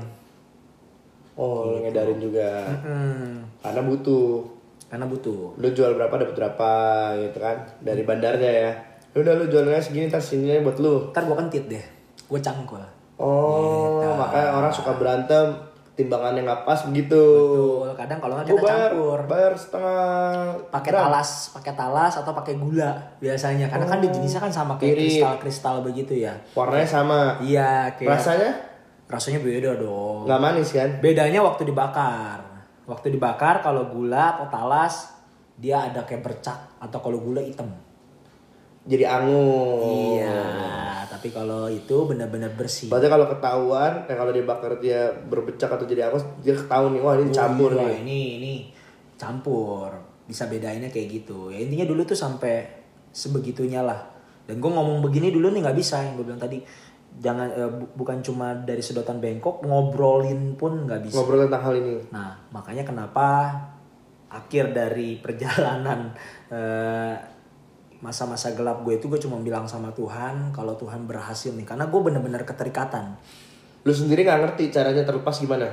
Oh, 1.35 1.67
lu 1.67 1.83
ngedarin 1.83 2.23
juga. 2.23 2.63
Hmm, 2.81 3.43
Karena 3.59 3.83
butuh. 3.83 4.47
karena 4.85 5.11
butuh. 5.11 5.59
Lu 5.59 5.69
jual 5.69 5.99
berapa 5.99 6.15
dapat 6.15 6.35
berapa 6.39 6.71
gitu 7.19 7.43
kan. 7.43 7.59
Dari 7.83 8.07
bandarnya 8.07 8.53
ya. 8.63 8.73
Udah 9.13 9.35
lu 9.35 9.51
jualnya 9.51 9.83
segini 9.83 10.07
tas 10.07 10.23
sini 10.23 10.63
buat 10.63 10.79
lu. 10.79 11.11
Ntar 11.11 11.27
gue 11.27 11.35
kentit 11.35 11.65
deh, 11.67 11.83
gue 12.31 12.39
cangkul. 12.39 12.79
Oh, 13.19 13.99
Gitu. 13.99 14.11
makanya 14.15 14.49
orang 14.55 14.71
suka 14.71 14.95
berantem 14.95 15.55
timbangannya 15.95 16.43
nggak 16.43 16.63
pas 16.67 16.81
begitu. 16.91 17.23
Betul, 17.23 17.95
kadang 17.95 18.19
kalau 18.19 18.35
nggak 18.39 18.47
kita 18.51 18.63
bayar, 18.67 18.91
campur. 18.91 19.21
bayar 19.31 19.53
setengah 19.55 20.01
pakai 20.75 20.91
talas, 20.91 21.31
pakai 21.55 21.73
talas 21.79 22.13
atau 22.19 22.33
pakai 22.35 22.55
gula 22.59 22.91
biasanya. 23.23 23.67
Karena 23.71 23.87
kan 23.87 23.99
di 24.03 24.09
jenisnya 24.11 24.43
kan 24.43 24.53
sama 24.53 24.75
kayak 24.75 24.99
kristal-kristal 24.99 25.87
begitu 25.87 26.19
ya. 26.19 26.35
Warnanya 26.59 26.89
sama. 26.89 27.39
Iya, 27.39 27.95
kayak 27.95 28.11
Rasanya 28.19 28.51
rasanya 29.05 29.41
beda 29.47 29.71
dong. 29.79 30.27
nggak 30.27 30.41
manis 30.43 30.71
kan? 30.75 30.91
Bedanya 30.99 31.41
waktu 31.47 31.63
dibakar. 31.71 32.43
Waktu 32.85 33.15
dibakar 33.15 33.63
kalau 33.63 33.89
gula 33.89 34.37
atau 34.37 34.51
talas 34.51 35.15
dia 35.55 35.79
ada 35.89 36.03
kayak 36.03 36.27
bercak 36.27 36.59
atau 36.83 36.99
kalau 36.99 37.23
gula 37.23 37.39
hitam. 37.39 37.71
Jadi 38.85 39.05
angus. 39.07 40.21
Iya, 40.21 40.37
tapi 41.25 41.33
kalau 41.33 41.73
itu 41.73 41.97
benar-benar 42.05 42.53
bersih. 42.53 42.93
Berarti 42.93 43.09
kalau 43.09 43.25
ketahuan, 43.25 44.05
eh, 44.05 44.13
kalau 44.13 44.29
dibakar 44.29 44.77
dia 44.77 45.09
berbecak 45.09 45.73
atau 45.73 45.89
jadi 45.89 46.13
angus, 46.13 46.21
dia 46.45 46.53
ketahuan 46.53 46.93
nih, 46.93 47.01
wah 47.01 47.17
ini 47.17 47.33
campur 47.33 47.73
Oh, 47.73 47.81
iya, 47.81 47.97
nih. 47.97 47.97
Ini 48.05 48.21
ini 48.37 48.53
campur. 49.17 49.89
Bisa 50.29 50.45
bedainnya 50.53 50.93
kayak 50.93 51.09
gitu. 51.09 51.49
Ya 51.49 51.65
intinya 51.65 51.89
dulu 51.89 52.05
tuh 52.05 52.13
sampai 52.13 52.69
sebegitunya 53.09 53.81
lah. 53.81 54.05
Dan 54.45 54.61
gue 54.61 54.69
ngomong 54.69 55.01
begini 55.01 55.33
dulu 55.33 55.49
nih 55.49 55.65
nggak 55.65 55.79
bisa 55.81 56.05
yang 56.05 56.21
gue 56.21 56.29
bilang 56.29 56.45
tadi. 56.45 56.61
Jangan 57.17 57.49
eh, 57.57 57.71
bu- 57.73 57.97
bukan 57.97 58.21
cuma 58.21 58.53
dari 58.53 58.85
sedotan 58.85 59.17
bengkok 59.17 59.65
ngobrolin 59.65 60.61
pun 60.61 60.85
nggak 60.85 61.09
bisa. 61.09 61.17
Ngobrol 61.17 61.49
tentang 61.49 61.65
hal 61.65 61.75
ini. 61.81 62.05
Nah 62.13 62.37
makanya 62.53 62.85
kenapa 62.85 63.49
akhir 64.29 64.77
dari 64.77 65.17
perjalanan 65.17 66.13
eh, 66.53 67.17
masa-masa 68.05 68.53
gelap 68.53 68.85
gue 68.85 69.01
itu 69.01 69.09
gue 69.09 69.17
cuma 69.17 69.41
bilang 69.41 69.65
sama 69.65 69.89
Tuhan 69.97 70.53
kalau 70.53 70.77
Tuhan 70.77 71.09
berhasil 71.09 71.57
nih 71.57 71.65
karena 71.65 71.89
gue 71.89 72.01
bener-bener 72.05 72.45
keterikatan. 72.45 73.17
Lu 73.89 73.93
sendiri 73.97 74.29
nggak 74.29 74.41
ngerti 74.45 74.69
caranya 74.69 75.09
terlepas 75.09 75.41
gimana? 75.41 75.73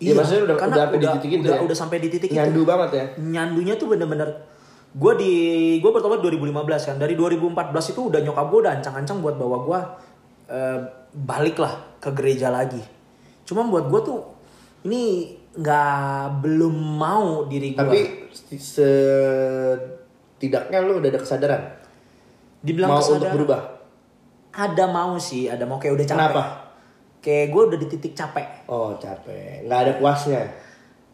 Iya, 0.00 0.14
maksudnya 0.16 0.42
udah 0.48 0.56
karena 0.56 0.74
udah 0.78 0.86
sampai 0.86 0.96
di 0.96 1.08
titik 1.12 1.30
itu 1.34 1.42
udah, 1.42 1.52
ya? 1.52 1.60
udah 1.60 1.76
sampai 1.76 1.98
di 1.98 2.08
titik 2.08 2.28
itu 2.32 2.38
Nyandu 2.40 2.62
banget 2.64 2.90
ya. 2.96 3.04
nyandunya 3.20 3.74
tuh 3.76 3.86
bener-bener 3.92 4.28
gue 4.90 5.12
di 5.20 5.34
gue 5.78 5.90
bertobat 5.92 6.24
2015 6.24 6.88
kan 6.88 6.96
dari 6.96 7.14
2014 7.14 7.92
itu 7.92 8.00
udah 8.08 8.20
nyokap 8.24 8.46
gue 8.48 8.60
udah 8.64 8.72
ancang-ancang 8.80 9.18
buat 9.20 9.36
bawa 9.36 9.56
gue 9.62 9.80
eh, 10.50 10.78
balik 11.14 11.60
lah 11.60 12.00
ke 12.00 12.10
gereja 12.16 12.48
lagi 12.48 12.80
cuma 13.44 13.68
buat 13.68 13.92
gue 13.92 14.00
tuh 14.02 14.20
ini 14.88 15.36
nggak 15.50 16.42
belum 16.42 16.74
mau 16.96 17.44
diri 17.44 17.76
gue 17.76 17.82
Tapi 17.84 18.00
setidaknya 20.40 20.80
lu 20.80 21.04
udah 21.04 21.12
ada 21.12 21.20
kesadaran. 21.20 21.62
Dibilang 22.64 22.96
mau 22.96 23.04
kesadaran, 23.04 23.20
untuk 23.20 23.30
berubah. 23.36 23.60
ada 24.56 24.84
mau 24.88 25.20
sih 25.20 25.52
ada 25.52 25.68
mau 25.68 25.76
kayak 25.76 26.00
udah 26.00 26.06
capek. 26.08 26.16
Kenapa? 26.16 26.42
kayak 27.20 27.52
gue 27.52 27.62
udah 27.68 27.78
di 27.78 27.86
titik 27.92 28.16
capek. 28.16 28.64
Oh 28.64 28.96
capek, 28.96 29.68
nggak 29.68 29.80
ada 29.84 29.92
puasnya. 30.00 30.42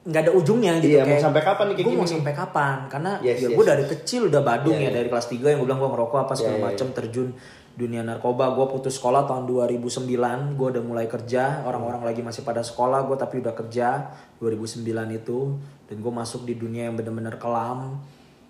nggak 0.07 0.23
ada 0.23 0.33
ujungnya 0.39 0.79
gitu 0.79 1.03
Iya, 1.03 1.03
mau 1.03 1.19
sampai 1.19 1.43
kapan 1.43 1.65
nih 1.67 1.83
kayak 1.83 1.87
gue 1.91 1.99
mau 1.99 2.07
sampai 2.07 2.31
kapan? 2.31 2.77
Karena 2.87 3.19
Yes, 3.19 3.43
ya 3.43 3.51
yes, 3.51 3.59
gue 3.59 3.65
dari 3.67 3.85
kecil 3.91 4.31
udah 4.31 4.39
badung 4.39 4.79
Iya, 4.79 4.95
ya 4.95 5.03
dari 5.03 5.11
kelas 5.11 5.27
3 5.27 5.43
yang 5.51 5.59
gue 5.59 5.67
bilang 5.67 5.83
gue 5.83 5.91
ngerokok 5.91 6.19
apa 6.23 6.33
segala 6.39 6.55
Iya, 6.55 6.63
iya, 6.63 6.67
macem 6.71 6.89
terjun 6.95 7.29
dunia 7.75 8.07
narkoba. 8.07 8.55
Gue 8.55 8.71
putus 8.71 9.03
sekolah 9.03 9.27
tahun 9.27 9.51
2009 9.51 10.55
gue 10.55 10.67
udah 10.79 10.85
mulai 10.87 11.11
kerja. 11.11 11.67
Orang-orang 11.67 12.07
lagi 12.07 12.23
masih 12.23 12.47
pada 12.47 12.63
sekolah 12.63 13.03
gue 13.03 13.19
tapi 13.19 13.43
udah 13.43 13.51
kerja 13.51 14.15
2009 14.39 14.87
itu. 15.11 15.59
Dan 15.91 15.97
gue 15.99 16.13
masuk 16.15 16.47
di 16.47 16.55
dunia 16.55 16.87
yang 16.87 16.95
bener-bener 16.95 17.35
kelam 17.43 17.99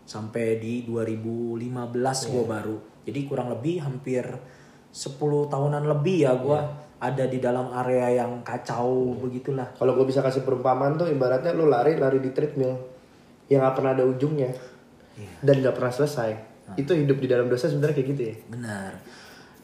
sampai 0.06 0.56
di 0.56 0.86
2015 0.86 2.32
gue 2.32 2.40
Iya. 2.40 2.48
baru 2.48 2.76
jadi 3.02 3.20
kurang 3.26 3.48
lebih 3.50 3.82
hampir 3.82 4.24
10 4.88 5.18
tahunan 5.46 5.84
lebih 5.84 6.24
ya 6.24 6.32
gue 6.34 6.56
Iya. 6.56 6.70
ada 6.96 7.24
di 7.26 7.38
dalam 7.38 7.68
area 7.74 8.08
yang 8.16 8.40
kacau 8.40 9.12
begitulah 9.18 9.68
Kalau 9.74 9.92
gue 9.92 10.06
bisa 10.06 10.22
kasih 10.22 10.40
perumpamaan 10.40 10.96
tuh 10.96 11.06
ibaratnya 11.06 11.52
lu 11.52 11.66
lari 11.66 11.98
lari 11.98 12.18
di 12.18 12.30
treadmill 12.30 12.72
yang 13.46 13.60
nggak 13.60 13.74
pernah 13.74 13.92
ada 13.92 14.02
ujungnya 14.02 14.50
Iya. 15.16 15.32
dan 15.42 15.54
nggak 15.60 15.74
pernah 15.74 15.92
selesai. 15.92 16.30
Nah. 16.66 16.74
Itu 16.76 16.92
hidup 16.92 17.16
di 17.16 17.26
dalam 17.26 17.46
dosa 17.46 17.66
sebenarnya 17.66 17.94
kayak 17.94 18.08
gitu 18.10 18.22
ya. 18.24 18.36
benar 18.48 18.90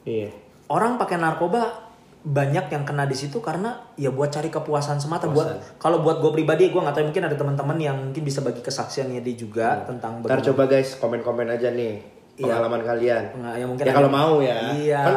Iya. 0.03 0.31
orang 0.69 0.97
pakai 0.97 1.17
narkoba 1.17 1.92
banyak 2.23 2.71
yang 2.71 2.83
kena 2.83 3.03
di 3.03 3.15
situ 3.15 3.43
karena 3.43 3.83
ya 3.95 4.09
buat 4.09 4.31
cari 4.31 4.47
kepuasan 4.47 4.97
semata 4.97 5.27
buat 5.27 5.59
kalau 5.77 6.01
buat 6.01 6.19
gue 6.19 6.31
pribadi 6.33 6.71
gue 6.71 6.79
nggak 6.79 6.95
tahu 6.95 7.11
mungkin 7.11 7.25
ada 7.27 7.35
teman-teman 7.35 7.77
yang 7.77 7.97
mungkin 8.01 8.23
bisa 8.23 8.39
bagi 8.39 8.63
kesaksiannya 8.63 9.19
dia 9.21 9.35
juga 9.35 9.83
tentang 9.85 10.19
Ntar 10.19 10.39
bagaimana- 10.39 10.47
coba 10.47 10.63
guys 10.67 10.95
komen-komen 10.97 11.49
aja 11.49 11.69
nih 11.69 11.99
pengalaman 12.35 12.81
kalian. 12.81 13.23
Nggak, 13.35 13.55
ya 13.55 13.65
mungkin 13.67 13.85
ya 13.85 13.93
kalau 13.93 14.09
mau 14.09 14.35
ya. 14.39 14.59
Iya. 14.73 15.01
Kan 15.03 15.17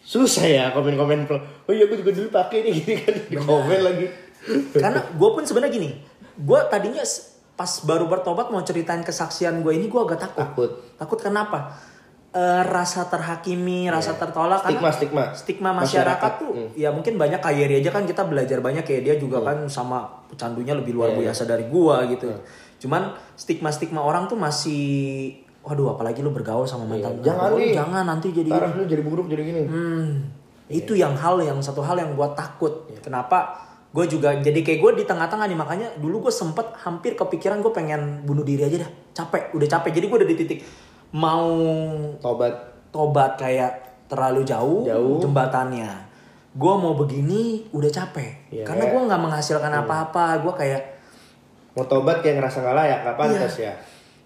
susah 0.00 0.44
ya 0.44 0.64
komen-komen. 0.70 1.26
Oh 1.64 1.72
iya 1.72 1.86
gue 1.86 1.96
juga 1.96 2.12
dulu 2.12 2.28
pakai 2.28 2.58
nih 2.60 2.72
gini 2.78 2.94
kan 3.00 3.14
di 3.24 3.36
komen 3.36 3.80
lagi. 3.80 4.06
karena 4.72 5.02
gue 5.02 5.28
pun 5.32 5.42
sebenarnya 5.42 5.72
gini 5.72 5.90
gue 6.36 6.60
tadinya 6.68 7.02
pas 7.52 7.72
baru 7.82 8.06
bertobat 8.06 8.46
mau 8.46 8.60
ceritain 8.60 9.00
kesaksian 9.00 9.58
gue 9.58 9.72
ini 9.72 9.88
gue 9.88 9.98
agak 9.98 10.22
takut 10.22 10.38
Takut. 10.38 10.70
takut 10.94 11.18
kenapa 11.18 11.74
Eh, 12.36 12.62
rasa 12.68 13.08
terhakimi 13.08 13.88
rasa 13.88 14.12
tertolak 14.20 14.60
Stigma, 14.60 14.76
karena 14.76 14.92
stigma. 14.92 15.24
stigma 15.32 15.70
masyarakat, 15.72 15.80
Masyarakat, 15.80 16.32
tuh 16.36 16.52
hmm. 16.52 16.68
ya 16.76 16.92
mungkin 16.92 17.16
banyak 17.16 17.40
kayak 17.40 17.56
Yeri 17.64 17.74
aja 17.80 17.88
kan 17.96 18.04
kita 18.04 18.28
belajar 18.28 18.60
banyak 18.60 18.84
kayak 18.84 19.02
dia 19.08 19.14
juga 19.16 19.40
kan 19.40 19.64
sama 19.72 20.04
pecandunya 20.28 20.76
lebih 20.76 20.92
luar 20.92 21.16
Iya, 21.16 21.32
biasa 21.32 21.48
dari 21.48 21.64
gua 21.72 22.04
gitu 22.04 22.28
cuman 22.76 23.16
stigma 23.40 23.72
stigma 23.72 24.04
orang 24.04 24.28
tuh 24.28 24.36
masih 24.36 25.32
waduh 25.64 25.96
apalagi 25.96 26.20
lu 26.20 26.28
bergaul 26.28 26.68
sama 26.68 26.84
mantan 26.84 27.16
Iya, 27.16 27.32
Jangan 27.32 27.50
nih. 27.56 27.72
jangan 27.72 28.04
nanti 28.04 28.28
jadi 28.36 28.50
Ntar 28.52 28.68
lu 28.76 28.84
jadi 28.84 29.02
buruk 29.02 29.26
jadi 29.32 29.42
gini. 29.42 29.62
Hmm, 29.64 30.08
itu 30.68 30.92
yang 30.92 31.16
hal 31.16 31.40
yang 31.40 31.56
satu 31.64 31.80
hal 31.80 31.96
yang 31.96 32.12
gua 32.12 32.36
takut. 32.36 32.84
Iya. 32.92 33.00
Kenapa? 33.00 33.64
Gue 33.96 34.04
juga 34.04 34.36
jadi 34.36 34.60
kayak 34.60 34.78
gue 34.84 34.92
di 35.00 35.04
tengah-tengah 35.08 35.48
nih 35.48 35.56
makanya 35.56 35.88
dulu 35.96 36.28
gue 36.28 36.32
sempet 36.34 36.68
hampir 36.84 37.16
kepikiran 37.16 37.64
gue 37.64 37.72
pengen 37.72 38.28
bunuh 38.28 38.44
diri 38.44 38.68
aja 38.68 38.84
dah. 38.84 38.90
Capek, 39.16 39.56
udah 39.56 39.68
capek. 39.72 39.90
Jadi 39.96 40.04
gue 40.04 40.16
udah 40.20 40.28
di 40.28 40.36
titik 40.36 40.58
mau 41.16 41.48
Tobat. 42.20 42.52
tobat 42.92 43.32
kayak 43.36 43.72
terlalu 44.06 44.44
jauh, 44.44 44.84
Jauh. 44.84 45.18
jembatannya. 45.18 45.88
Gue 46.52 46.72
mau 46.72 46.92
begini 46.92 47.68
udah 47.68 47.90
capek. 47.90 48.48
Iya, 48.48 48.64
Karena 48.64 48.84
gue 48.86 49.00
nggak 49.02 49.20
menghasilkan 49.20 49.72
apa-apa. 49.74 50.40
Gue 50.40 50.52
kayak 50.54 50.82
Mau 51.72 51.84
tobat 51.84 52.20
kayak 52.20 52.40
ngerasa 52.40 52.64
nggak 52.64 52.72
layak, 52.74 52.98
nggak 53.04 53.16
pantas 53.16 53.54
Iya. 53.56 53.68
ya. 53.68 53.74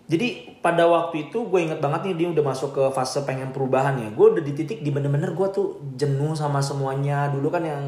Jadi 0.06 0.28
pada 0.58 0.86
waktu 0.86 1.26
itu 1.26 1.42
gue 1.44 1.60
inget 1.60 1.78
banget 1.78 2.02
nih 2.04 2.14
dia 2.16 2.28
udah 2.30 2.44
masuk 2.44 2.70
ke 2.72 2.82
fase 2.90 3.22
pengen 3.22 3.50
perubahan 3.50 3.94
ya. 3.96 4.10
Gue 4.10 4.30
udah 4.30 4.42
di 4.42 4.54
titik 4.54 4.82
di 4.82 4.90
bener-bener 4.90 5.34
gue 5.34 5.48
tuh 5.50 5.66
jenuh 5.94 6.34
sama 6.34 6.58
semuanya. 6.58 7.26
Dulu 7.26 7.46
kan 7.46 7.62
yang 7.62 7.82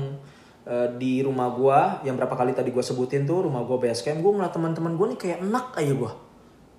eh, 0.65 0.89
di 0.97 1.23
rumah 1.23 1.51
gue 1.51 1.79
yang 2.03 2.15
berapa 2.17 2.31
kali 2.33 2.51
tadi 2.51 2.71
gue 2.71 2.83
sebutin 2.83 3.23
tuh 3.23 3.47
rumah 3.47 3.63
gue 3.63 3.75
base 3.77 4.03
camp. 4.03 4.19
Gue 4.19 4.33
ngeliat 4.33 4.51
teman-teman 4.51 4.95
gue 4.95 5.07
nih 5.15 5.19
kayak 5.21 5.39
enak 5.43 5.67
aja 5.75 5.93
gue. 5.93 6.13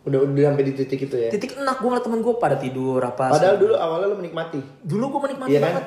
Udah 0.04 0.20
udah 0.20 0.44
sampai 0.52 0.66
di 0.68 0.74
titik 0.76 1.00
itu 1.08 1.16
ya. 1.16 1.30
Titik 1.32 1.56
enak 1.56 1.80
gue 1.80 1.88
ngeliat 1.88 2.04
temen 2.04 2.20
gue 2.20 2.34
pada 2.36 2.56
tidur 2.60 3.00
apa. 3.00 3.32
Padahal 3.32 3.56
dulu 3.56 3.74
awalnya 3.76 4.08
lu 4.12 4.18
menikmati. 4.20 4.60
dulu 4.84 5.04
gue 5.16 5.22
menikmati 5.32 5.52
Iya 5.56 5.60
kan? 5.64 5.68
banget. 5.72 5.86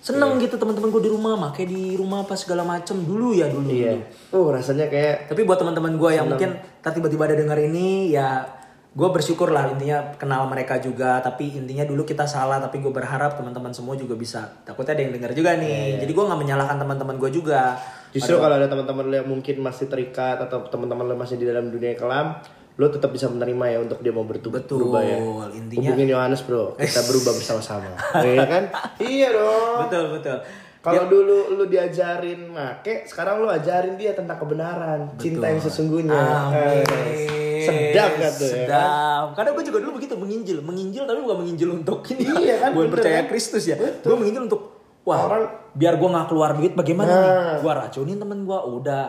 Seneng 0.00 0.40
gitu 0.40 0.56
teman-teman 0.56 0.88
gue 0.96 1.02
di 1.04 1.12
rumah, 1.12 1.36
makanya 1.36 1.68
di 1.76 1.84
rumah 1.92 2.24
apa 2.24 2.32
segala 2.32 2.64
macem 2.64 3.04
dulu 3.04 3.36
ya 3.36 3.48
dulu. 3.52 3.68
Iya. 3.68 3.96
dulu. 3.96 4.04
Oh 4.36 4.46
rasanya 4.52 4.88
kayak 4.88 5.28
Tapi 5.28 5.40
buat 5.44 5.60
teman-teman 5.60 5.96
gue 5.96 6.10
yang 6.16 6.26
mungkin 6.28 6.56
ntar 6.80 6.92
tiba-tiba 6.96 7.28
ada 7.28 7.36
denger 7.36 7.58
ini 7.68 8.12
ya 8.12 8.44
gue 8.90 9.06
bersyukur 9.06 9.54
lah 9.54 9.70
intinya 9.70 10.18
kenal 10.18 10.50
mereka 10.50 10.82
juga 10.82 11.22
tapi 11.22 11.62
intinya 11.62 11.86
dulu 11.86 12.02
kita 12.02 12.26
salah 12.26 12.58
tapi 12.58 12.82
gue 12.82 12.90
berharap 12.90 13.38
teman-teman 13.38 13.70
semua 13.70 13.94
juga 13.94 14.18
bisa 14.18 14.50
takutnya 14.66 14.98
ada 14.98 15.02
yang 15.06 15.14
dengar 15.14 15.30
juga 15.30 15.54
Iya, 15.54 15.62
nih 15.62 16.02
jadi 16.02 16.10
gue 16.10 16.24
nggak 16.26 16.40
menyalahkan 16.42 16.74
teman-teman 16.74 17.14
gue 17.22 17.30
juga 17.30 17.78
Justru 18.10 18.42
kalau 18.42 18.58
ada 18.58 18.66
teman-teman 18.66 19.06
lo 19.06 19.14
yang 19.14 19.28
mungkin 19.30 19.62
masih 19.62 19.86
terikat 19.86 20.42
atau 20.42 20.66
teman-teman 20.66 21.06
lo 21.06 21.14
masih 21.14 21.38
di 21.38 21.46
dalam 21.46 21.70
dunia 21.70 21.94
kelam, 21.94 22.42
lo 22.80 22.88
tetap 22.88 23.10
bisa 23.10 23.28
menerima 23.28 23.64
ya 23.68 23.78
untuk 23.78 24.00
dia 24.00 24.08
mau 24.08 24.24
bertu- 24.24 24.48
Betul, 24.48 24.80
berubah 24.82 25.04
ya. 25.04 25.20
intinya- 25.52 25.84
Hubungin 25.84 26.08
Yohanes 26.08 26.40
bro, 26.40 26.72
kita 26.74 27.04
berubah 27.04 27.32
bersama-sama. 27.32 27.92
Iya 28.24 28.44
kan? 28.46 28.64
Iya 28.96 29.28
dong. 29.30 29.76
betul 29.84 30.04
betul 30.14 30.38
Kalau 30.80 31.04
dulu 31.06 31.52
lu 31.52 31.64
diajarin 31.66 32.48
make, 32.48 33.04
sekarang 33.04 33.38
lu 33.38 33.48
ajarin 33.48 33.94
dia 33.94 34.16
tentang 34.16 34.34
kebenaran, 34.34 35.12
cinta 35.14 35.44
yang 35.44 35.60
sesungguhnya. 35.60 36.16
Amin. 36.16 36.88
Eh, 36.88 37.60
Sedap 37.60 38.16
kan 38.16 38.32
tuh 38.32 38.48
ya. 38.48 38.64
kan? 38.64 38.64
Sedap. 38.64 39.26
Karena 39.36 39.50
gue 39.52 39.64
juga 39.66 39.78
dulu 39.78 39.92
begitu 39.94 40.16
menginjil, 40.16 40.58
menginjil 40.60 41.04
tapi 41.04 41.20
bukan 41.20 41.36
menginjil 41.38 41.68
untuk 41.74 42.00
ini. 42.08 42.24
Iya 42.24 42.54
kan, 42.58 42.70
bener 42.74 42.90
percaya 42.90 43.20
kan? 43.20 43.28
Kristus 43.28 43.64
ya. 43.66 43.76
Gue 43.76 44.16
menginjil 44.16 44.48
untuk 44.48 44.72
wah 45.02 45.20
Orang- 45.22 45.52
biar 45.70 45.94
gue 45.94 46.08
nggak 46.08 46.26
keluar 46.26 46.50
duit 46.54 46.72
bagaimana 46.72 47.06
Nah. 47.06 47.20
nih? 47.20 47.34
Gue 47.60 47.72
racunin 47.76 48.16
temen 48.16 48.38
gue 48.42 48.58
udah. 48.72 49.04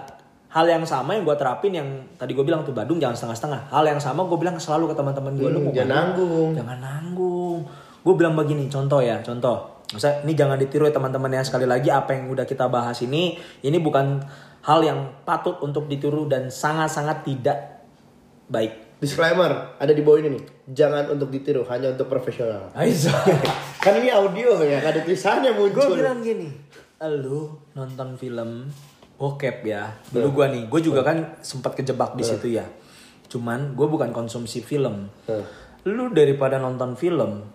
Hal 0.51 0.67
yang 0.67 0.83
sama 0.83 1.15
yang 1.15 1.23
gue 1.23 1.35
terapin 1.39 1.71
yang 1.71 1.87
tadi 2.19 2.35
gue 2.35 2.43
bilang 2.43 2.67
tuh 2.67 2.75
Badung 2.75 2.99
jangan 2.99 3.15
setengah-setengah. 3.15 3.71
Hal 3.71 3.87
yang 3.87 4.03
sama 4.03 4.27
gue 4.27 4.35
bilang 4.35 4.59
selalu 4.59 4.91
ke 4.91 4.95
teman-teman 4.99 5.31
gue 5.39 5.47
lu 5.47 5.59
mau 5.63 5.71
Hmm, 5.71 5.77
jangan 5.79 5.91
nanggung. 5.95 6.49
Jangan 6.51 6.77
nanggung. 6.83 7.59
Gue 8.03 8.13
bilang 8.19 8.35
begini 8.35 8.67
contoh 8.67 8.99
ya 8.99 9.23
contoh. 9.23 9.79
Maksudnya 9.95 10.27
ini 10.27 10.33
jangan 10.35 10.59
ditiru 10.59 10.83
ya 10.87 10.93
teman-teman 10.95 11.31
ya 11.31 11.43
sekali 11.47 11.63
lagi 11.63 11.87
apa 11.87 12.15
yang 12.15 12.27
udah 12.31 12.43
kita 12.43 12.67
bahas 12.67 12.99
ini 12.99 13.39
ini 13.63 13.77
bukan 13.79 14.19
hal 14.67 14.79
yang 14.83 15.23
patut 15.23 15.55
untuk 15.63 15.87
ditiru 15.87 16.27
dan 16.27 16.51
sangat-sangat 16.51 17.23
tidak 17.23 17.87
baik. 18.51 18.99
Disclaimer, 19.01 19.73
ada 19.81 19.91
di 19.95 20.03
bawah 20.05 20.21
ini 20.21 20.37
nih. 20.37 20.43
Jangan 20.77 21.09
untuk 21.09 21.33
ditiru, 21.33 21.65
hanya 21.71 21.89
untuk 21.89 22.05
profesional. 22.05 22.69
Kan 23.83 23.97
ini 23.97 24.13
audio 24.13 24.61
ya, 24.61 24.77
ada 24.77 25.01
tulisannya 25.01 25.57
gue 25.57 25.73
muncul. 25.73 25.97
bilang 25.97 26.21
gini, 26.21 26.53
lu 27.01 27.49
nonton 27.73 28.13
film 28.13 28.69
bokep 29.21 29.61
ya. 29.61 29.93
Dulu 30.09 30.33
gue 30.33 30.45
nih, 30.49 30.63
gue 30.65 30.81
juga 30.81 31.05
kan 31.05 31.37
sempat 31.45 31.77
kejebak 31.77 32.17
di 32.17 32.25
situ 32.25 32.57
ya. 32.57 32.65
Cuman 33.29 33.77
gue 33.77 33.85
bukan 33.85 34.09
konsumsi 34.09 34.65
film. 34.65 35.05
Lu 35.85 36.09
daripada 36.09 36.57
nonton 36.57 36.97
film, 36.97 37.45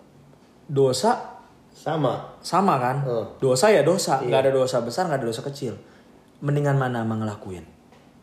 dosa 0.65 1.35
Sama. 1.75 2.39
sama 2.39 2.79
kan? 2.79 3.03
Dosa 3.37 3.67
ya 3.67 3.83
dosa, 3.83 4.23
nggak 4.23 4.47
ada 4.47 4.51
dosa 4.55 4.79
besar, 4.79 5.11
nggak 5.11 5.19
ada 5.21 5.27
dosa 5.27 5.43
kecil. 5.43 5.75
Mendingan 6.39 6.79
mana 6.79 7.03
emang 7.03 7.19
ngelakuin? 7.19 7.67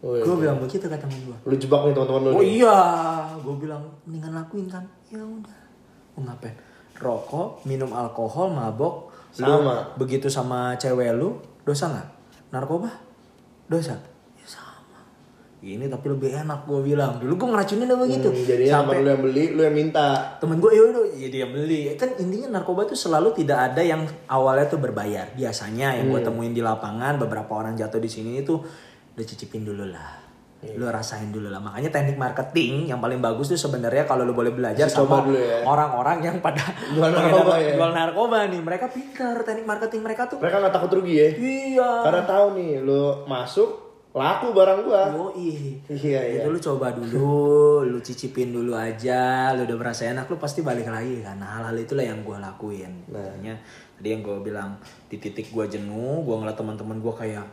Oh, 0.01 0.13
iya. 0.17 0.25
Gue 0.25 0.37
bilang 0.37 0.59
begitu 0.61 0.85
kata 0.85 1.05
temen 1.05 1.17
gue. 1.25 1.37
Lu 1.49 1.55
jebak 1.57 1.81
nih 1.85 1.93
teman-teman 1.93 2.21
lu 2.21 2.29
Oh 2.33 2.45
nih. 2.45 2.61
iya, 2.61 2.79
gue 3.41 3.55
bilang 3.57 3.83
mendingan 4.05 4.33
lakuin 4.37 4.67
kan. 4.69 4.85
Ya 5.09 5.21
udah. 5.21 5.57
Mau 6.17 6.29
ngapain? 6.29 6.53
Rokok, 7.01 7.65
minum 7.65 7.91
alkohol, 7.91 8.53
mabok. 8.53 9.09
Lu 9.41 9.49
Sama. 9.51 9.97
begitu 9.97 10.31
sama 10.31 10.77
cewek 10.77 11.11
lu, 11.17 11.41
dosa 11.65 11.91
nggak? 11.91 12.09
Narkoba? 12.55 12.87
Dosa? 13.69 13.97
Ya 14.37 14.47
sama. 14.47 15.01
Ini 15.65 15.89
tapi 15.89 16.07
lebih 16.13 16.31
enak 16.33 16.69
gue 16.69 16.81
bilang. 16.85 17.17
Dulu 17.21 17.33
gue 17.37 17.49
ngeracunin 17.55 17.89
udah 17.89 18.01
begitu. 18.05 18.29
Hmm, 18.29 18.45
jadi 18.45 18.65
sama 18.69 18.97
lu 18.97 19.09
yang 19.09 19.23
beli, 19.25 19.45
lu 19.57 19.61
yang 19.65 19.77
minta. 19.77 20.37
temen 20.41 20.61
gue 20.61 20.71
udah 20.73 21.05
ya 21.17 21.29
dia 21.31 21.47
beli 21.49 21.95
kan 21.97 22.13
intinya 22.21 22.61
narkoba 22.61 22.85
itu 22.85 22.97
selalu 22.99 23.33
tidak 23.33 23.73
ada 23.73 23.81
yang 23.81 24.05
awalnya 24.29 24.69
tuh 24.69 24.81
berbayar 24.83 25.33
biasanya 25.33 25.97
yang 25.97 26.13
gue 26.13 26.21
temuin 26.21 26.53
di 26.53 26.61
lapangan 26.61 27.17
beberapa 27.17 27.55
orang 27.57 27.79
jatuh 27.79 28.03
di 28.03 28.11
sini 28.13 28.45
itu 28.45 28.61
udah 29.15 29.25
cicipin 29.25 29.63
dulu 29.63 29.89
lah 29.89 30.24
lu 30.75 30.89
rasain 30.89 31.29
dulu 31.29 31.53
lah 31.53 31.61
makanya 31.61 31.93
teknik 31.93 32.17
marketing 32.17 32.89
yang 32.89 32.99
paling 32.99 33.21
bagus 33.21 33.53
tuh 33.53 33.61
sebenarnya 33.61 34.09
kalau 34.09 34.25
lu 34.25 34.33
boleh 34.33 34.51
belajar 34.51 34.89
coba 34.89 35.23
sama 35.23 35.37
ya. 35.37 35.63
orang-orang 35.63 36.19
yang 36.25 36.37
pada 36.41 36.65
Jual 36.97 37.13
narkoba 37.13 37.55
ya. 37.61 37.75
jual 37.77 37.93
narkoba 37.93 38.39
nih 38.49 38.61
mereka 38.65 38.87
pintar 38.89 39.45
teknik 39.45 39.67
marketing 39.69 40.01
mereka 40.01 40.23
tuh 40.27 40.39
Mereka 40.41 40.57
nggak 40.61 40.75
takut 40.75 40.91
rugi 40.97 41.15
ya. 41.15 41.29
iya 41.37 41.91
Karena 42.05 42.23
tahu 42.25 42.47
nih, 42.59 42.73
lu 42.85 43.25
masuk, 43.27 43.71
laku 44.15 44.55
barang 44.55 44.87
gua. 44.87 45.11
Yoi. 45.11 45.83
Iya, 45.91 46.21
iya. 46.23 46.41
Itu 46.47 46.55
lu 46.55 46.61
coba 46.63 46.95
dulu, 46.95 47.83
lu 47.83 47.99
cicipin 47.99 48.55
dulu 48.55 48.77
aja, 48.79 49.51
lu 49.59 49.67
udah 49.67 49.77
merasa 49.77 50.07
enak, 50.07 50.31
lu 50.31 50.39
pasti 50.39 50.63
balik 50.63 50.87
lagi 50.87 51.19
kan. 51.25 51.41
Nah, 51.43 51.59
hal-hal 51.59 51.75
itulah 51.75 52.07
yang 52.07 52.23
gue 52.23 52.37
lakuin. 52.39 52.93
Nah. 53.11 53.59
Tadi 53.99 54.09
yang 54.11 54.23
gue 54.23 54.39
bilang 54.43 54.79
di 55.11 55.19
titik 55.19 55.51
gue 55.51 55.67
jenuh, 55.67 56.23
gue 56.23 56.35
ngeliat 56.35 56.55
teman-teman 56.55 57.03
gue 57.03 57.15
kayak 57.15 57.47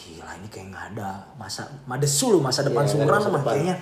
gila 0.00 0.32
ini 0.40 0.48
kayak 0.48 0.72
nggak 0.72 0.84
ada 0.96 1.20
masa 1.36 1.68
madesu 1.84 2.32
lu 2.32 2.40
masa 2.40 2.64
depan 2.64 2.88
nggak 2.88 2.96
ada 2.96 3.04
suram 3.04 3.20
masa 3.20 3.28
mah 3.28 3.42
kayaknya 3.44 3.76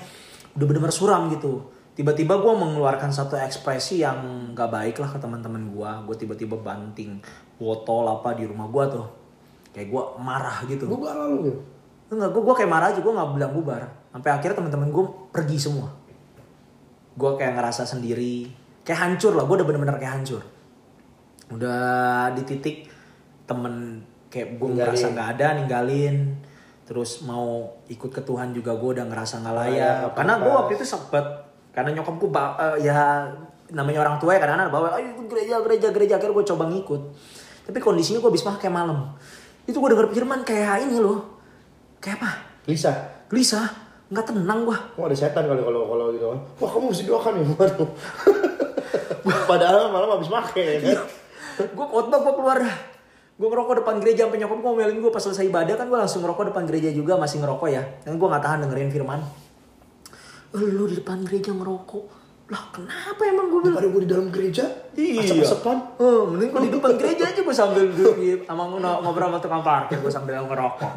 udah 0.59 0.66
bener-bener 0.66 0.95
suram 0.95 1.23
gitu. 1.31 1.71
Tiba-tiba 1.99 2.39
gue 2.39 2.55
mengeluarkan 2.55 3.11
satu 3.11 3.35
ekspresi 3.35 4.07
yang 4.07 4.55
gak 4.55 4.71
baik 4.71 5.03
lah 5.03 5.11
ke 5.11 5.19
teman-teman 5.19 5.66
gue. 5.66 5.91
Gue 6.07 6.14
tiba-tiba 6.14 6.55
banting 6.55 7.19
botol 7.59 8.07
apa 8.07 8.39
di 8.39 8.47
rumah 8.47 8.71
gue 8.71 8.85
tuh. 8.87 9.07
Kayak 9.75 9.91
gue 9.91 10.03
marah 10.23 10.62
gitu. 10.71 10.87
Gua 10.87 11.11
lalu 11.11 11.51
gitu. 11.51 11.61
Enggak, 12.14 12.31
gue 12.31 12.43
gue 12.47 12.55
kayak 12.55 12.71
marah 12.71 12.95
aja, 12.95 13.03
gue 13.03 13.12
nggak 13.19 13.29
bilang 13.35 13.51
bubar. 13.51 13.83
Sampai 14.14 14.31
akhirnya 14.31 14.62
teman-teman 14.62 14.95
gue 14.95 15.05
pergi 15.35 15.59
semua. 15.59 15.91
Gue 17.19 17.31
kayak 17.35 17.59
ngerasa 17.59 17.83
sendiri, 17.83 18.47
kayak 18.87 18.99
hancur 19.03 19.35
lah. 19.35 19.43
Gue 19.43 19.59
udah 19.59 19.66
bener-bener 19.66 19.99
kayak 19.99 20.23
hancur. 20.23 20.43
Udah 21.51 22.31
di 22.31 22.47
titik 22.47 22.87
temen 23.51 24.07
kayak 24.29 24.61
gue 24.61 24.68
ngerasa 24.76 25.12
nggak 25.12 25.29
ada, 25.37 25.47
ninggalin. 25.61 26.37
Terus 26.89 27.20
mau 27.29 27.76
ikut 27.89 28.09
ke 28.09 28.22
Tuhan 28.24 28.57
juga 28.57 28.72
gue 28.76 28.91
udah 28.97 29.07
ngerasa 29.09 29.45
nggak 29.45 29.55
layak. 29.55 29.76
Layak, 29.76 30.14
Karena 30.16 30.35
gue 30.41 30.53
waktu 30.53 30.72
itu 30.81 30.85
sempet, 30.89 31.24
karena 31.76 31.91
nyokap 32.01 32.16
gue 32.16 32.31
ya 32.81 33.29
namanya 33.68 34.01
orang 34.01 34.16
tua 34.16 34.33
ya 34.37 34.41
kadang-kadang 34.41 34.72
bawa, 34.72 34.97
ayo 34.97 35.12
ikut 35.12 35.26
gereja, 35.29 35.61
gereja, 35.61 35.89
gereja. 35.93 36.14
Akhirnya 36.16 36.35
gue 36.41 36.47
coba 36.49 36.64
ngikut. 36.72 37.03
Tapi 37.68 37.79
kondisinya 37.85 38.24
gue 38.24 38.31
habis 38.33 38.45
pakai 38.45 38.72
malam. 38.72 39.12
Itu 39.68 39.76
gue 39.85 39.91
denger 39.93 40.09
firman 40.09 40.41
kayak 40.41 40.89
ini 40.89 40.97
loh. 40.97 41.37
Kayak 42.01 42.24
apa? 42.24 42.31
Lisa, 42.64 42.93
Gelisah, 43.29 43.68
nggak 44.09 44.33
tenang 44.33 44.64
gua. 44.64 44.76
kok 44.97 45.05
ada 45.05 45.16
setan 45.16 45.45
kali 45.45 45.61
kalau 45.61 45.85
kalau 45.85 46.05
gitu 46.16 46.26
kan. 46.33 46.41
Wah, 46.61 46.68
kamu 46.72 46.85
mesti 46.93 47.05
doakan 47.05 47.33
ya. 47.37 47.45
Waduh. 47.53 47.91
Padahal 49.51 49.93
malam 49.93 50.09
habis 50.16 50.29
make 50.33 50.57
ya 50.57 50.81
kan. 50.81 51.05
gue 51.64 51.87
khotbah 51.93 52.18
gue 52.24 52.35
keluar. 52.37 52.59
Gue 53.39 53.47
ngerokok 53.47 53.74
depan 53.80 53.97
gereja 53.99 54.26
sampai 54.26 54.43
nyokap 54.43 54.59
gue 54.59 54.66
ngomelin 54.68 54.99
gue 54.99 55.12
pas 55.14 55.22
selesai 55.22 55.47
ibadah 55.47 55.78
kan 55.78 55.86
gue 55.86 55.95
langsung 55.97 56.20
ngerokok 56.20 56.51
depan 56.51 56.66
gereja 56.66 56.91
juga 56.91 57.14
masih 57.14 57.39
ngerokok 57.39 57.68
ya. 57.70 57.82
Dan 58.03 58.18
gue 58.18 58.26
nggak 58.26 58.43
tahan 58.43 58.59
dengerin 58.66 58.91
firman. 58.91 59.20
"Eh, 60.51 60.66
Lu 60.66 60.84
di 60.84 60.99
depan 60.99 61.22
gereja 61.22 61.55
ngerokok. 61.55 62.05
Lah 62.49 62.62
kenapa 62.72 63.22
emang 63.22 63.47
gue 63.47 63.61
bilang? 63.62 63.78
Gue 63.84 64.03
di 64.03 64.11
dalam 64.11 64.28
gereja, 64.28 64.64
Iya. 64.93 65.20
asap-asapan. 65.22 65.76
Oh, 66.01 66.26
mending 66.26 66.51
gue 66.51 66.62
di 66.64 66.72
depan 66.72 66.93
gereja 66.97 67.24
aja 67.28 67.41
gue 67.41 67.55
sambil 67.55 67.82
duduk 67.86 68.16
di- 68.16 68.43
sama 68.43 68.66
ngobrol 68.66 69.28
sama 69.28 69.39
tukang 69.39 69.62
parkir 69.62 70.01
gue 70.01 70.09
sambil 70.09 70.41
ngerokok. 70.41 70.93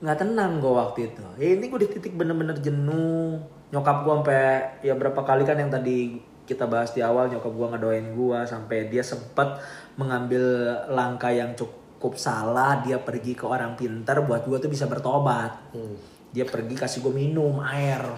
Nggak 0.00 0.16
tenang 0.16 0.58
gue 0.58 0.72
waktu 0.72 0.98
itu. 1.06 1.22
Ya 1.36 1.48
ini 1.54 1.68
gue 1.68 1.78
di 1.78 1.88
titik 1.88 2.12
bener-bener 2.12 2.56
jenuh. 2.56 3.38
Nyokap 3.68 4.02
gue 4.02 4.14
sampai 4.16 4.42
ya 4.80 4.96
berapa 4.96 5.20
kali 5.20 5.44
kan 5.44 5.54
yang 5.54 5.68
tadi 5.68 6.18
kita 6.42 6.64
bahas 6.64 6.90
di 6.90 7.04
awal 7.04 7.28
nyokap 7.28 7.52
gue 7.52 7.66
ngedoain 7.68 8.06
gue 8.16 8.38
sampai 8.42 8.88
dia 8.88 9.04
sempat 9.04 9.60
mengambil 9.98 10.40
langkah 10.88 11.34
yang 11.34 11.52
cukup 11.52 12.14
salah 12.14 12.78
dia 12.80 13.02
pergi 13.02 13.34
ke 13.34 13.42
orang 13.42 13.74
pintar 13.74 14.22
buat 14.22 14.46
gue 14.46 14.56
tuh 14.56 14.70
bisa 14.70 14.86
bertobat 14.86 15.74
dia 16.30 16.46
pergi 16.46 16.78
kasih 16.78 17.02
gue 17.02 17.12
minum 17.12 17.58
air 17.60 18.00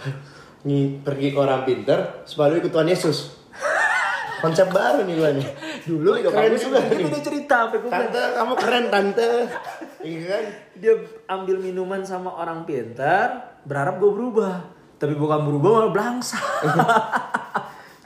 Nih 0.61 1.01
pergi 1.01 1.33
ke 1.33 1.41
orang 1.41 1.65
pinter, 1.65 2.21
supaya 2.29 2.53
lu 2.53 2.61
ikut 2.61 2.69
Tuhan 2.69 2.85
Yesus. 2.85 3.33
Konsep 4.45 4.69
baru 4.69 5.09
nih 5.09 5.17
gua 5.17 5.33
nih. 5.33 5.49
dulu 5.89 6.21
juga 6.21 6.37
keren 6.37 6.53
juga 6.53 6.85
itu 6.85 7.01
nih. 7.01 7.09
dia 7.09 7.23
cerita 7.25 7.55
sampai 7.65 7.79
gue 7.81 7.89
bilang, 7.89 8.13
Tante, 8.13 8.23
kamu 8.37 8.53
keren 8.61 8.85
tante. 8.93 9.31
Iya 10.05 10.21
kan? 10.29 10.45
dia 10.77 10.93
ambil 11.29 11.57
minuman 11.61 12.05
sama 12.05 12.33
orang 12.37 12.69
pintar 12.69 13.57
berharap 13.65 13.97
gue 13.97 14.13
berubah 14.13 14.65
tapi 14.97 15.13
bukan 15.13 15.41
berubah 15.45 15.71
malah 15.77 15.93
belangsa 15.93 16.37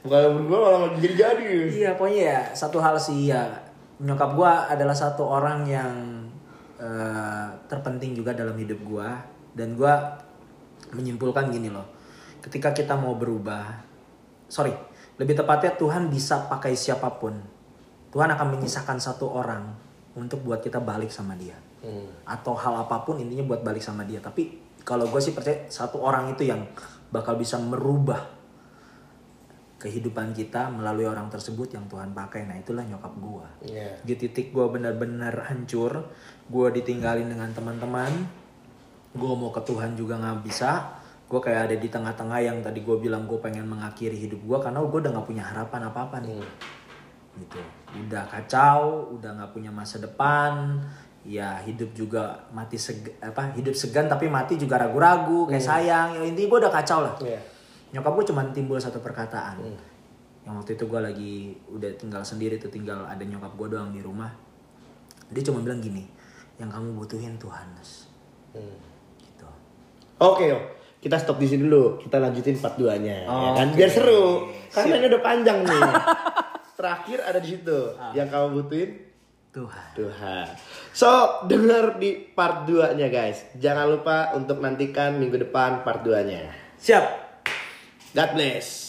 Bukan 0.02 0.20
berdua 0.36 0.58
malah 0.58 0.78
makin 0.86 0.98
jadi-jadi. 1.00 1.50
iya 1.70 1.90
pokoknya 1.94 2.22
ya 2.22 2.40
satu 2.52 2.76
hal 2.76 2.98
sih 2.98 3.30
ya 3.30 3.46
nyokap 4.02 4.30
gue 4.34 4.50
adalah 4.74 4.96
satu 4.96 5.22
orang 5.26 5.66
yang 5.68 5.94
eh, 6.80 7.46
terpenting 7.70 8.16
juga 8.18 8.34
dalam 8.34 8.54
hidup 8.58 8.80
gue 8.82 9.08
dan 9.54 9.78
gue 9.78 9.94
menyimpulkan 10.94 11.50
gini 11.50 11.70
loh 11.70 11.86
ketika 12.42 12.74
kita 12.74 12.98
mau 12.98 13.14
berubah 13.14 13.70
sorry 14.50 14.74
lebih 15.14 15.38
tepatnya 15.38 15.78
Tuhan 15.78 16.10
bisa 16.10 16.50
pakai 16.50 16.74
siapa 16.74 17.06
pun. 17.22 17.38
Tuhan 18.10 18.30
akan 18.34 18.58
menyisakan 18.58 18.98
satu 18.98 19.30
orang 19.30 19.74
untuk 20.14 20.42
buat 20.42 20.62
kita 20.62 20.82
balik 20.82 21.10
sama 21.10 21.34
dia. 21.38 21.58
Hmm. 21.84 22.08
atau 22.24 22.56
hal 22.56 22.88
apa 22.88 23.04
pun 23.04 23.20
intinya 23.20 23.44
buat 23.44 23.60
balik 23.60 23.84
sama 23.84 24.08
dia. 24.08 24.16
Tapi 24.16 24.56
kalau 24.88 25.04
gue 25.04 25.20
sih 25.20 25.36
percaya 25.36 25.68
satu 25.68 26.00
orang 26.00 26.32
itu 26.32 26.48
yang 26.48 26.64
bakal 27.12 27.36
bisa 27.36 27.60
merubah 27.60 28.24
kehidupan 29.84 30.32
kita 30.32 30.72
melalui 30.72 31.04
orang 31.04 31.28
tersebut 31.28 31.76
yang 31.76 31.84
Tuhan 31.92 32.16
pakai. 32.16 32.48
Nah 32.48 32.56
itulah 32.56 32.80
nyokap 32.80 33.12
gue 33.20 33.46
Iya. 33.68 34.00
di 34.00 34.16
titik 34.16 34.56
gue 34.56 34.64
benar-benar 34.64 35.52
hancur 35.52 36.08
gue 36.48 36.68
ditinggalin 36.80 37.28
dengan 37.28 37.52
teman-teman 37.52 38.08
gue 39.12 39.32
mau 39.36 39.52
ke 39.52 39.60
Tuhan 39.60 39.92
juga 39.92 40.16
nggak 40.16 40.40
bisa. 40.40 40.96
Gue 41.28 41.40
kayak 41.40 41.68
ada 41.70 41.76
di 41.76 41.88
tengah-tengah 41.92 42.40
yang 42.40 42.58
tadi 42.64 42.80
gue 42.80 42.96
bilang 42.96 43.28
gue 43.28 43.36
pengen 43.36 43.68
mengakhiri 43.68 44.16
hidup 44.16 44.40
gue 44.40 44.58
karena 44.64 44.80
gue 44.80 44.98
udah 45.04 45.12
nggak 45.12 45.28
punya 45.28 45.44
harapan 45.44 45.80
apa-apa 45.92 46.16
nih. 46.24 46.40
Gitu. 47.44 47.60
Udah 48.08 48.24
kacau 48.24 49.12
udah 49.12 49.30
nggak 49.36 49.52
punya 49.52 49.68
masa 49.68 50.00
depan. 50.00 50.80
Ya 51.24 51.56
hidup 51.64 51.92
juga 51.96 52.48
mati 52.52 52.76
seg 52.76 53.16
apa 53.20 53.56
hidup 53.56 53.72
segan 53.72 54.08
tapi 54.08 54.28
mati 54.28 54.56
juga 54.60 54.80
ragu-ragu 54.80 55.44
kayak 55.48 55.60
sayang. 55.64 56.08
Ya 56.16 56.24
intinya 56.24 56.48
gue 56.56 56.60
udah 56.64 56.72
kacau 56.72 57.00
lah. 57.04 57.14
Iya. 57.20 57.53
Nyokap 57.94 58.12
gue 58.18 58.24
cuma 58.34 58.42
timbul 58.50 58.76
satu 58.82 58.98
perkataan 58.98 59.62
yang 60.44 60.58
waktu 60.58 60.74
itu 60.74 60.84
gue 60.90 61.00
lagi 61.00 61.34
udah 61.70 61.90
tinggal 61.94 62.20
sendiri 62.26 62.58
tuh 62.58 62.68
tinggal 62.68 63.06
ada 63.06 63.22
nyokap 63.22 63.54
gue 63.54 63.68
doang 63.70 63.94
di 63.94 64.02
rumah 64.02 64.34
dia 65.30 65.40
cuma 65.46 65.62
bilang 65.62 65.78
gini 65.78 66.04
yang 66.58 66.68
kamu 66.70 66.98
butuhin 66.98 67.38
Tuhan 67.38 67.66
Nes." 67.78 68.10
gitu 69.18 69.46
Oke, 70.22 70.46
yo. 70.46 70.58
Kita 71.02 71.18
stop 71.18 71.42
di 71.42 71.50
sini 71.50 71.66
dulu. 71.66 71.98
Kita 71.98 72.22
lanjutin 72.22 72.54
part 72.56 72.78
2-nya. 72.78 73.26
ya 73.26 73.50
kan? 73.58 73.68
Oke. 73.74 73.76
Biar 73.76 73.90
seru. 73.90 74.46
Karena 74.70 75.02
ini 75.02 75.06
udah 75.10 75.22
panjang 75.26 75.58
nih. 75.66 75.82
Terakhir 76.78 77.18
ada 77.26 77.38
di 77.42 77.48
situ. 77.50 77.78
Yang 78.14 78.28
kamu 78.30 78.46
butuhin 78.54 78.90
Tuhan 79.50 79.88
Tuhan. 79.98 80.46
So, 80.94 81.10
denger 81.50 81.98
di 81.98 82.30
part 82.30 82.62
2-nya 82.66 83.10
guys. 83.10 83.42
Jangan 83.58 83.90
lupa 83.90 84.32
untuk 84.38 84.62
nantikan 84.62 85.18
minggu 85.18 85.50
depan 85.50 85.82
part 85.82 86.06
2-nya. 86.06 86.62
siap 86.78 87.23
God 88.14 88.34
bless. 88.34 88.83